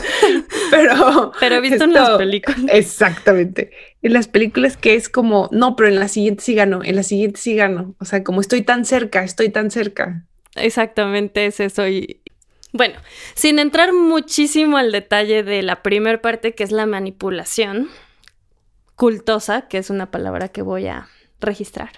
pero... 0.71 1.33
Pero 1.39 1.55
he 1.57 1.61
visto 1.61 1.85
en 1.85 1.93
las 1.93 2.11
películas. 2.19 2.61
Exactamente. 2.73 3.71
En 4.03 4.13
las 4.13 4.29
películas 4.29 4.77
que 4.77 4.95
es 4.95 5.09
como, 5.09 5.49
no, 5.53 5.77
pero 5.77 5.89
en 5.89 5.99
la 5.99 6.09
siguiente 6.09 6.43
sí 6.43 6.55
gano, 6.55 6.83
en 6.85 6.97
la 6.97 7.03
siguiente 7.03 7.41
sí 7.41 7.55
gano. 7.55 7.95
O 7.99 8.05
sea, 8.05 8.25
como 8.25 8.41
estoy 8.41 8.63
tan 8.63 8.85
cerca, 8.85 9.25
estoy 9.25 9.51
tan 9.51 9.71
cerca. 9.71 10.27
Exactamente 10.55 11.47
es 11.47 11.61
eso. 11.61 11.87
Y, 11.87 12.23
bueno, 12.73 12.99
sin 13.35 13.59
entrar 13.59 13.93
muchísimo 13.93 14.77
al 14.77 14.93
detalle 14.93 15.43
de 15.43 15.63
la 15.63 15.83
primera 15.83 16.21
parte, 16.21 16.55
que 16.55 16.65
es 16.65 16.73
la 16.73 16.87
manipulación 16.87 17.89
cultosa, 18.95 19.63
que 19.63 19.79
es 19.79 19.91
una 19.91 20.11
palabra 20.11 20.49
que 20.49 20.63
voy 20.63 20.87
a 20.87 21.09
registrar. 21.41 21.91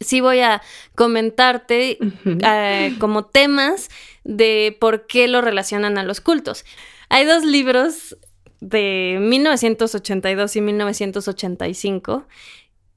Sí 0.00 0.20
voy 0.20 0.40
a 0.40 0.62
comentarte 0.94 1.98
eh, 2.24 2.96
como 2.98 3.26
temas 3.26 3.90
de 4.24 4.76
por 4.80 5.06
qué 5.06 5.28
lo 5.28 5.42
relacionan 5.42 5.98
a 5.98 6.04
los 6.04 6.22
cultos. 6.22 6.64
Hay 7.10 7.26
dos 7.26 7.44
libros 7.44 8.16
de 8.60 9.18
1982 9.20 10.56
y 10.56 10.60
1985 10.62 12.26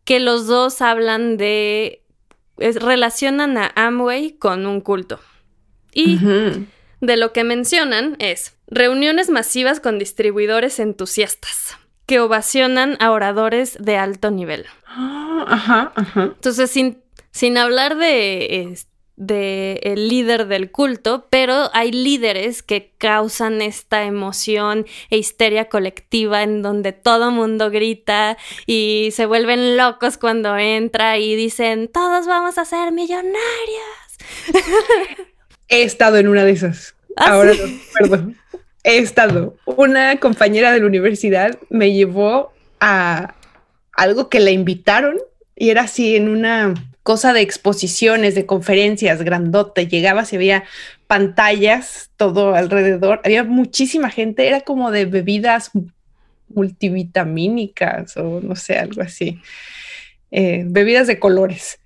que 0.06 0.20
los 0.20 0.48
dos 0.48 0.82
hablan 0.82 1.38
de 1.38 2.04
relacionan 2.58 3.58
a 3.58 3.72
Amway 3.76 4.38
con 4.38 4.66
un 4.66 4.80
culto. 4.80 5.20
Y 5.94 6.20
de 7.02 7.18
lo 7.18 7.34
que 7.34 7.44
mencionan 7.44 8.16
es 8.20 8.56
reuniones 8.68 9.30
masivas 9.30 9.80
con 9.80 10.00
distribuidores 10.00 10.80
entusiastas 10.80 11.78
que 12.06 12.20
ovacionan 12.20 12.98
a 13.00 13.12
oradores 13.12 13.78
de 13.80 13.98
alto 13.98 14.32
nivel. 14.32 14.66
Ah, 14.86 15.46
ajá, 15.48 15.92
ajá. 15.96 16.24
Entonces, 16.36 16.70
sin, 16.70 17.02
sin 17.32 17.58
hablar 17.58 17.98
de, 17.98 18.78
de 19.16 19.80
el 19.84 20.08
líder 20.08 20.48
del 20.48 20.72
culto, 20.72 21.28
pero 21.30 21.70
hay 21.74 21.92
líderes 21.92 22.64
que 22.64 22.94
causan 22.98 23.62
esta 23.62 24.04
emoción 24.04 24.86
e 25.10 25.18
histeria 25.18 25.70
colectiva 25.70 26.44
en 26.44 26.62
donde 26.62 26.92
todo 26.92 27.32
mundo 27.32 27.70
grita 27.70 28.38
y 28.66 29.10
se 29.14 29.26
vuelven 29.26 29.78
locos 29.78 30.18
cuando 30.18 30.58
entra 30.58 31.18
y 31.18 31.36
dicen, 31.36 31.88
todos 31.88 32.26
vamos 32.28 32.58
a 32.58 32.66
ser 32.66 32.92
millonarios. 32.92 33.38
He 35.70 35.84
estado 35.84 36.18
en 36.18 36.28
una 36.28 36.44
de 36.44 36.52
esas. 36.52 36.96
¿Ah, 37.16 37.34
Ahora 37.34 37.54
lo 37.54 37.66
recuerdo. 38.00 38.34
He 38.84 38.98
estado. 38.98 39.56
Una 39.66 40.18
compañera 40.18 40.72
de 40.72 40.80
la 40.80 40.86
universidad 40.86 41.58
me 41.70 41.94
llevó 41.94 42.54
a 42.80 43.36
algo 43.94 44.30
que 44.30 44.40
la 44.40 44.52
invitaron 44.52 45.18
y 45.56 45.70
era 45.70 45.84
así 45.84 46.16
en 46.16 46.28
una 46.28 46.74
cosa 47.04 47.34
de 47.34 47.42
exposiciones, 47.42 48.36
de 48.36 48.46
conferencias, 48.46 49.22
grandote. 49.22 49.88
Llegaba, 49.88 50.26
se 50.26 50.38
veía 50.38 50.64
pantallas 51.08 52.10
todo 52.18 52.56
alrededor. 52.56 53.22
Había 53.24 53.44
muchísima 53.44 54.10
gente. 54.10 54.48
Era 54.48 54.62
como 54.62 54.92
de 54.92 55.06
bebidas 55.06 55.72
multivitamínicas 56.50 58.18
o 58.18 58.42
no 58.42 58.56
sé, 58.56 58.78
algo 58.78 59.02
así. 59.02 59.40
Eh, 60.32 60.64
bebidas 60.66 61.08
de 61.08 61.20
colores. 61.20 61.80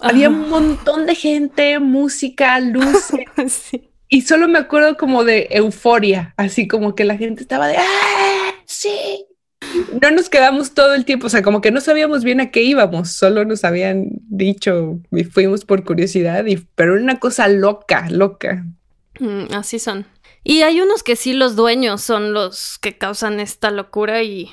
Había 0.00 0.28
un 0.30 0.48
montón 0.48 1.06
de 1.06 1.14
gente, 1.14 1.78
música, 1.78 2.58
luces. 2.58 3.26
Y 4.12 4.20
solo 4.20 4.46
me 4.46 4.58
acuerdo 4.58 4.98
como 4.98 5.24
de 5.24 5.48
euforia, 5.52 6.34
así 6.36 6.68
como 6.68 6.94
que 6.94 7.04
la 7.04 7.16
gente 7.16 7.40
estaba 7.40 7.66
de 7.66 7.78
¡Ah, 7.78 8.52
sí! 8.66 9.24
No 10.02 10.10
nos 10.10 10.28
quedamos 10.28 10.74
todo 10.74 10.92
el 10.92 11.06
tiempo, 11.06 11.28
o 11.28 11.30
sea, 11.30 11.40
como 11.40 11.62
que 11.62 11.70
no 11.70 11.80
sabíamos 11.80 12.22
bien 12.22 12.38
a 12.38 12.50
qué 12.50 12.62
íbamos, 12.62 13.10
solo 13.10 13.46
nos 13.46 13.64
habían 13.64 14.08
dicho 14.28 15.00
y 15.12 15.24
fuimos 15.24 15.64
por 15.64 15.82
curiosidad, 15.84 16.44
y, 16.44 16.56
pero 16.74 16.92
era 16.92 17.02
una 17.02 17.20
cosa 17.20 17.48
loca, 17.48 18.06
loca. 18.10 18.66
Mm, 19.18 19.54
así 19.54 19.78
son. 19.78 20.04
Y 20.44 20.60
hay 20.60 20.82
unos 20.82 21.02
que 21.02 21.16
sí 21.16 21.32
los 21.32 21.56
dueños 21.56 22.02
son 22.02 22.34
los 22.34 22.78
que 22.80 22.98
causan 22.98 23.40
esta 23.40 23.70
locura 23.70 24.22
y 24.22 24.50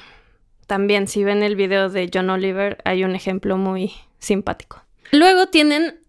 también 0.68 1.10
si 1.10 1.26
ven 1.26 1.43
el 1.43 1.57
video 1.57 1.89
de 1.89 2.10
John 2.14 2.30
Oliver 2.30 2.78
hay 2.86 3.03
un 3.03 3.14
ejemplo 3.14 3.57
muy 3.57 3.91
simpático. 4.20 4.86
Luego 5.12 5.47
tienen 5.47 5.99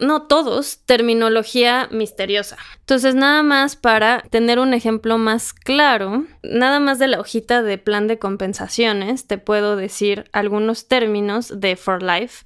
no 0.00 0.22
todos, 0.22 0.80
terminología 0.86 1.88
misteriosa. 1.90 2.56
Entonces, 2.80 3.14
nada 3.14 3.42
más 3.42 3.76
para 3.76 4.22
tener 4.30 4.58
un 4.58 4.74
ejemplo 4.74 5.18
más 5.18 5.52
claro, 5.52 6.24
nada 6.42 6.80
más 6.80 6.98
de 6.98 7.08
la 7.08 7.20
hojita 7.20 7.62
de 7.62 7.78
plan 7.78 8.08
de 8.08 8.18
compensaciones, 8.18 9.26
te 9.26 9.38
puedo 9.38 9.76
decir 9.76 10.24
algunos 10.32 10.88
términos 10.88 11.60
de 11.60 11.76
For 11.76 12.02
Life. 12.02 12.44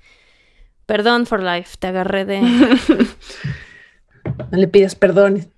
Perdón, 0.84 1.26
For 1.26 1.42
Life, 1.42 1.76
te 1.78 1.86
agarré 1.86 2.24
de... 2.24 2.40
no 4.50 4.58
le 4.58 4.68
pidas 4.68 4.94
perdón. 4.94 5.48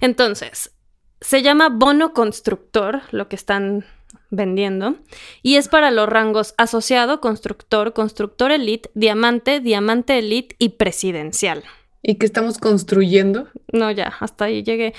Entonces, 0.00 0.72
se 1.20 1.42
llama 1.42 1.70
bono 1.70 2.12
constructor, 2.12 3.02
lo 3.10 3.28
que 3.28 3.36
están 3.36 3.84
vendiendo 4.30 4.96
y 5.42 5.56
es 5.56 5.68
para 5.68 5.90
los 5.90 6.08
rangos 6.08 6.54
asociado, 6.58 7.20
constructor, 7.20 7.92
constructor 7.92 8.52
elite, 8.52 8.90
diamante, 8.94 9.60
diamante 9.60 10.18
elite 10.18 10.56
y 10.58 10.70
presidencial. 10.70 11.64
¿Y 12.02 12.16
qué 12.16 12.26
estamos 12.26 12.58
construyendo? 12.58 13.48
No, 13.72 13.90
ya, 13.90 14.14
hasta 14.20 14.46
ahí 14.46 14.62
llegué. 14.62 14.94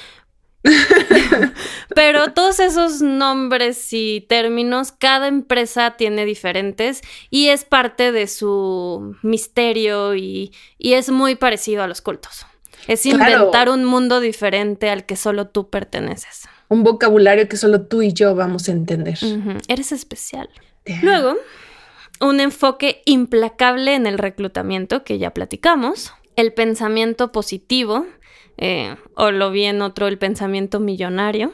Pero 1.95 2.33
todos 2.33 2.59
esos 2.59 3.01
nombres 3.01 3.93
y 3.93 4.25
términos, 4.27 4.91
cada 4.91 5.27
empresa 5.27 5.95
tiene 5.95 6.25
diferentes 6.25 7.01
y 7.29 7.47
es 7.47 7.63
parte 7.63 8.11
de 8.11 8.27
su 8.27 9.15
misterio 9.21 10.15
y, 10.15 10.51
es 10.79 11.09
muy 11.09 11.35
parecido 11.35 11.83
a 11.83 11.87
los 11.87 12.01
cultos. 12.01 12.45
Es 12.87 13.05
inventar 13.05 13.69
un 13.69 13.85
mundo 13.85 14.19
diferente 14.19 14.89
al 14.89 15.05
que 15.05 15.15
solo 15.15 15.47
tú 15.47 15.69
perteneces 15.69 16.49
un 16.69 16.83
vocabulario 16.83 17.49
que 17.49 17.57
solo 17.57 17.81
tú 17.81 18.01
y 18.01 18.13
yo 18.13 18.35
vamos 18.35 18.69
a 18.69 18.71
entender. 18.71 19.17
Eres 19.67 19.91
especial. 19.91 20.49
Luego, 21.01 21.35
un 22.21 22.39
enfoque 22.39 23.01
implacable 23.05 23.95
en 23.95 24.07
el 24.07 24.17
reclutamiento, 24.17 25.03
que 25.03 25.17
ya 25.17 25.33
platicamos, 25.33 26.13
el 26.35 26.53
pensamiento 26.53 27.31
positivo, 27.31 28.05
eh, 28.57 28.95
o 29.15 29.31
lo 29.31 29.51
bien 29.51 29.81
otro, 29.81 30.07
el 30.07 30.17
pensamiento 30.17 30.79
millonario. 30.79 31.53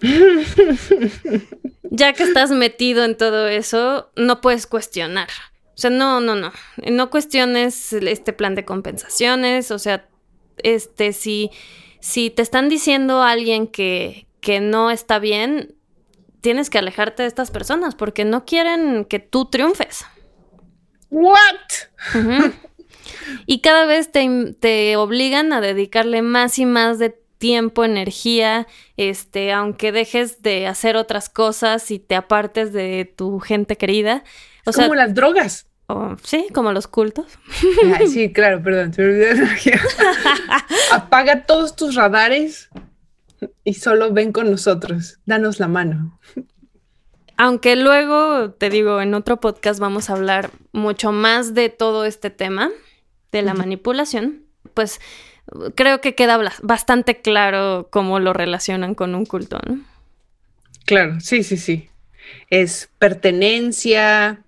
ya 1.82 2.12
que 2.12 2.22
estás 2.22 2.50
metido 2.50 3.04
en 3.04 3.16
todo 3.16 3.48
eso, 3.48 4.10
no 4.16 4.40
puedes 4.40 4.66
cuestionar. 4.66 5.28
O 5.78 5.80
sea, 5.80 5.90
no, 5.90 6.20
no, 6.20 6.34
no. 6.34 6.52
No 6.90 7.10
cuestiones 7.10 7.92
este 7.92 8.32
plan 8.32 8.54
de 8.54 8.64
compensaciones. 8.64 9.70
O 9.70 9.78
sea, 9.78 10.08
este, 10.62 11.12
si, 11.12 11.50
si 12.00 12.30
te 12.30 12.42
están 12.42 12.68
diciendo 12.68 13.22
alguien 13.22 13.66
que, 13.66 14.27
que 14.40 14.60
no 14.60 14.90
está 14.90 15.18
bien, 15.18 15.74
tienes 16.40 16.70
que 16.70 16.78
alejarte 16.78 17.22
de 17.22 17.28
estas 17.28 17.50
personas 17.50 17.94
porque 17.94 18.24
no 18.24 18.44
quieren 18.44 19.04
que 19.04 19.18
tú 19.18 19.46
triunfes. 19.46 20.04
What? 21.10 21.54
Y 23.46 23.60
cada 23.60 23.86
vez 23.86 24.10
te, 24.10 24.96
obligan 24.96 25.52
a 25.52 25.60
dedicarle 25.60 26.22
más 26.22 26.58
y 26.58 26.66
más 26.66 26.98
de 26.98 27.18
tiempo, 27.38 27.84
energía, 27.84 28.66
este, 28.96 29.52
aunque 29.52 29.92
dejes 29.92 30.42
de 30.42 30.66
hacer 30.66 30.96
otras 30.96 31.28
cosas 31.28 31.90
y 31.90 31.98
te 31.98 32.16
apartes 32.16 32.72
de 32.72 33.12
tu 33.16 33.38
gente 33.40 33.76
querida. 33.76 34.24
O 34.66 34.72
como 34.72 34.94
las 34.94 35.14
drogas. 35.14 35.66
sí, 36.22 36.48
como 36.52 36.72
los 36.72 36.88
cultos. 36.88 37.26
sí, 38.08 38.32
claro, 38.32 38.62
perdón, 38.62 38.90
te 38.90 39.02
olvidé 39.02 39.34
Apaga 40.92 41.46
todos 41.46 41.76
tus 41.76 41.94
radares 41.94 42.68
y 43.64 43.74
solo 43.74 44.12
ven 44.12 44.32
con 44.32 44.50
nosotros, 44.50 45.18
danos 45.26 45.60
la 45.60 45.68
mano. 45.68 46.18
Aunque 47.36 47.76
luego, 47.76 48.50
te 48.50 48.68
digo, 48.68 49.00
en 49.00 49.14
otro 49.14 49.38
podcast 49.38 49.78
vamos 49.78 50.10
a 50.10 50.14
hablar 50.14 50.50
mucho 50.72 51.12
más 51.12 51.54
de 51.54 51.68
todo 51.68 52.04
este 52.04 52.30
tema, 52.30 52.70
de 53.30 53.42
la 53.42 53.54
manipulación, 53.54 54.42
pues 54.74 55.00
creo 55.74 56.00
que 56.00 56.14
queda 56.14 56.40
bastante 56.62 57.20
claro 57.20 57.88
cómo 57.90 58.18
lo 58.20 58.32
relacionan 58.32 58.94
con 58.94 59.14
un 59.14 59.24
culto, 59.24 59.60
¿no? 59.66 59.80
Claro, 60.84 61.20
sí, 61.20 61.42
sí, 61.42 61.56
sí. 61.56 61.88
Es 62.50 62.90
pertenencia, 62.98 64.42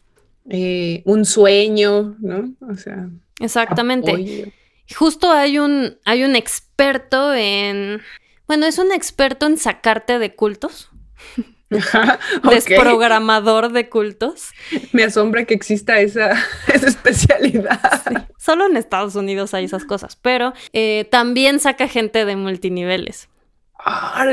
eh, 0.49 1.03
un 1.05 1.25
sueño, 1.25 2.17
¿no? 2.19 2.55
O 2.69 2.75
sea. 2.75 3.09
Exactamente. 3.41 4.53
Justo 4.97 5.31
hay 5.31 5.59
un, 5.59 5.97
hay 6.05 6.25
un 6.25 6.35
experto 6.35 7.33
en 7.35 8.01
bueno, 8.51 8.67
es 8.67 8.79
un 8.79 8.91
experto 8.91 9.47
en 9.47 9.59
sacarte 9.59 10.19
de 10.19 10.35
cultos. 10.35 10.91
Desprogramador 12.51 13.71
de 13.71 13.89
cultos. 13.89 14.51
Me 14.91 15.05
asombra 15.05 15.45
que 15.45 15.55
exista 15.55 16.01
esa, 16.01 16.33
especialidad. 16.75 17.81
Solo 18.39 18.67
en 18.67 18.77
Estados 18.77 19.15
Unidos 19.15 19.55
hay 19.55 19.67
esas 19.67 19.85
cosas, 19.85 20.17
pero 20.17 20.53
eh, 20.73 21.07
también 21.13 21.61
saca 21.61 21.87
gente 21.87 22.25
de 22.25 22.35
multiniveles. 22.35 23.29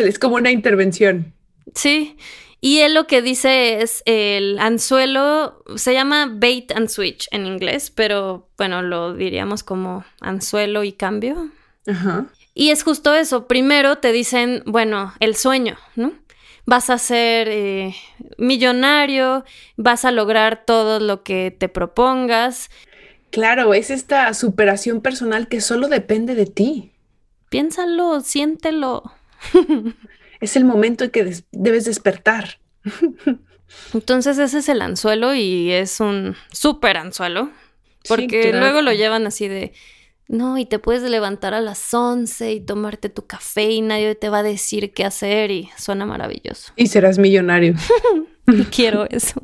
es 0.04 0.18
como 0.18 0.38
una 0.38 0.50
intervención. 0.50 1.36
Sí. 1.76 2.18
Y 2.60 2.80
él 2.80 2.96
lo 2.96 3.06
que 3.06 3.22
dice 3.22 3.84
es 3.84 4.02
el 4.08 4.58
anzuelo, 4.58 5.64
se 5.76 5.94
llama 5.94 6.28
bait 6.28 6.72
and 6.72 6.88
switch 6.88 7.28
en 7.30 7.46
inglés, 7.46 7.92
pero 7.92 8.50
bueno, 8.58 8.82
lo 8.82 9.14
diríamos 9.14 9.62
como 9.62 10.04
anzuelo 10.22 10.84
y 10.84 10.94
cambio. 10.94 11.52
Ajá. 11.86 12.26
Y 12.60 12.72
es 12.72 12.82
justo 12.82 13.14
eso. 13.14 13.46
Primero 13.46 14.00
te 14.00 14.12
dicen, 14.12 14.64
bueno, 14.66 15.14
el 15.20 15.36
sueño, 15.36 15.78
¿no? 15.96 16.14
Vas 16.66 16.90
a 16.90 16.98
ser 16.98 17.48
eh, 17.50 17.96
millonario, 18.40 19.46
vas 19.76 20.06
a 20.06 20.12
lograr 20.12 20.66
todo 20.66 21.00
lo 21.00 21.22
que 21.22 21.56
te 21.56 21.70
propongas. 21.70 22.72
Claro, 23.30 23.76
es 23.76 23.92
esta 23.92 24.34
superación 24.34 25.02
personal 25.02 25.48
que 25.50 25.62
solo 25.62 25.88
depende 25.88 26.34
de 26.34 26.48
ti. 26.48 26.94
Piénsalo, 27.50 28.22
siéntelo. 28.22 29.04
es 30.42 30.56
el 30.56 30.66
momento 30.66 31.04
en 31.04 31.12
que 31.12 31.36
debes 31.52 31.86
despertar. 31.86 32.58
Entonces 33.94 34.40
ese 34.40 34.58
es 34.58 34.68
el 34.68 34.82
anzuelo 34.82 35.36
y 35.36 35.72
es 35.74 36.00
un 36.00 36.36
súper 36.52 36.98
anzuelo. 36.98 37.52
Porque 38.08 38.52
luego 38.52 38.82
lo 38.82 38.94
llevan 38.94 39.28
así 39.28 39.48
de, 39.48 39.74
no, 40.28 40.58
y 40.58 40.66
te 40.66 40.80
puedes 40.80 41.04
levantar 41.04 41.54
a 41.54 41.62
las 41.62 41.94
11 41.94 42.52
y 42.52 42.60
tomarte 42.60 43.10
tu 43.10 43.26
café 43.26 43.72
y 43.72 43.82
nadie 43.82 44.16
te 44.16 44.30
va 44.30 44.40
a 44.40 44.44
decir 44.44 44.94
qué 44.94 45.06
hacer 45.06 45.52
y 45.52 45.70
suena 45.78 46.06
maravilloso. 46.06 46.74
Y 46.76 46.88
serás 46.88 47.18
millonario. 47.18 47.76
quiero 48.72 49.08
eso. 49.10 49.40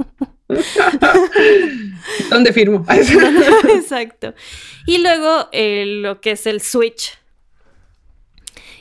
¿Dónde 2.30 2.54
firmo? 2.54 2.86
Exacto. 3.76 4.34
Y 4.86 5.00
luego 5.00 5.48
eh, 5.52 5.86
lo 5.88 6.22
que 6.22 6.32
es 6.32 6.46
el 6.46 6.62
switch, 6.62 7.18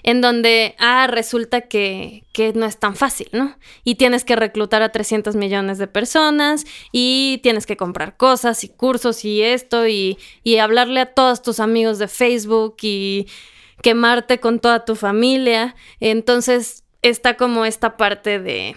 en 0.03 0.20
donde, 0.20 0.74
ah, 0.78 1.07
resulta 1.09 1.62
que, 1.62 2.24
que, 2.32 2.53
no 2.53 2.66
es 2.66 2.78
tan 2.78 2.96
fácil, 2.96 3.28
¿no? 3.32 3.57
Y 3.84 3.94
tienes 3.94 4.24
que 4.24 4.36
reclutar 4.36 4.82
a 4.82 4.90
300 4.90 5.36
millones 5.36 5.78
de 5.78 5.86
personas 5.86 6.64
y 6.90 7.40
tienes 7.42 7.66
que 7.66 7.76
comprar 7.76 8.16
cosas 8.16 8.64
y 8.64 8.68
cursos 8.68 9.24
y 9.24 9.42
esto 9.42 9.86
y, 9.86 10.18
y 10.42 10.57
hablarle 10.57 11.00
a 11.00 11.14
todos 11.14 11.42
tus 11.42 11.61
amigos 11.61 11.98
de 11.98 12.09
Facebook 12.09 12.76
y 12.82 13.28
quemarte 13.82 14.40
con 14.40 14.59
toda 14.61 14.84
tu 14.84 14.96
familia. 14.96 15.76
Entonces 16.00 16.84
está 17.03 17.36
como 17.36 17.64
esta 17.64 17.96
parte 17.96 18.38
de, 18.40 18.76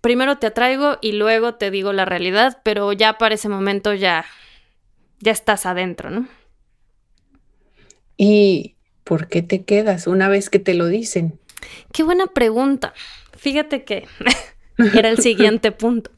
primero 0.00 0.38
te 0.38 0.46
atraigo 0.46 0.98
y 1.00 1.12
luego 1.12 1.54
te 1.54 1.70
digo 1.70 1.92
la 1.92 2.04
realidad, 2.04 2.60
pero 2.62 2.92
ya 2.92 3.18
para 3.18 3.34
ese 3.34 3.48
momento 3.48 3.94
ya, 3.94 4.24
ya 5.20 5.32
estás 5.32 5.66
adentro, 5.66 6.10
¿no? 6.10 6.28
Y 8.16 8.76
¿por 9.04 9.28
qué 9.28 9.42
te 9.42 9.64
quedas 9.64 10.06
una 10.06 10.28
vez 10.28 10.50
que 10.50 10.58
te 10.58 10.74
lo 10.74 10.86
dicen? 10.86 11.38
Qué 11.92 12.02
buena 12.02 12.26
pregunta. 12.26 12.92
Fíjate 13.36 13.84
que 13.84 14.06
era 14.94 15.10
el 15.10 15.18
siguiente 15.18 15.70
punto. 15.72 16.10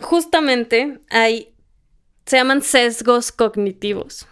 Justamente 0.00 0.98
hay, 1.10 1.54
se 2.26 2.36
llaman 2.36 2.62
sesgos 2.62 3.32
cognitivos. 3.32 4.26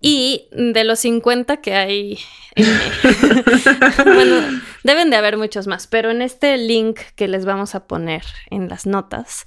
Y 0.00 0.48
de 0.52 0.84
los 0.84 1.00
50 1.00 1.62
que 1.62 1.74
hay, 1.74 2.18
eh, 2.56 2.64
bueno, 4.04 4.60
deben 4.82 5.08
de 5.08 5.16
haber 5.16 5.38
muchos 5.38 5.66
más, 5.66 5.86
pero 5.86 6.10
en 6.10 6.20
este 6.20 6.58
link 6.58 7.00
que 7.16 7.26
les 7.26 7.46
vamos 7.46 7.74
a 7.74 7.86
poner 7.86 8.22
en 8.50 8.68
las 8.68 8.84
notas, 8.84 9.46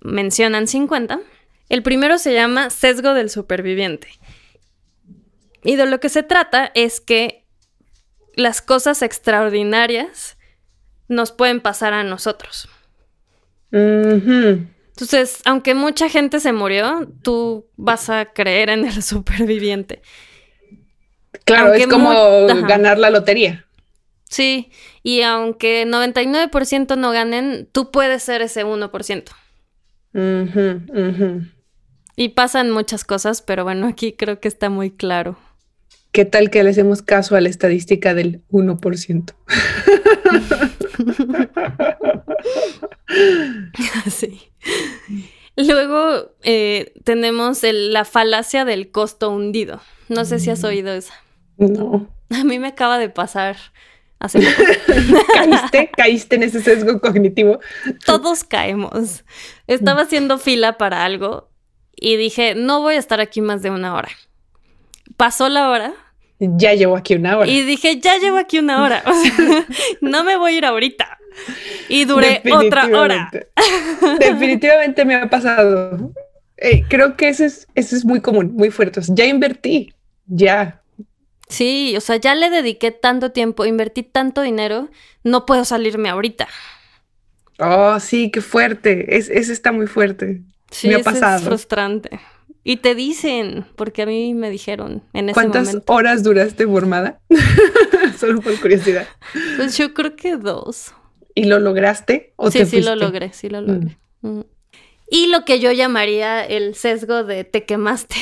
mencionan 0.00 0.68
50. 0.68 1.18
El 1.68 1.82
primero 1.82 2.18
se 2.18 2.34
llama 2.34 2.70
sesgo 2.70 3.14
del 3.14 3.30
superviviente 3.30 4.06
y 5.66 5.76
de 5.76 5.86
lo 5.86 6.00
que 6.00 6.08
se 6.08 6.22
trata 6.22 6.70
es 6.74 7.00
que 7.00 7.44
las 8.34 8.62
cosas 8.62 9.02
extraordinarias 9.02 10.38
nos 11.08 11.32
pueden 11.32 11.60
pasar 11.60 11.92
a 11.92 12.04
nosotros. 12.04 12.68
Entonces, 13.72 15.42
aunque 15.44 15.74
mucha 15.74 16.08
gente 16.08 16.40
se 16.40 16.52
murió, 16.52 17.08
tú 17.22 17.66
vas 17.76 18.08
a 18.08 18.26
creer 18.26 18.70
en 18.70 18.86
el 18.86 19.02
superviviente. 19.02 20.02
Claro, 21.44 21.74
es 21.74 21.86
como 21.86 22.10
ganar 22.66 22.98
la 22.98 23.10
lotería. 23.10 23.66
Sí, 24.28 24.70
y 25.02 25.22
aunque 25.22 25.86
99% 25.86 26.96
no 26.96 27.10
ganen, 27.12 27.68
tú 27.70 27.90
puedes 27.90 28.22
ser 28.22 28.42
ese 28.42 28.64
1%. 28.64 29.24
Y 32.16 32.30
pasan 32.30 32.70
muchas 32.70 33.04
cosas, 33.04 33.42
pero 33.42 33.64
bueno, 33.64 33.86
aquí 33.86 34.14
creo 34.14 34.40
que 34.40 34.48
está 34.48 34.70
muy 34.70 34.90
claro. 34.90 35.36
¿Qué 36.16 36.24
tal 36.24 36.48
que 36.48 36.64
le 36.64 36.70
hacemos 36.70 37.02
caso 37.02 37.36
a 37.36 37.42
la 37.42 37.50
estadística 37.50 38.14
del 38.14 38.42
1%? 38.48 39.34
sí. 44.10 44.50
Luego 45.56 46.32
eh, 46.42 46.94
tenemos 47.04 47.60
la 47.62 48.06
falacia 48.06 48.64
del 48.64 48.90
costo 48.90 49.28
hundido. 49.28 49.82
No 50.08 50.24
sé 50.24 50.38
si 50.38 50.48
has 50.48 50.62
mm. 50.62 50.64
oído 50.64 50.94
esa. 50.94 51.12
No. 51.58 52.08
A 52.30 52.44
mí 52.44 52.58
me 52.58 52.68
acaba 52.68 52.98
de 52.98 53.10
pasar 53.10 53.58
hace 54.18 54.38
poco. 54.40 54.62
¿Caíste? 55.34 55.90
¿Caíste 55.94 56.36
en 56.36 56.44
ese 56.44 56.62
sesgo 56.62 56.98
cognitivo? 56.98 57.60
Todos 58.06 58.42
caemos. 58.42 59.22
Estaba 59.66 60.00
haciendo 60.00 60.38
fila 60.38 60.78
para 60.78 61.04
algo 61.04 61.50
y 61.94 62.16
dije, 62.16 62.54
no 62.54 62.80
voy 62.80 62.94
a 62.94 63.00
estar 63.00 63.20
aquí 63.20 63.42
más 63.42 63.60
de 63.60 63.68
una 63.68 63.94
hora. 63.94 64.08
Pasó 65.18 65.50
la 65.50 65.68
hora 65.68 66.05
ya 66.38 66.74
llevo 66.74 66.96
aquí 66.96 67.14
una 67.14 67.38
hora. 67.38 67.50
Y 67.50 67.62
dije, 67.62 67.98
ya 67.98 68.18
llevo 68.18 68.38
aquí 68.38 68.58
una 68.58 68.82
hora. 68.82 69.02
O 69.06 69.12
sea, 69.12 69.66
no 70.00 70.24
me 70.24 70.36
voy 70.36 70.54
a 70.54 70.58
ir 70.58 70.64
ahorita. 70.64 71.18
Y 71.88 72.04
duré 72.04 72.42
otra 72.50 72.86
hora. 72.86 73.30
Definitivamente 74.18 75.04
me 75.04 75.14
ha 75.14 75.28
pasado. 75.28 76.12
creo 76.88 77.16
que 77.16 77.28
eso 77.28 77.44
es, 77.44 77.68
eso 77.74 77.96
es 77.96 78.04
muy 78.04 78.20
común, 78.20 78.52
muy 78.54 78.70
fuerte. 78.70 79.00
ya 79.08 79.26
invertí, 79.26 79.94
ya. 80.26 80.80
Sí, 81.48 81.94
o 81.96 82.00
sea, 82.00 82.16
ya 82.16 82.34
le 82.34 82.50
dediqué 82.50 82.90
tanto 82.90 83.30
tiempo, 83.30 83.64
invertí 83.64 84.02
tanto 84.02 84.42
dinero, 84.42 84.88
no 85.22 85.46
puedo 85.46 85.64
salirme 85.64 86.08
ahorita. 86.08 86.48
Oh, 87.58 87.98
sí, 88.00 88.30
qué 88.30 88.40
fuerte. 88.40 89.16
Es, 89.16 89.28
eso 89.30 89.52
está 89.52 89.72
muy 89.72 89.86
fuerte. 89.86 90.42
Sí, 90.70 90.88
me 90.88 90.96
ha 90.96 91.02
pasado. 91.02 91.38
es 91.38 91.44
frustrante. 91.44 92.20
Y 92.68 92.78
te 92.78 92.96
dicen, 92.96 93.64
porque 93.76 94.02
a 94.02 94.06
mí 94.06 94.34
me 94.34 94.50
dijeron 94.50 95.04
en 95.12 95.28
ese 95.28 95.34
¿Cuántas 95.34 95.78
horas 95.86 96.24
duraste 96.24 96.66
formada? 96.66 97.20
Solo 98.18 98.40
por 98.40 98.58
curiosidad. 98.60 99.06
Pues 99.56 99.78
yo 99.78 99.94
creo 99.94 100.16
que 100.16 100.36
dos. 100.36 100.92
¿Y 101.36 101.44
lo 101.44 101.60
lograste? 101.60 102.32
¿o 102.34 102.50
sí, 102.50 102.66
sí 102.66 102.82
lo 102.82 102.96
logré, 102.96 103.32
sí 103.32 103.48
lo 103.48 103.60
logré. 103.60 103.96
Mm. 104.22 104.38
Mm. 104.38 104.44
Y 105.08 105.28
lo 105.28 105.44
que 105.44 105.60
yo 105.60 105.70
llamaría 105.70 106.44
el 106.44 106.74
sesgo 106.74 107.22
de 107.22 107.44
te 107.44 107.64
quemaste. 107.64 108.16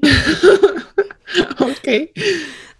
ok. 1.60 2.10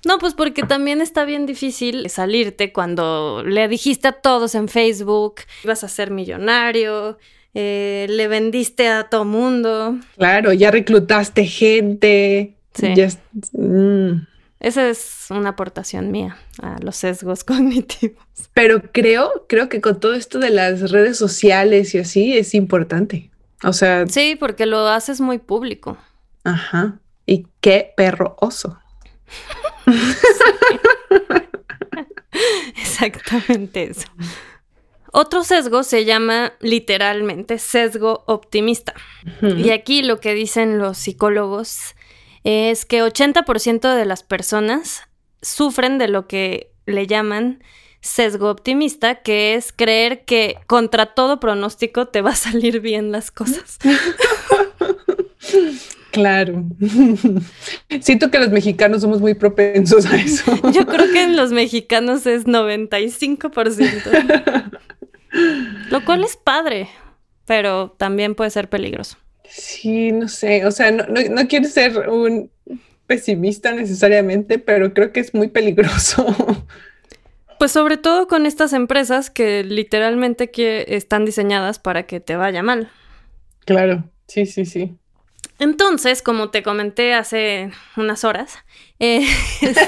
No, 0.04 0.18
pues 0.18 0.34
porque 0.34 0.64
también 0.64 1.00
está 1.00 1.24
bien 1.24 1.46
difícil 1.46 2.10
salirte 2.10 2.72
cuando 2.72 3.44
le 3.46 3.68
dijiste 3.68 4.08
a 4.08 4.12
todos 4.12 4.56
en 4.56 4.66
Facebook, 4.66 5.42
ibas 5.62 5.84
a 5.84 5.88
ser 5.88 6.10
millonario, 6.10 7.18
eh, 7.54 8.06
le 8.08 8.28
vendiste 8.28 8.88
a 8.88 9.04
todo 9.04 9.24
mundo. 9.24 9.98
Claro, 10.16 10.52
ya 10.52 10.70
reclutaste 10.70 11.44
gente. 11.46 12.56
Sí. 12.74 12.94
Mm. 13.52 14.26
Esa 14.60 14.88
es 14.88 15.26
una 15.30 15.50
aportación 15.50 16.10
mía 16.10 16.36
a 16.62 16.78
los 16.80 16.96
sesgos 16.96 17.44
cognitivos. 17.44 18.24
Pero 18.54 18.82
creo, 18.92 19.46
creo 19.48 19.68
que 19.68 19.80
con 19.80 20.00
todo 20.00 20.14
esto 20.14 20.38
de 20.38 20.50
las 20.50 20.90
redes 20.90 21.18
sociales 21.18 21.94
y 21.94 21.98
así 21.98 22.36
es 22.36 22.54
importante. 22.54 23.30
O 23.64 23.72
sea. 23.72 24.06
Sí, 24.06 24.36
porque 24.38 24.66
lo 24.66 24.86
haces 24.88 25.20
muy 25.20 25.38
público. 25.38 25.98
Ajá. 26.44 27.00
Y 27.26 27.46
qué 27.60 27.92
perro 27.96 28.36
oso. 28.40 28.78
Exactamente 32.76 33.84
eso. 33.90 34.08
Otro 35.12 35.44
sesgo 35.44 35.82
se 35.82 36.06
llama 36.06 36.54
literalmente 36.60 37.58
sesgo 37.58 38.24
optimista. 38.26 38.94
Y 39.42 39.70
aquí 39.70 40.02
lo 40.02 40.20
que 40.20 40.32
dicen 40.32 40.78
los 40.78 40.96
psicólogos 40.96 41.94
es 42.44 42.86
que 42.86 43.02
80% 43.02 43.94
de 43.94 44.04
las 44.06 44.22
personas 44.22 45.02
sufren 45.42 45.98
de 45.98 46.08
lo 46.08 46.26
que 46.26 46.72
le 46.86 47.06
llaman 47.06 47.62
sesgo 48.00 48.50
optimista, 48.50 49.16
que 49.16 49.54
es 49.54 49.72
creer 49.72 50.24
que 50.24 50.56
contra 50.66 51.14
todo 51.14 51.40
pronóstico 51.40 52.08
te 52.08 52.22
va 52.22 52.30
a 52.30 52.36
salir 52.36 52.80
bien 52.80 53.12
las 53.12 53.30
cosas. 53.30 53.78
Claro. 56.12 56.64
Siento 58.00 58.30
que 58.30 58.38
los 58.38 58.50
mexicanos 58.50 59.00
somos 59.00 59.20
muy 59.20 59.34
propensos 59.34 60.06
a 60.06 60.16
eso. 60.16 60.54
Yo 60.70 60.86
creo 60.86 61.10
que 61.10 61.22
en 61.22 61.36
los 61.36 61.50
mexicanos 61.52 62.26
es 62.26 62.44
95%. 62.44 64.80
Lo 65.90 66.04
cual 66.04 66.24
es 66.24 66.36
padre, 66.36 66.88
pero 67.46 67.94
también 67.98 68.34
puede 68.34 68.50
ser 68.50 68.68
peligroso. 68.68 69.16
Sí, 69.48 70.12
no 70.12 70.28
sé, 70.28 70.64
o 70.64 70.70
sea, 70.70 70.90
no, 70.90 71.04
no, 71.06 71.48
quiero 71.48 71.68
ser 71.68 72.08
un 72.08 72.50
pesimista 73.06 73.72
necesariamente, 73.72 74.58
pero 74.58 74.94
creo 74.94 75.12
que 75.12 75.20
es 75.20 75.34
muy 75.34 75.48
peligroso. 75.48 76.26
Pues 77.58 77.70
sobre 77.70 77.96
todo 77.96 78.26
con 78.26 78.44
estas 78.44 78.72
empresas 78.72 79.30
que 79.30 79.62
literalmente 79.62 80.50
que 80.50 80.84
están 80.88 81.24
diseñadas 81.24 81.78
para 81.78 82.06
que 82.06 82.18
te 82.18 82.34
vaya 82.34 82.64
mal. 82.64 82.90
Claro, 83.64 84.02
sí, 84.26 84.46
sí, 84.46 84.64
sí. 84.64 84.96
Entonces, 85.60 86.22
como 86.22 86.50
te 86.50 86.64
comenté 86.64 87.14
hace 87.14 87.70
unas 87.96 88.24
horas, 88.24 88.58
eh, 88.98 89.24
este, 89.60 89.80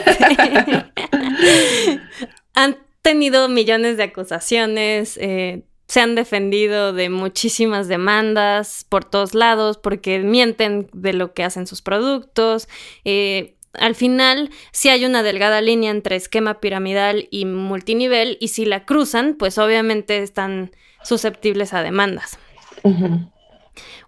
tenido 3.05 3.48
millones 3.50 3.98
de 3.98 4.05
acusaciones, 4.05 5.18
eh, 5.18 5.62
se 5.86 6.00
han 6.00 6.14
defendido 6.14 6.94
de 6.94 7.11
muchísimas 7.11 7.86
demandas 7.86 8.86
por 8.88 9.05
todos 9.05 9.34
lados 9.34 9.76
porque 9.76 10.18
mienten 10.20 10.88
de 10.94 11.12
lo 11.12 11.34
que 11.34 11.44
hacen 11.44 11.66
sus 11.66 11.82
productos. 11.82 12.66
Eh, 13.05 13.55
al 13.74 13.94
final, 13.94 14.50
sí 14.72 14.88
hay 14.88 15.05
una 15.05 15.22
delgada 15.22 15.61
línea 15.61 15.90
entre 15.90 16.16
esquema 16.16 16.61
piramidal 16.61 17.28
y 17.30 17.44
multinivel 17.44 18.38
y 18.40 18.48
si 18.48 18.64
la 18.64 18.86
cruzan, 18.86 19.34
pues 19.34 19.59
obviamente 19.59 20.22
están 20.22 20.72
susceptibles 21.02 21.74
a 21.74 21.82
demandas. 21.82 22.38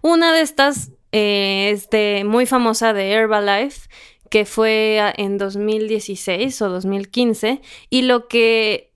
Una 0.01 0.33
de 0.33 0.41
estas 0.41 0.91
eh, 1.11 1.69
este, 1.71 2.23
muy 2.23 2.47
famosa 2.47 2.93
de 2.93 3.11
Herbalife, 3.11 3.89
que 4.29 4.45
fue 4.45 4.99
en 5.17 5.37
2016 5.37 6.61
o 6.61 6.69
2015, 6.69 7.61
y 7.89 8.01
lo 8.03 8.27
que, 8.27 8.86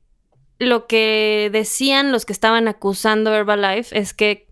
lo 0.62 0.86
que 0.86 1.49
decían 1.51 2.12
los 2.12 2.26
que 2.26 2.34
estaban 2.34 2.68
acusando 2.68 3.34
Herbalife 3.34 3.97
es 3.97 4.14
que 4.14 4.47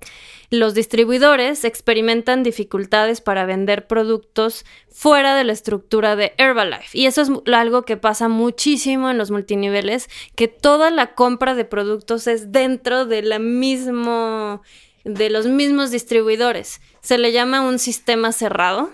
los 0.49 0.73
distribuidores 0.73 1.63
experimentan 1.63 2.41
dificultades 2.41 3.21
para 3.21 3.45
vender 3.45 3.85
productos 3.85 4.65
fuera 4.89 5.35
de 5.35 5.43
la 5.43 5.53
estructura 5.53 6.15
de 6.15 6.33
Herbalife. 6.39 6.97
Y 6.97 7.05
eso 7.05 7.21
es 7.21 7.29
algo 7.53 7.83
que 7.83 7.97
pasa 7.97 8.27
muchísimo 8.27 9.11
en 9.11 9.19
los 9.19 9.29
multiniveles, 9.29 10.09
que 10.35 10.47
toda 10.47 10.89
la 10.89 11.13
compra 11.13 11.53
de 11.53 11.65
productos 11.65 12.25
es 12.25 12.51
dentro 12.51 13.05
de 13.05 13.21
la 13.21 13.37
mismo 13.37 14.63
de 15.03 15.29
los 15.29 15.45
mismos 15.45 15.91
distribuidores. 15.91 16.81
Se 17.01 17.19
le 17.19 17.31
llama 17.31 17.61
un 17.61 17.77
sistema 17.77 18.31
cerrado, 18.31 18.89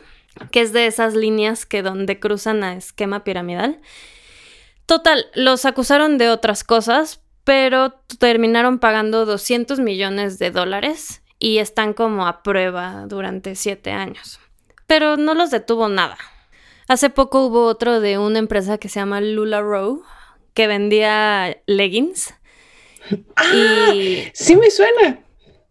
que 0.51 0.61
es 0.61 0.73
de 0.73 0.85
esas 0.85 1.15
líneas 1.15 1.65
que 1.65 1.81
donde 1.81 2.19
cruzan 2.19 2.63
a 2.63 2.75
esquema 2.75 3.23
piramidal. 3.23 3.79
Total, 4.85 5.25
los 5.33 5.65
acusaron 5.65 6.17
de 6.17 6.29
otras 6.29 6.63
cosas, 6.63 7.21
pero 7.43 7.93
terminaron 8.19 8.79
pagando 8.79 9.25
200 9.25 9.79
millones 9.79 10.39
de 10.39 10.51
dólares 10.51 11.21
y 11.39 11.57
están 11.57 11.93
como 11.93 12.27
a 12.27 12.43
prueba 12.43 13.05
durante 13.07 13.55
siete 13.55 13.91
años. 13.91 14.39
Pero 14.87 15.17
no 15.17 15.33
los 15.33 15.51
detuvo 15.51 15.89
nada. 15.89 16.17
Hace 16.87 17.09
poco 17.09 17.45
hubo 17.45 17.65
otro 17.65 17.99
de 17.99 18.17
una 18.19 18.39
empresa 18.39 18.77
que 18.77 18.89
se 18.89 18.99
llama 18.99 19.21
Lula 19.21 19.61
Row, 19.61 20.03
que 20.53 20.67
vendía 20.67 21.57
leggings. 21.65 22.33
Ah, 23.35 23.93
y... 23.93 24.31
Sí 24.33 24.55
me 24.55 24.71
suena 24.71 25.19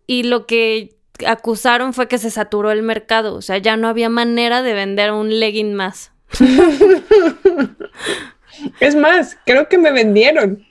y 0.07 0.25
lo 0.25 0.47
que 0.47 0.97
acusaron 1.27 1.93
fue 1.93 2.09
que 2.09 2.19
se 2.19 2.31
saturó 2.31 2.71
el 2.71 2.83
mercado, 2.83 3.35
o 3.35 3.43
sea, 3.43 3.59
ya 3.59 3.77
no 3.77 3.89
había 3.89 4.09
manera 4.09 4.63
de 4.63 4.75
vender 4.75 5.13
un 5.13 5.39
legging 5.41 5.75
más. 5.75 6.13
Es 8.81 8.95
más, 8.95 9.37
creo 9.45 9.69
que 9.69 9.79
me 9.79 9.93
vendieron. 9.93 10.65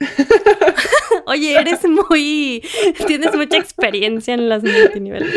Oye, 1.25 1.59
eres 1.59 1.85
muy. 1.87 2.63
Tienes 3.07 3.35
mucha 3.35 3.57
experiencia 3.57 4.33
en 4.33 4.49
las 4.49 4.63
multiniveles. 4.63 5.29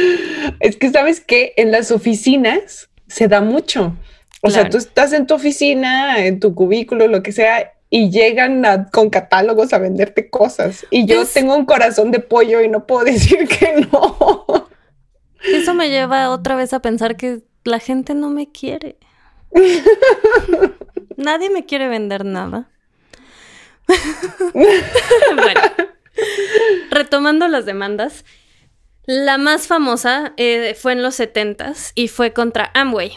Es 0.60 0.76
que 0.76 0.90
sabes 0.90 1.20
que 1.20 1.52
en 1.56 1.70
las 1.70 1.90
oficinas 1.90 2.88
se 3.08 3.28
da 3.28 3.40
mucho. 3.40 3.96
O 4.42 4.50
sea, 4.50 4.68
tú 4.68 4.78
estás 4.78 5.12
en 5.12 5.26
tu 5.26 5.34
oficina, 5.34 6.24
en 6.24 6.38
tu 6.38 6.54
cubículo, 6.54 7.08
lo 7.08 7.22
que 7.22 7.32
sea, 7.32 7.72
y 7.90 8.10
llegan 8.10 8.62
con 8.92 9.10
catálogos 9.10 9.72
a 9.72 9.78
venderte 9.78 10.30
cosas. 10.30 10.86
Y 10.90 11.06
yo 11.06 11.24
tengo 11.26 11.56
un 11.56 11.64
corazón 11.64 12.10
de 12.10 12.20
pollo 12.20 12.60
y 12.60 12.68
no 12.68 12.86
puedo 12.86 13.04
decir 13.12 13.48
que 13.48 13.88
no. 13.90 14.68
Eso 15.44 15.74
me 15.74 15.90
lleva 15.90 16.30
otra 16.30 16.56
vez 16.56 16.72
a 16.72 16.80
pensar 16.80 17.16
que 17.16 17.42
la 17.64 17.78
gente 17.78 18.14
no 18.14 18.30
me 18.30 18.50
quiere. 18.50 18.96
Nadie 21.16 21.50
me 21.50 21.64
quiere 21.64 21.88
vender 21.88 22.24
nada. 22.24 22.68
bueno, 24.54 25.60
retomando 26.90 27.48
las 27.48 27.66
demandas, 27.66 28.24
la 29.06 29.38
más 29.38 29.66
famosa 29.66 30.34
eh, 30.36 30.74
fue 30.74 30.92
en 30.92 31.02
los 31.02 31.14
70 31.14 31.74
y 31.94 32.08
fue 32.08 32.32
contra 32.32 32.70
Amway. 32.74 33.12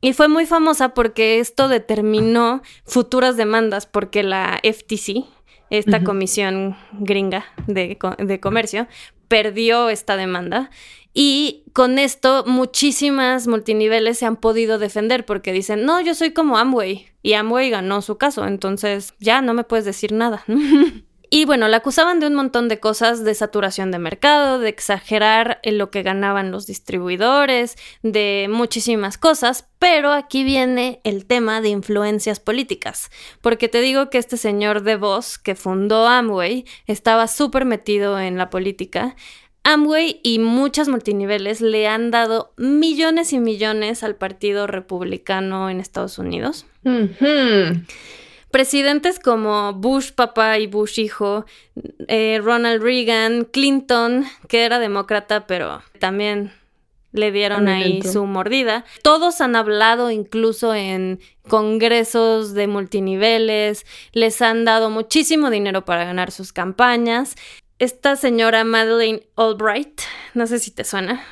Y 0.00 0.14
fue 0.14 0.28
muy 0.28 0.46
famosa 0.46 0.94
porque 0.94 1.38
esto 1.38 1.68
determinó 1.68 2.62
futuras 2.84 3.36
demandas, 3.36 3.86
porque 3.86 4.24
la 4.24 4.60
FTC, 4.64 5.24
esta 5.70 6.02
comisión 6.02 6.76
gringa 6.92 7.46
de, 7.68 7.96
de, 8.18 8.40
comercio, 8.40 8.88
perdió 9.28 9.90
esta 9.90 10.16
demanda. 10.16 10.70
Y 11.14 11.64
con 11.72 12.00
esto 12.00 12.42
muchísimas 12.46 13.46
multiniveles 13.46 14.18
se 14.18 14.26
han 14.26 14.36
podido 14.36 14.78
defender 14.78 15.24
porque 15.24 15.52
dicen, 15.52 15.84
no, 15.84 16.00
yo 16.00 16.16
soy 16.16 16.32
como 16.32 16.58
Amway. 16.58 17.11
Y 17.22 17.34
Amway 17.34 17.70
ganó 17.70 18.02
su 18.02 18.18
caso, 18.18 18.46
entonces 18.46 19.14
ya 19.20 19.40
no 19.40 19.54
me 19.54 19.64
puedes 19.64 19.84
decir 19.84 20.12
nada. 20.12 20.44
Y 21.34 21.46
bueno, 21.46 21.66
la 21.66 21.78
acusaban 21.78 22.20
de 22.20 22.26
un 22.26 22.34
montón 22.34 22.68
de 22.68 22.78
cosas, 22.78 23.24
de 23.24 23.34
saturación 23.34 23.90
de 23.90 23.98
mercado, 23.98 24.58
de 24.58 24.68
exagerar 24.68 25.60
en 25.62 25.78
lo 25.78 25.90
que 25.90 26.02
ganaban 26.02 26.50
los 26.50 26.66
distribuidores, 26.66 27.76
de 28.02 28.48
muchísimas 28.50 29.16
cosas, 29.16 29.66
pero 29.78 30.12
aquí 30.12 30.44
viene 30.44 31.00
el 31.04 31.24
tema 31.24 31.62
de 31.62 31.70
influencias 31.70 32.38
políticas, 32.38 33.10
porque 33.40 33.70
te 33.70 33.80
digo 33.80 34.10
que 34.10 34.18
este 34.18 34.36
señor 34.36 34.82
de 34.82 34.96
voz 34.96 35.38
que 35.38 35.54
fundó 35.54 36.06
Amway 36.06 36.66
estaba 36.86 37.26
súper 37.28 37.64
metido 37.64 38.20
en 38.20 38.36
la 38.36 38.50
política. 38.50 39.16
Amway 39.64 40.20
y 40.22 40.38
muchas 40.38 40.88
multiniveles 40.88 41.62
le 41.62 41.88
han 41.88 42.10
dado 42.10 42.52
millones 42.58 43.32
y 43.32 43.38
millones 43.38 44.02
al 44.02 44.16
Partido 44.16 44.66
Republicano 44.66 45.70
en 45.70 45.80
Estados 45.80 46.18
Unidos. 46.18 46.66
Presidentes 48.50 49.18
como 49.18 49.72
Bush 49.72 50.12
papá 50.12 50.58
y 50.58 50.66
Bush 50.66 51.00
hijo, 51.00 51.46
eh, 52.08 52.38
Ronald 52.42 52.82
Reagan, 52.82 53.46
Clinton, 53.46 54.26
que 54.48 54.64
era 54.64 54.78
demócrata, 54.78 55.46
pero 55.46 55.82
también 55.98 56.52
le 57.12 57.30
dieron 57.30 57.68
ahí 57.68 58.02
su 58.02 58.26
mordida. 58.26 58.84
Todos 59.02 59.40
han 59.40 59.56
hablado 59.56 60.10
incluso 60.10 60.74
en 60.74 61.20
congresos 61.48 62.54
de 62.54 62.66
multiniveles, 62.66 63.86
les 64.12 64.42
han 64.42 64.64
dado 64.64 64.90
muchísimo 64.90 65.50
dinero 65.50 65.84
para 65.84 66.04
ganar 66.04 66.30
sus 66.30 66.52
campañas. 66.52 67.36
Esta 67.78 68.16
señora 68.16 68.64
Madeleine 68.64 69.22
Albright, 69.36 70.02
no 70.34 70.46
sé 70.46 70.58
si 70.58 70.70
te 70.70 70.84
suena. 70.84 71.24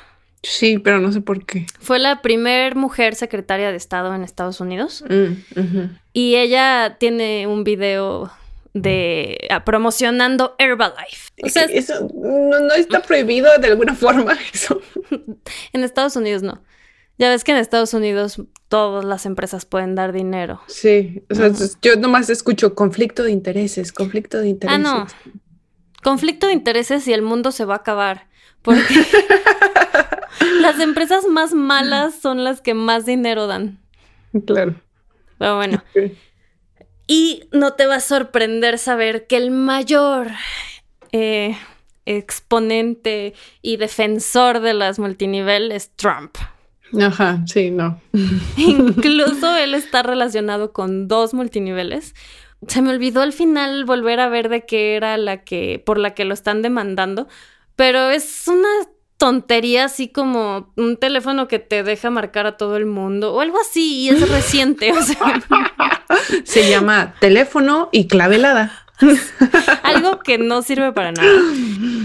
Sí, 0.43 0.79
pero 0.79 0.99
no 0.99 1.11
sé 1.11 1.21
por 1.21 1.45
qué. 1.45 1.67
Fue 1.79 1.99
la 1.99 2.21
primer 2.21 2.75
mujer 2.75 3.15
secretaria 3.15 3.69
de 3.69 3.77
Estado 3.77 4.13
en 4.15 4.23
Estados 4.23 4.59
Unidos. 4.59 5.03
Mm, 5.07 5.97
y 6.13 6.35
ella 6.35 6.97
tiene 6.99 7.45
un 7.45 7.63
video 7.63 8.31
de 8.73 9.47
ah, 9.49 9.63
promocionando 9.63 10.55
Herbalife. 10.57 11.31
O 11.43 11.49
sea, 11.49 11.63
eso 11.65 12.07
no, 12.13 12.73
está 12.73 13.01
prohibido 13.01 13.49
de 13.59 13.67
alguna 13.67 13.95
forma 13.95 14.37
eso. 14.53 14.81
en 15.73 15.83
Estados 15.83 16.15
Unidos 16.15 16.41
no. 16.41 16.63
Ya 17.17 17.29
ves 17.29 17.43
que 17.43 17.51
en 17.51 17.57
Estados 17.57 17.93
Unidos 17.93 18.41
todas 18.67 19.05
las 19.05 19.27
empresas 19.27 19.65
pueden 19.65 19.93
dar 19.93 20.11
dinero. 20.11 20.59
Sí, 20.67 21.23
o 21.29 21.35
sea, 21.35 21.51
yo 21.83 21.95
nomás 21.97 22.31
escucho 22.31 22.73
conflicto 22.73 23.21
de 23.21 23.31
intereses, 23.31 23.91
conflicto 23.91 24.39
de 24.39 24.49
intereses. 24.49 24.85
Ah, 24.87 25.05
no. 25.05 25.07
Conflicto 26.01 26.47
de 26.47 26.53
intereses 26.53 27.07
y 27.07 27.13
el 27.13 27.21
mundo 27.21 27.51
se 27.51 27.65
va 27.65 27.75
a 27.75 27.77
acabar. 27.77 28.27
Porque 28.63 28.81
empresas 30.81 31.25
más 31.25 31.53
malas 31.53 32.15
son 32.15 32.43
las 32.43 32.61
que 32.61 32.73
más 32.73 33.05
dinero 33.05 33.47
dan. 33.47 33.79
Claro. 34.45 34.75
Pero 35.37 35.55
bueno. 35.55 35.83
Y 37.07 37.43
no 37.51 37.73
te 37.73 37.87
va 37.87 37.95
a 37.95 37.99
sorprender 37.99 38.77
saber 38.77 39.27
que 39.27 39.37
el 39.37 39.51
mayor 39.51 40.27
eh, 41.11 41.57
exponente 42.05 43.33
y 43.61 43.77
defensor 43.77 44.59
de 44.59 44.73
las 44.73 44.99
multinivel 44.99 45.71
es 45.71 45.91
Trump. 45.95 46.37
Ajá, 46.99 47.43
sí, 47.45 47.71
no. 47.71 47.99
Incluso 48.57 49.55
él 49.55 49.73
está 49.73 50.03
relacionado 50.03 50.73
con 50.73 51.07
dos 51.07 51.33
multiniveles. 51.33 52.15
Se 52.67 52.81
me 52.81 52.91
olvidó 52.91 53.21
al 53.21 53.33
final 53.33 53.85
volver 53.85 54.19
a 54.19 54.29
ver 54.29 54.49
de 54.49 54.65
qué 54.65 54.95
era 54.95 55.17
la 55.17 55.43
que, 55.43 55.81
por 55.83 55.97
la 55.97 56.13
que 56.13 56.25
lo 56.25 56.33
están 56.33 56.61
demandando, 56.61 57.27
pero 57.75 58.09
es 58.09 58.47
una 58.47 58.69
tontería 59.21 59.85
así 59.85 60.07
como 60.07 60.73
un 60.75 60.97
teléfono 60.97 61.47
que 61.47 61.59
te 61.59 61.83
deja 61.83 62.09
marcar 62.09 62.47
a 62.47 62.57
todo 62.57 62.75
el 62.75 62.87
mundo 62.87 63.35
o 63.35 63.41
algo 63.41 63.59
así 63.61 63.99
y 63.99 64.09
es 64.09 64.27
reciente. 64.27 64.91
Se 66.43 66.67
llama 66.67 67.13
teléfono 67.19 67.89
y 67.91 68.07
clavelada. 68.07 68.83
Algo 69.83 70.21
que 70.21 70.39
no 70.39 70.63
sirve 70.63 70.91
para 70.91 71.11
nada. 71.11 71.29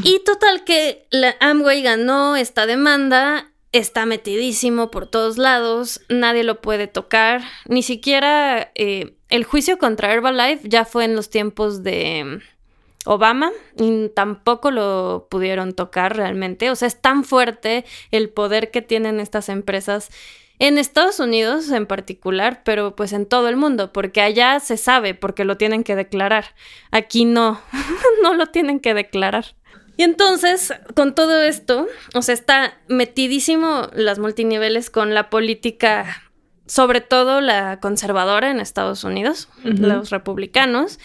Y 0.03 0.21
total 0.27 0.63
que 0.65 1.07
la 1.11 1.35
Amway 1.41 1.81
ganó 1.81 2.37
esta 2.37 2.67
demanda 2.67 3.47
está 3.73 4.05
metidísimo 4.05 4.91
por 4.91 5.07
todos 5.07 5.39
lados, 5.39 6.03
nadie 6.11 6.45
lo 6.45 6.61
puede 6.61 6.87
tocar, 6.87 7.43
ni 7.67 7.83
siquiera 7.83 8.71
eh, 8.75 9.17
el 9.29 9.45
juicio 9.45 9.79
contra 9.79 10.13
Herbalife 10.13 10.69
ya 10.69 10.85
fue 10.85 11.05
en 11.05 11.17
los 11.17 11.31
tiempos 11.31 11.83
de 11.83 12.41
Obama 13.07 13.51
y 13.79 14.09
tampoco 14.11 14.71
lo 14.71 15.29
pudieron 15.31 15.73
tocar 15.73 16.17
realmente, 16.17 16.71
o 16.71 16.77
sea, 16.77 16.89
es 16.89 17.01
tan 17.01 17.25
fuerte 17.25 17.85
el 18.11 18.29
poder 18.29 18.71
que 18.71 18.83
tienen 18.83 19.21
estas 19.21 19.49
empresas 19.49 20.11
en 20.59 20.79
Estados 20.79 21.21
Unidos 21.21 21.71
en 21.71 21.87
particular, 21.87 22.63
pero 22.65 22.97
pues 22.97 23.13
en 23.13 23.27
todo 23.27 23.49
el 23.49 23.57
mundo, 23.57 23.93
porque 23.93 24.21
allá 24.23 24.59
se 24.61 24.77
sabe, 24.77 25.15
porque 25.15 25.45
lo 25.45 25.57
tienen 25.57 25.85
que 25.85 25.97
declarar. 25.97 26.55
Aquí 26.91 27.25
no, 27.25 27.61
no 28.23 28.35
lo 28.35 28.47
tienen 28.47 28.81
que 28.81 28.95
declarar. 28.95 29.55
Y 29.99 30.03
entonces, 30.03 30.75
con 30.95 31.15
todo 31.15 31.41
esto, 31.41 31.87
o 32.15 32.23
sea, 32.23 32.35
está 32.35 32.75
metidísimo 32.89 33.89
las 33.95 34.19
multiniveles 34.19 34.91
con 34.91 35.15
la 35.15 35.31
política, 35.31 36.23
sobre 36.67 37.01
todo 37.01 37.41
la 37.41 37.81
conservadora 37.81 38.51
en 38.51 38.61
Estados 38.61 39.05
Unidos, 39.05 39.49
los 39.63 40.11
republicanos, 40.11 40.99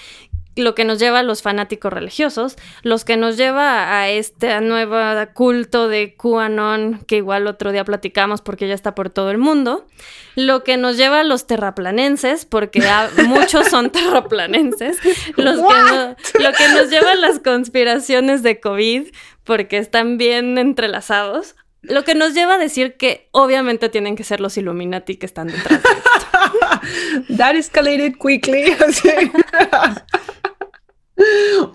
lo 0.55 0.75
que 0.75 0.83
nos 0.83 0.99
lleva 0.99 1.19
a 1.19 1.23
los 1.23 1.41
fanáticos 1.41 1.93
religiosos, 1.93 2.57
los 2.83 3.05
que 3.05 3.17
nos 3.17 3.37
lleva 3.37 3.99
a 3.99 4.09
este 4.09 4.59
nuevo 4.61 4.97
culto 5.33 5.87
de 5.87 6.15
QAnon, 6.15 7.03
que 7.07 7.17
igual 7.17 7.47
otro 7.47 7.71
día 7.71 7.85
platicamos 7.85 8.41
porque 8.41 8.67
ya 8.67 8.73
está 8.73 8.93
por 8.93 9.09
todo 9.09 9.31
el 9.31 9.37
mundo, 9.37 9.87
lo 10.35 10.63
que 10.63 10.77
nos 10.77 10.97
lleva 10.97 11.21
a 11.21 11.23
los 11.23 11.47
terraplanenses, 11.47 12.45
porque 12.45 12.83
muchos 13.27 13.67
son 13.67 13.91
terraplanenses, 13.91 14.97
los 15.35 15.57
que 15.57 16.41
lo 16.41 16.53
que 16.53 16.67
nos 16.69 16.89
lleva 16.89 17.11
a 17.11 17.15
las 17.15 17.39
conspiraciones 17.39 18.43
de 18.43 18.59
COVID, 18.59 19.07
porque 19.43 19.77
están 19.77 20.17
bien 20.17 20.57
entrelazados, 20.57 21.55
lo 21.81 22.03
que 22.03 22.13
nos 22.13 22.33
lleva 22.33 22.55
a 22.55 22.57
decir 22.57 22.95
que 22.95 23.27
obviamente 23.31 23.89
tienen 23.89 24.15
que 24.15 24.23
ser 24.23 24.39
los 24.39 24.57
Illuminati 24.57 25.17
que 25.17 25.25
están 25.25 25.47
detrás 25.47 25.81
de 25.81 25.89
esto. 25.89 27.37
That 27.37 27.55
escalated 27.55 28.15
quickly. 28.19 28.75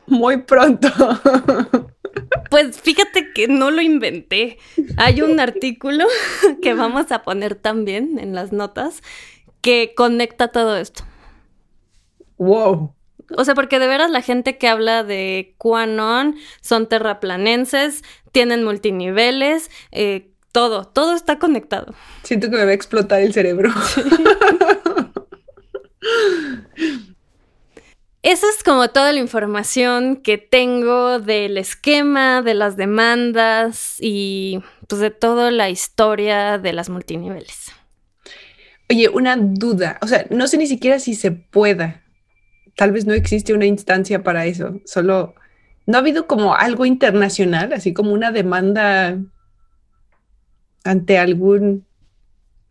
Muy 0.06 0.38
pronto. 0.38 0.88
Pues 2.50 2.80
fíjate 2.80 3.32
que 3.32 3.48
no 3.48 3.70
lo 3.70 3.82
inventé. 3.82 4.58
Hay 4.96 5.20
un 5.20 5.40
artículo 5.40 6.06
que 6.62 6.74
vamos 6.74 7.12
a 7.12 7.22
poner 7.22 7.54
también 7.54 8.18
en 8.18 8.34
las 8.34 8.52
notas 8.52 9.02
que 9.60 9.92
conecta 9.96 10.48
todo 10.48 10.76
esto. 10.76 11.04
Wow. 12.38 12.94
O 13.36 13.44
sea, 13.44 13.54
porque 13.54 13.78
de 13.78 13.86
veras 13.86 14.10
la 14.10 14.22
gente 14.22 14.56
que 14.56 14.68
habla 14.68 15.02
de 15.02 15.56
QAnon 15.58 16.36
son 16.60 16.88
terraplanenses, 16.88 18.02
tienen 18.30 18.62
multiniveles, 18.62 19.70
eh, 19.90 20.30
todo, 20.52 20.84
todo 20.84 21.14
está 21.14 21.38
conectado. 21.38 21.94
Siento 22.22 22.50
que 22.50 22.56
me 22.56 22.64
va 22.64 22.70
a 22.70 22.74
explotar 22.74 23.20
el 23.20 23.32
cerebro. 23.32 23.72
Esa 28.22 28.46
es 28.48 28.64
como 28.64 28.88
toda 28.88 29.12
la 29.12 29.20
información 29.20 30.16
que 30.16 30.36
tengo 30.38 31.20
del 31.20 31.58
esquema, 31.58 32.42
de 32.42 32.54
las 32.54 32.76
demandas 32.76 33.96
y 34.00 34.62
pues 34.88 35.00
de 35.00 35.10
toda 35.10 35.50
la 35.50 35.70
historia 35.70 36.58
de 36.58 36.72
las 36.72 36.88
multiniveles. 36.88 37.72
Oye, 38.90 39.08
una 39.08 39.36
duda, 39.36 39.98
o 40.02 40.06
sea, 40.06 40.26
no 40.30 40.46
sé 40.46 40.58
ni 40.58 40.66
siquiera 40.66 40.98
si 40.98 41.14
se 41.14 41.30
pueda. 41.30 42.02
Tal 42.76 42.92
vez 42.92 43.06
no 43.06 43.14
existe 43.14 43.54
una 43.54 43.66
instancia 43.66 44.22
para 44.22 44.46
eso, 44.46 44.80
solo 44.84 45.34
no 45.86 45.96
ha 45.96 46.00
habido 46.00 46.26
como 46.26 46.54
algo 46.54 46.84
internacional, 46.84 47.72
así 47.72 47.92
como 47.92 48.12
una 48.12 48.32
demanda 48.32 49.18
ante 50.84 51.18
algún 51.18 51.86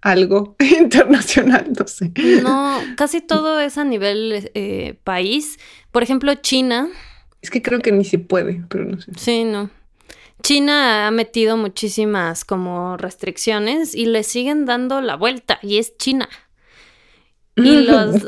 algo 0.06 0.56
internacional, 0.80 1.74
no 1.78 1.88
sé. 1.88 2.12
No, 2.44 2.80
casi 2.96 3.22
todo 3.22 3.60
es 3.60 3.78
a 3.78 3.84
nivel 3.84 4.52
eh, 4.54 5.00
país. 5.04 5.58
Por 5.92 6.04
ejemplo, 6.04 6.34
China. 6.36 6.88
Es 7.42 7.50
que 7.50 7.62
creo 7.62 7.80
que 7.80 7.92
ni 7.92 8.06
se 8.06 8.20
puede, 8.20 8.64
pero 8.70 8.86
no 8.86 9.02
sé. 9.02 9.12
Sí, 9.18 9.44
no. 9.44 9.72
China 10.44 11.08
ha 11.08 11.12
metido 11.12 11.58
muchísimas 11.58 12.46
como 12.46 12.98
restricciones 12.98 13.96
y 13.96 14.06
le 14.06 14.22
siguen 14.22 14.66
dando 14.66 15.02
la 15.02 15.16
vuelta 15.16 15.58
y 15.64 15.80
es 15.80 15.98
China. 15.98 16.30
Y 17.58 17.84
los... 17.84 18.28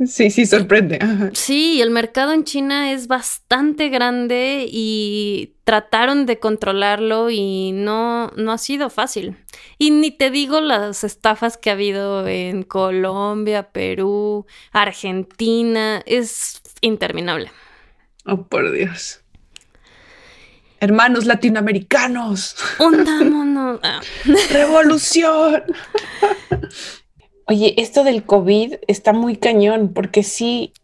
sí, 0.06 0.30
sí, 0.30 0.46
sorprende. 0.46 0.98
Sí, 1.32 1.80
el 1.80 1.90
mercado 1.90 2.32
en 2.32 2.42
China 2.42 2.92
es 2.92 3.06
bastante 3.06 3.88
grande 3.88 4.66
y 4.68 5.54
trataron 5.62 6.26
de 6.26 6.40
controlarlo 6.40 7.30
y 7.30 7.70
no, 7.72 8.32
no 8.36 8.52
ha 8.52 8.58
sido 8.58 8.90
fácil. 8.90 9.36
Y 9.78 9.92
ni 9.92 10.10
te 10.10 10.30
digo 10.30 10.60
las 10.60 11.04
estafas 11.04 11.56
que 11.56 11.70
ha 11.70 11.74
habido 11.74 12.26
en 12.26 12.64
Colombia, 12.64 13.70
Perú, 13.70 14.46
Argentina, 14.72 16.02
es 16.04 16.62
interminable. 16.80 17.52
Oh, 18.24 18.42
por 18.42 18.72
Dios. 18.72 19.20
Hermanos 20.80 21.26
latinoamericanos. 21.26 22.56
Hundámonos. 22.78 23.58
Ah. 23.82 24.00
Revolución. 24.50 25.62
Oye, 27.50 27.72
esto 27.78 28.04
del 28.04 28.24
COVID 28.24 28.74
está 28.88 29.14
muy 29.14 29.36
cañón 29.36 29.94
porque 29.94 30.22
sí 30.22 30.74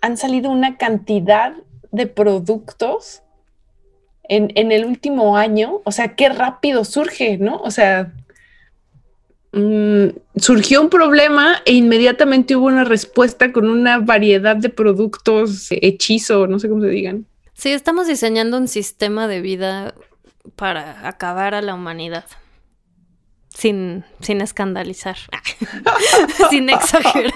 han 0.00 0.16
salido 0.16 0.50
una 0.50 0.78
cantidad 0.78 1.52
de 1.92 2.06
productos 2.06 3.22
en, 4.22 4.72
el 4.72 4.86
último 4.86 5.36
año. 5.36 5.82
O 5.84 5.92
sea, 5.92 6.16
qué 6.16 6.30
rápido 6.30 6.86
surge, 6.86 7.36
¿no? 7.36 7.56
O 7.58 7.70
sea, 7.70 8.14
mm, 9.52 10.16
surgió 10.36 10.80
un 10.80 10.88
problema 10.88 11.60
e 11.66 11.74
inmediatamente 11.74 12.56
hubo 12.56 12.68
una 12.68 12.84
respuesta 12.84 13.52
con 13.52 13.68
una 13.68 13.98
variedad 13.98 14.56
de 14.56 14.70
productos, 14.70 15.68
hechizo, 15.72 16.46
no 16.46 16.58
sé 16.58 16.70
cómo 16.70 16.80
se 16.80 16.88
digan. 16.88 17.26
Sí, 17.52 17.70
estamos 17.70 18.06
diseñando 18.06 18.56
un 18.56 18.68
sistema 18.68 19.28
de 19.28 19.42
vida 19.42 19.94
para 20.56 21.06
acabar 21.06 21.54
a 21.54 21.60
la 21.60 21.74
humanidad 21.74 22.24
sin, 23.54 24.04
sin 24.20 24.40
escandalizar, 24.40 25.16
sin 26.50 26.68
exagerar. 26.68 27.32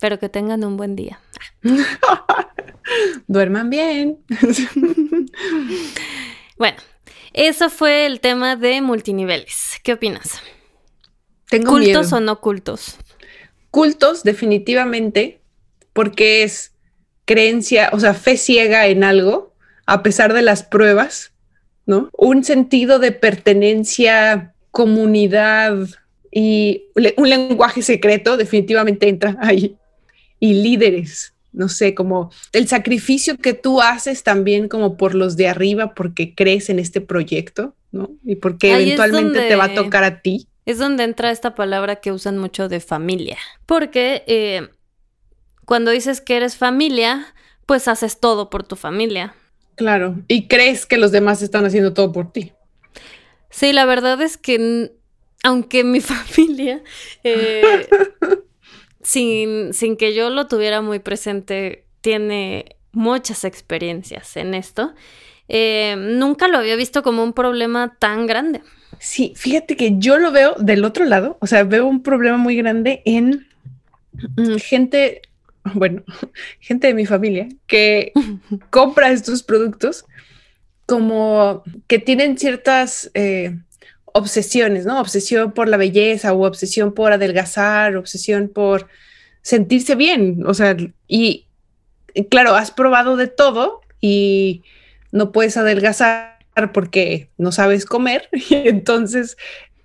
Pero 0.00 0.18
que 0.18 0.28
tengan 0.28 0.64
un 0.64 0.76
buen 0.76 0.94
día. 0.94 1.20
Duerman 3.26 3.68
bien. 3.68 4.18
bueno, 6.58 6.78
eso 7.32 7.68
fue 7.68 8.06
el 8.06 8.20
tema 8.20 8.56
de 8.56 8.80
multiniveles. 8.80 9.80
¿Qué 9.82 9.94
opinas? 9.94 10.40
Tengo 11.50 11.72
¿Cultos 11.72 12.12
o 12.12 12.20
no 12.20 12.40
cultos? 12.40 12.96
Cultos, 13.70 14.22
definitivamente, 14.22 15.40
porque 15.92 16.42
es 16.42 16.74
creencia, 17.24 17.90
o 17.92 18.00
sea, 18.00 18.14
fe 18.14 18.36
ciega 18.36 18.86
en 18.86 19.04
algo, 19.04 19.54
a 19.86 20.02
pesar 20.02 20.32
de 20.32 20.42
las 20.42 20.62
pruebas 20.62 21.32
¿no? 21.88 22.10
Un 22.12 22.44
sentido 22.44 22.98
de 22.98 23.12
pertenencia, 23.12 24.52
comunidad 24.70 25.88
y 26.30 26.84
un 27.16 27.30
lenguaje 27.30 27.80
secreto 27.80 28.36
definitivamente 28.36 29.08
entra 29.08 29.36
ahí. 29.40 29.74
Y 30.38 30.62
líderes, 30.62 31.32
no 31.50 31.70
sé, 31.70 31.94
como 31.94 32.30
el 32.52 32.68
sacrificio 32.68 33.38
que 33.38 33.54
tú 33.54 33.80
haces 33.80 34.22
también 34.22 34.68
como 34.68 34.98
por 34.98 35.14
los 35.14 35.36
de 35.38 35.48
arriba 35.48 35.94
porque 35.94 36.34
crees 36.34 36.68
en 36.68 36.78
este 36.78 37.00
proyecto, 37.00 37.74
¿no? 37.90 38.10
Y 38.22 38.36
porque 38.36 38.74
eventualmente 38.74 39.48
te 39.48 39.56
va 39.56 39.64
a 39.64 39.74
tocar 39.74 40.04
a 40.04 40.20
ti. 40.20 40.46
Es 40.66 40.76
donde 40.76 41.04
entra 41.04 41.30
esta 41.30 41.54
palabra 41.54 41.96
que 41.96 42.12
usan 42.12 42.36
mucho 42.36 42.68
de 42.68 42.80
familia, 42.80 43.38
porque 43.64 44.24
eh, 44.26 44.68
cuando 45.64 45.90
dices 45.90 46.20
que 46.20 46.36
eres 46.36 46.58
familia, 46.58 47.34
pues 47.64 47.88
haces 47.88 48.20
todo 48.20 48.50
por 48.50 48.62
tu 48.62 48.76
familia, 48.76 49.34
Claro, 49.78 50.16
y 50.26 50.48
crees 50.48 50.86
que 50.86 50.98
los 50.98 51.12
demás 51.12 51.40
están 51.40 51.64
haciendo 51.64 51.94
todo 51.94 52.10
por 52.10 52.32
ti. 52.32 52.52
Sí, 53.48 53.72
la 53.72 53.84
verdad 53.84 54.20
es 54.20 54.36
que 54.36 54.90
aunque 55.44 55.84
mi 55.84 56.00
familia, 56.02 56.82
eh, 57.22 57.88
sin, 59.02 59.72
sin 59.72 59.96
que 59.96 60.14
yo 60.14 60.30
lo 60.30 60.48
tuviera 60.48 60.82
muy 60.82 60.98
presente, 60.98 61.84
tiene 62.00 62.76
muchas 62.90 63.44
experiencias 63.44 64.36
en 64.36 64.54
esto, 64.54 64.94
eh, 65.48 65.94
nunca 65.96 66.48
lo 66.48 66.58
había 66.58 66.74
visto 66.74 67.04
como 67.04 67.22
un 67.22 67.32
problema 67.32 67.96
tan 68.00 68.26
grande. 68.26 68.60
Sí, 68.98 69.32
fíjate 69.36 69.76
que 69.76 69.94
yo 69.98 70.18
lo 70.18 70.32
veo 70.32 70.56
del 70.58 70.84
otro 70.84 71.04
lado, 71.04 71.38
o 71.40 71.46
sea, 71.46 71.62
veo 71.62 71.86
un 71.86 72.02
problema 72.02 72.36
muy 72.36 72.56
grande 72.56 73.00
en 73.04 73.46
mm, 74.36 74.56
gente 74.56 75.22
bueno, 75.74 76.02
gente 76.60 76.88
de 76.88 76.94
mi 76.94 77.06
familia 77.06 77.48
que 77.66 78.12
compra 78.70 79.10
estos 79.10 79.42
productos 79.42 80.04
como 80.86 81.62
que 81.86 81.98
tienen 81.98 82.38
ciertas 82.38 83.10
eh, 83.12 83.58
obsesiones, 84.06 84.86
¿no? 84.86 85.00
Obsesión 85.00 85.52
por 85.52 85.68
la 85.68 85.76
belleza 85.76 86.32
o 86.32 86.46
obsesión 86.46 86.94
por 86.94 87.12
adelgazar, 87.12 87.96
obsesión 87.96 88.48
por 88.48 88.88
sentirse 89.42 89.94
bien, 89.94 90.44
o 90.46 90.54
sea, 90.54 90.76
y, 91.06 91.46
claro, 92.30 92.54
has 92.54 92.70
probado 92.70 93.16
de 93.16 93.28
todo 93.28 93.82
y 94.00 94.62
no 95.12 95.30
puedes 95.30 95.56
adelgazar 95.56 96.38
porque 96.72 97.30
no 97.38 97.52
sabes 97.52 97.84
comer 97.84 98.28
y 98.32 98.54
entonces 98.68 99.36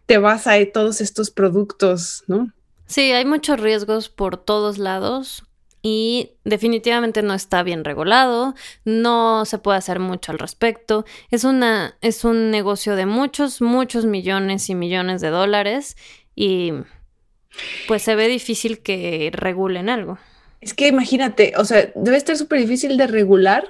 te 0.06 0.18
vas 0.18 0.48
a 0.48 0.54
todos 0.74 1.02
estos 1.02 1.32
productos, 1.32 2.24
¿no? 2.28 2.52
Sí, 2.88 3.12
hay 3.12 3.26
muchos 3.26 3.60
riesgos 3.60 4.10
por 4.10 4.38
todos 4.38 4.78
lados 4.78 5.44
y 5.86 6.32
definitivamente 6.46 7.22
no 7.22 7.34
está 7.34 7.62
bien 7.62 7.84
regulado, 7.84 8.56
no 8.86 9.44
se 9.44 9.58
puede 9.58 9.78
hacer 9.78 10.00
mucho 10.00 10.32
al 10.32 10.40
respecto. 10.40 11.06
Es 11.30 11.44
una 11.44 11.98
es 12.02 12.24
un 12.24 12.50
negocio 12.50 12.96
de 12.96 13.06
muchos 13.06 13.62
muchos 13.62 14.06
millones 14.06 14.70
y 14.70 14.76
millones 14.76 15.20
de 15.20 15.28
dólares 15.28 15.98
y 16.36 16.72
pues 17.88 18.02
se 18.02 18.16
ve 18.16 18.30
difícil 18.30 18.80
que 18.80 19.30
regulen 19.34 19.90
algo. 19.90 20.18
Es 20.62 20.74
que 20.74 20.88
imagínate, 20.88 21.54
o 21.58 21.66
sea, 21.66 21.92
debe 21.96 22.16
estar 22.16 22.38
súper 22.38 22.62
difícil 22.62 22.98
de 22.98 23.06
regular 23.06 23.68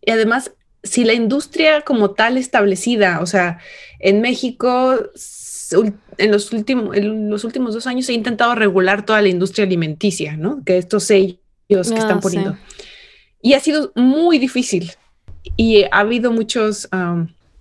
y 0.00 0.12
además 0.12 0.52
si 0.84 1.02
la 1.02 1.14
industria 1.14 1.80
como 1.80 2.12
tal 2.12 2.38
establecida, 2.38 3.18
o 3.20 3.26
sea, 3.26 3.58
en 3.98 4.20
México 4.20 4.94
en 6.18 6.30
los, 6.30 6.52
últimos, 6.52 6.96
en 6.96 7.28
los 7.28 7.42
últimos 7.42 7.74
dos 7.74 7.88
años 7.88 8.06
se 8.06 8.12
ha 8.12 8.14
intentado 8.14 8.54
regular 8.54 9.04
toda 9.04 9.20
la 9.20 9.28
industria 9.28 9.66
alimenticia, 9.66 10.36
¿no? 10.36 10.62
Que 10.64 10.78
estos 10.78 11.02
sellos 11.02 11.40
que 11.68 11.80
están 11.80 12.18
ah, 12.18 12.20
poniendo. 12.20 12.56
Y 13.42 13.54
ha 13.54 13.60
sido 13.60 13.92
muy 13.94 14.38
difícil 14.38 14.92
y 15.56 15.84
ha 15.84 16.00
habido 16.00 16.32
muchos 16.32 16.88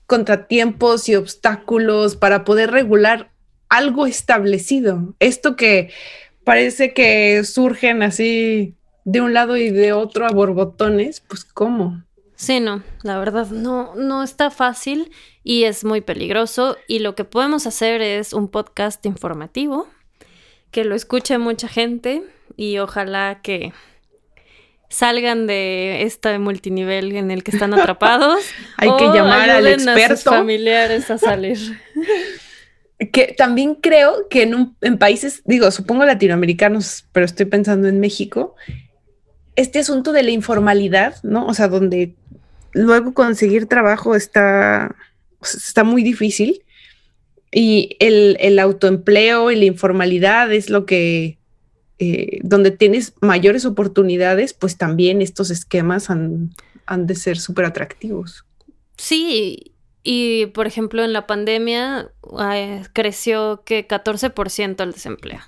contratiempos 0.08 1.10
y 1.10 1.16
obstáculos 1.16 2.16
para 2.16 2.44
poder 2.44 2.72
regular 2.72 3.32
algo 3.70 4.06
establecido. 4.06 5.16
Esto 5.20 5.56
que 5.56 5.92
parece 6.44 6.94
que 6.94 7.44
surgen 7.44 8.04
así 8.04 8.76
de 9.04 9.22
un 9.22 9.34
lado 9.34 9.58
y 9.58 9.70
de 9.70 9.94
otro 9.94 10.26
a 10.26 10.32
borbotones, 10.32 11.22
pues 11.22 11.46
¿cómo? 11.46 12.04
Sí, 12.36 12.60
no, 12.60 12.84
la 13.04 13.18
verdad 13.18 13.50
no, 13.50 13.96
no 13.96 14.22
está 14.22 14.52
fácil 14.52 15.12
y 15.44 15.64
es 15.64 15.86
muy 15.86 16.02
peligroso 16.02 16.76
y 16.88 17.00
lo 17.00 17.16
que 17.16 17.24
podemos 17.24 17.66
hacer 17.66 18.02
es 18.02 18.34
un 18.34 18.50
podcast 18.50 19.06
informativo 19.06 19.88
que 20.72 20.84
lo 20.84 20.96
escuche 20.96 21.38
mucha 21.38 21.70
gente 21.70 22.24
y 22.58 22.80
ojalá 22.80 23.40
que 23.42 23.72
salgan 24.90 25.48
de 25.48 26.04
este 26.04 26.38
multinivel 26.40 27.16
en 27.16 27.32
el 27.32 27.44
que 27.44 27.52
están 27.52 27.74
atrapados. 27.74 28.44
Hay 28.78 28.90
que 28.98 29.06
llamar 29.06 29.50
al 29.50 29.68
experto. 29.68 30.14
A 30.14 30.18
sus 30.18 30.24
familiares 30.24 31.10
a 31.12 31.18
salir. 31.18 31.58
que 33.12 33.36
también 33.38 33.76
creo 33.76 34.28
que 34.30 34.44
en, 34.44 34.76
en 34.82 34.98
países, 34.98 35.42
digo, 35.46 35.70
supongo 35.72 36.06
latinoamericanos, 36.06 37.06
pero 37.12 37.26
estoy 37.26 37.46
pensando 37.46 37.88
en 37.88 38.00
México, 38.00 38.56
este 39.56 39.80
asunto 39.80 40.12
de 40.12 40.24
la 40.24 40.32
informalidad, 40.32 41.16
¿no? 41.24 41.46
O 41.46 41.54
sea, 41.54 41.68
donde 41.68 42.16
luego 42.72 43.14
conseguir 43.14 43.68
trabajo 43.68 44.16
está, 44.16 44.96
está 45.42 45.84
muy 45.84 46.04
difícil 46.04 46.64
y 47.52 47.96
el, 48.00 48.38
el 48.40 48.60
autoempleo 48.60 49.52
y 49.52 49.56
la 49.56 49.66
informalidad 49.66 50.52
es 50.52 50.70
lo 50.70 50.86
que, 50.86 51.38
eh, 52.00 52.40
donde 52.44 52.72
tienes 52.72 53.14
mayores 53.22 53.66
oportunidades, 53.66 54.54
pues 54.54 54.78
también 54.78 55.22
estos 55.22 55.50
esquemas 55.50 56.10
han, 56.10 56.52
han 56.86 57.08
de 57.08 57.16
ser 57.16 57.38
súper 57.38 57.66
atractivos. 57.66 58.46
Sí, 58.98 59.74
y 60.04 60.48
por 60.48 60.68
ejemplo, 60.68 61.04
en 61.04 61.14
la 61.14 61.26
pandemia 61.26 62.12
creció 62.94 63.64
que 63.66 63.88
14% 63.88 64.84
el 64.84 64.92
desempleo. 64.92 65.40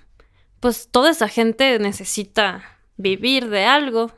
Pues 0.59 0.89
toda 0.89 1.11
esa 1.11 1.27
gente 1.27 1.77
necesita 1.79 2.79
vivir 2.97 3.49
de 3.49 3.65
algo. 3.65 4.11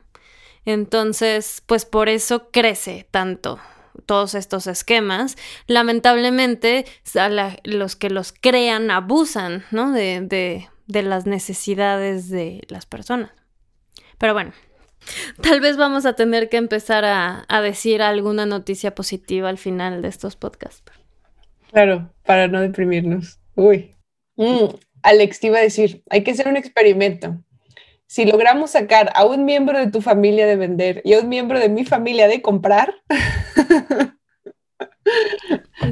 Entonces, 0.66 1.62
pues 1.66 1.86
por 1.86 2.10
eso 2.10 2.50
crece 2.52 3.08
tanto 3.12 3.60
todos 4.06 4.34
estos 4.34 4.68
esquemas. 4.68 5.38
Lamentablemente, 5.68 6.86
los 7.64 7.96
que 7.96 8.10
los 8.10 8.34
crean 8.34 8.92
abusan, 8.92 9.66
¿no? 9.72 9.92
De, 9.92 10.70
de 10.90 11.04
las 11.04 11.26
necesidades 11.26 12.30
de 12.30 12.66
las 12.68 12.86
personas. 12.86 13.32
Pero 14.18 14.34
bueno, 14.34 14.52
Tal 15.42 15.62
vez 15.62 15.78
vamos 15.78 16.06
a 16.06 16.14
tener 16.14 16.50
que 16.50 16.58
empezar 16.58 17.06
a, 17.06 17.62
decir 17.62 18.02
alguna 18.02 18.46
noticia 18.46 18.94
positiva 18.96 19.50
al 19.50 19.58
final 19.58 20.02
de 20.02 20.08
estos 20.08 20.36
podcasts. 20.36 20.84
Claro, 21.72 22.12
para 22.26 22.48
no 22.48 22.62
deprimirnos. 22.62 23.40
Uy. 23.56 23.96
Mm, 24.36 24.66
Alex, 25.04 25.40
te 25.40 25.48
iba 25.48 25.60
a 25.60 25.62
decir, 25.62 26.04
hay 26.10 26.24
que 26.24 26.32
hacer 26.32 26.48
un 26.48 26.58
experimento. 26.58 27.38
Si 28.08 28.26
logramos 28.26 28.72
sacar 28.72 29.12
a 29.16 29.26
un 29.26 29.46
miembro 29.46 29.78
de 29.78 29.92
tu 29.92 30.02
familia 30.02 30.48
de 30.48 30.56
vender 30.56 31.02
y 31.06 31.14
a 31.14 31.20
un 31.20 31.30
miembro 31.30 31.60
de 31.60 31.70
mi 31.70 31.86
familia 31.86 32.28
de 32.28 32.42
comprar. 32.42 32.96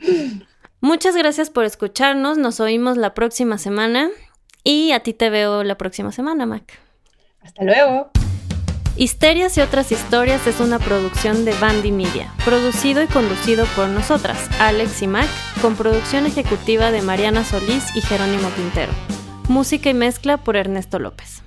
Muchas 0.82 1.16
gracias 1.16 1.48
por 1.48 1.64
escucharnos. 1.64 2.36
Nos 2.36 2.60
oímos 2.60 2.98
la 2.98 3.14
próxima 3.14 3.56
semana. 3.56 4.10
Y 4.64 4.92
a 4.92 5.00
ti 5.00 5.14
te 5.14 5.30
veo 5.30 5.64
la 5.64 5.78
próxima 5.78 6.12
semana, 6.12 6.44
Mac. 6.44 6.78
Hasta 7.40 7.64
luego. 7.64 8.10
Histerias 8.98 9.56
y 9.56 9.60
otras 9.60 9.92
historias 9.92 10.44
es 10.48 10.58
una 10.58 10.80
producción 10.80 11.44
de 11.44 11.54
Bandy 11.60 11.92
Media, 11.92 12.34
producido 12.44 13.00
y 13.00 13.06
conducido 13.06 13.64
por 13.76 13.86
nosotras, 13.88 14.50
Alex 14.58 15.02
y 15.02 15.06
Mac, 15.06 15.28
con 15.62 15.76
producción 15.76 16.26
ejecutiva 16.26 16.90
de 16.90 17.00
Mariana 17.00 17.44
Solís 17.44 17.94
y 17.94 18.00
Jerónimo 18.00 18.50
Quintero. 18.56 18.90
Música 19.46 19.88
y 19.88 19.94
mezcla 19.94 20.38
por 20.38 20.56
Ernesto 20.56 20.98
López. 20.98 21.42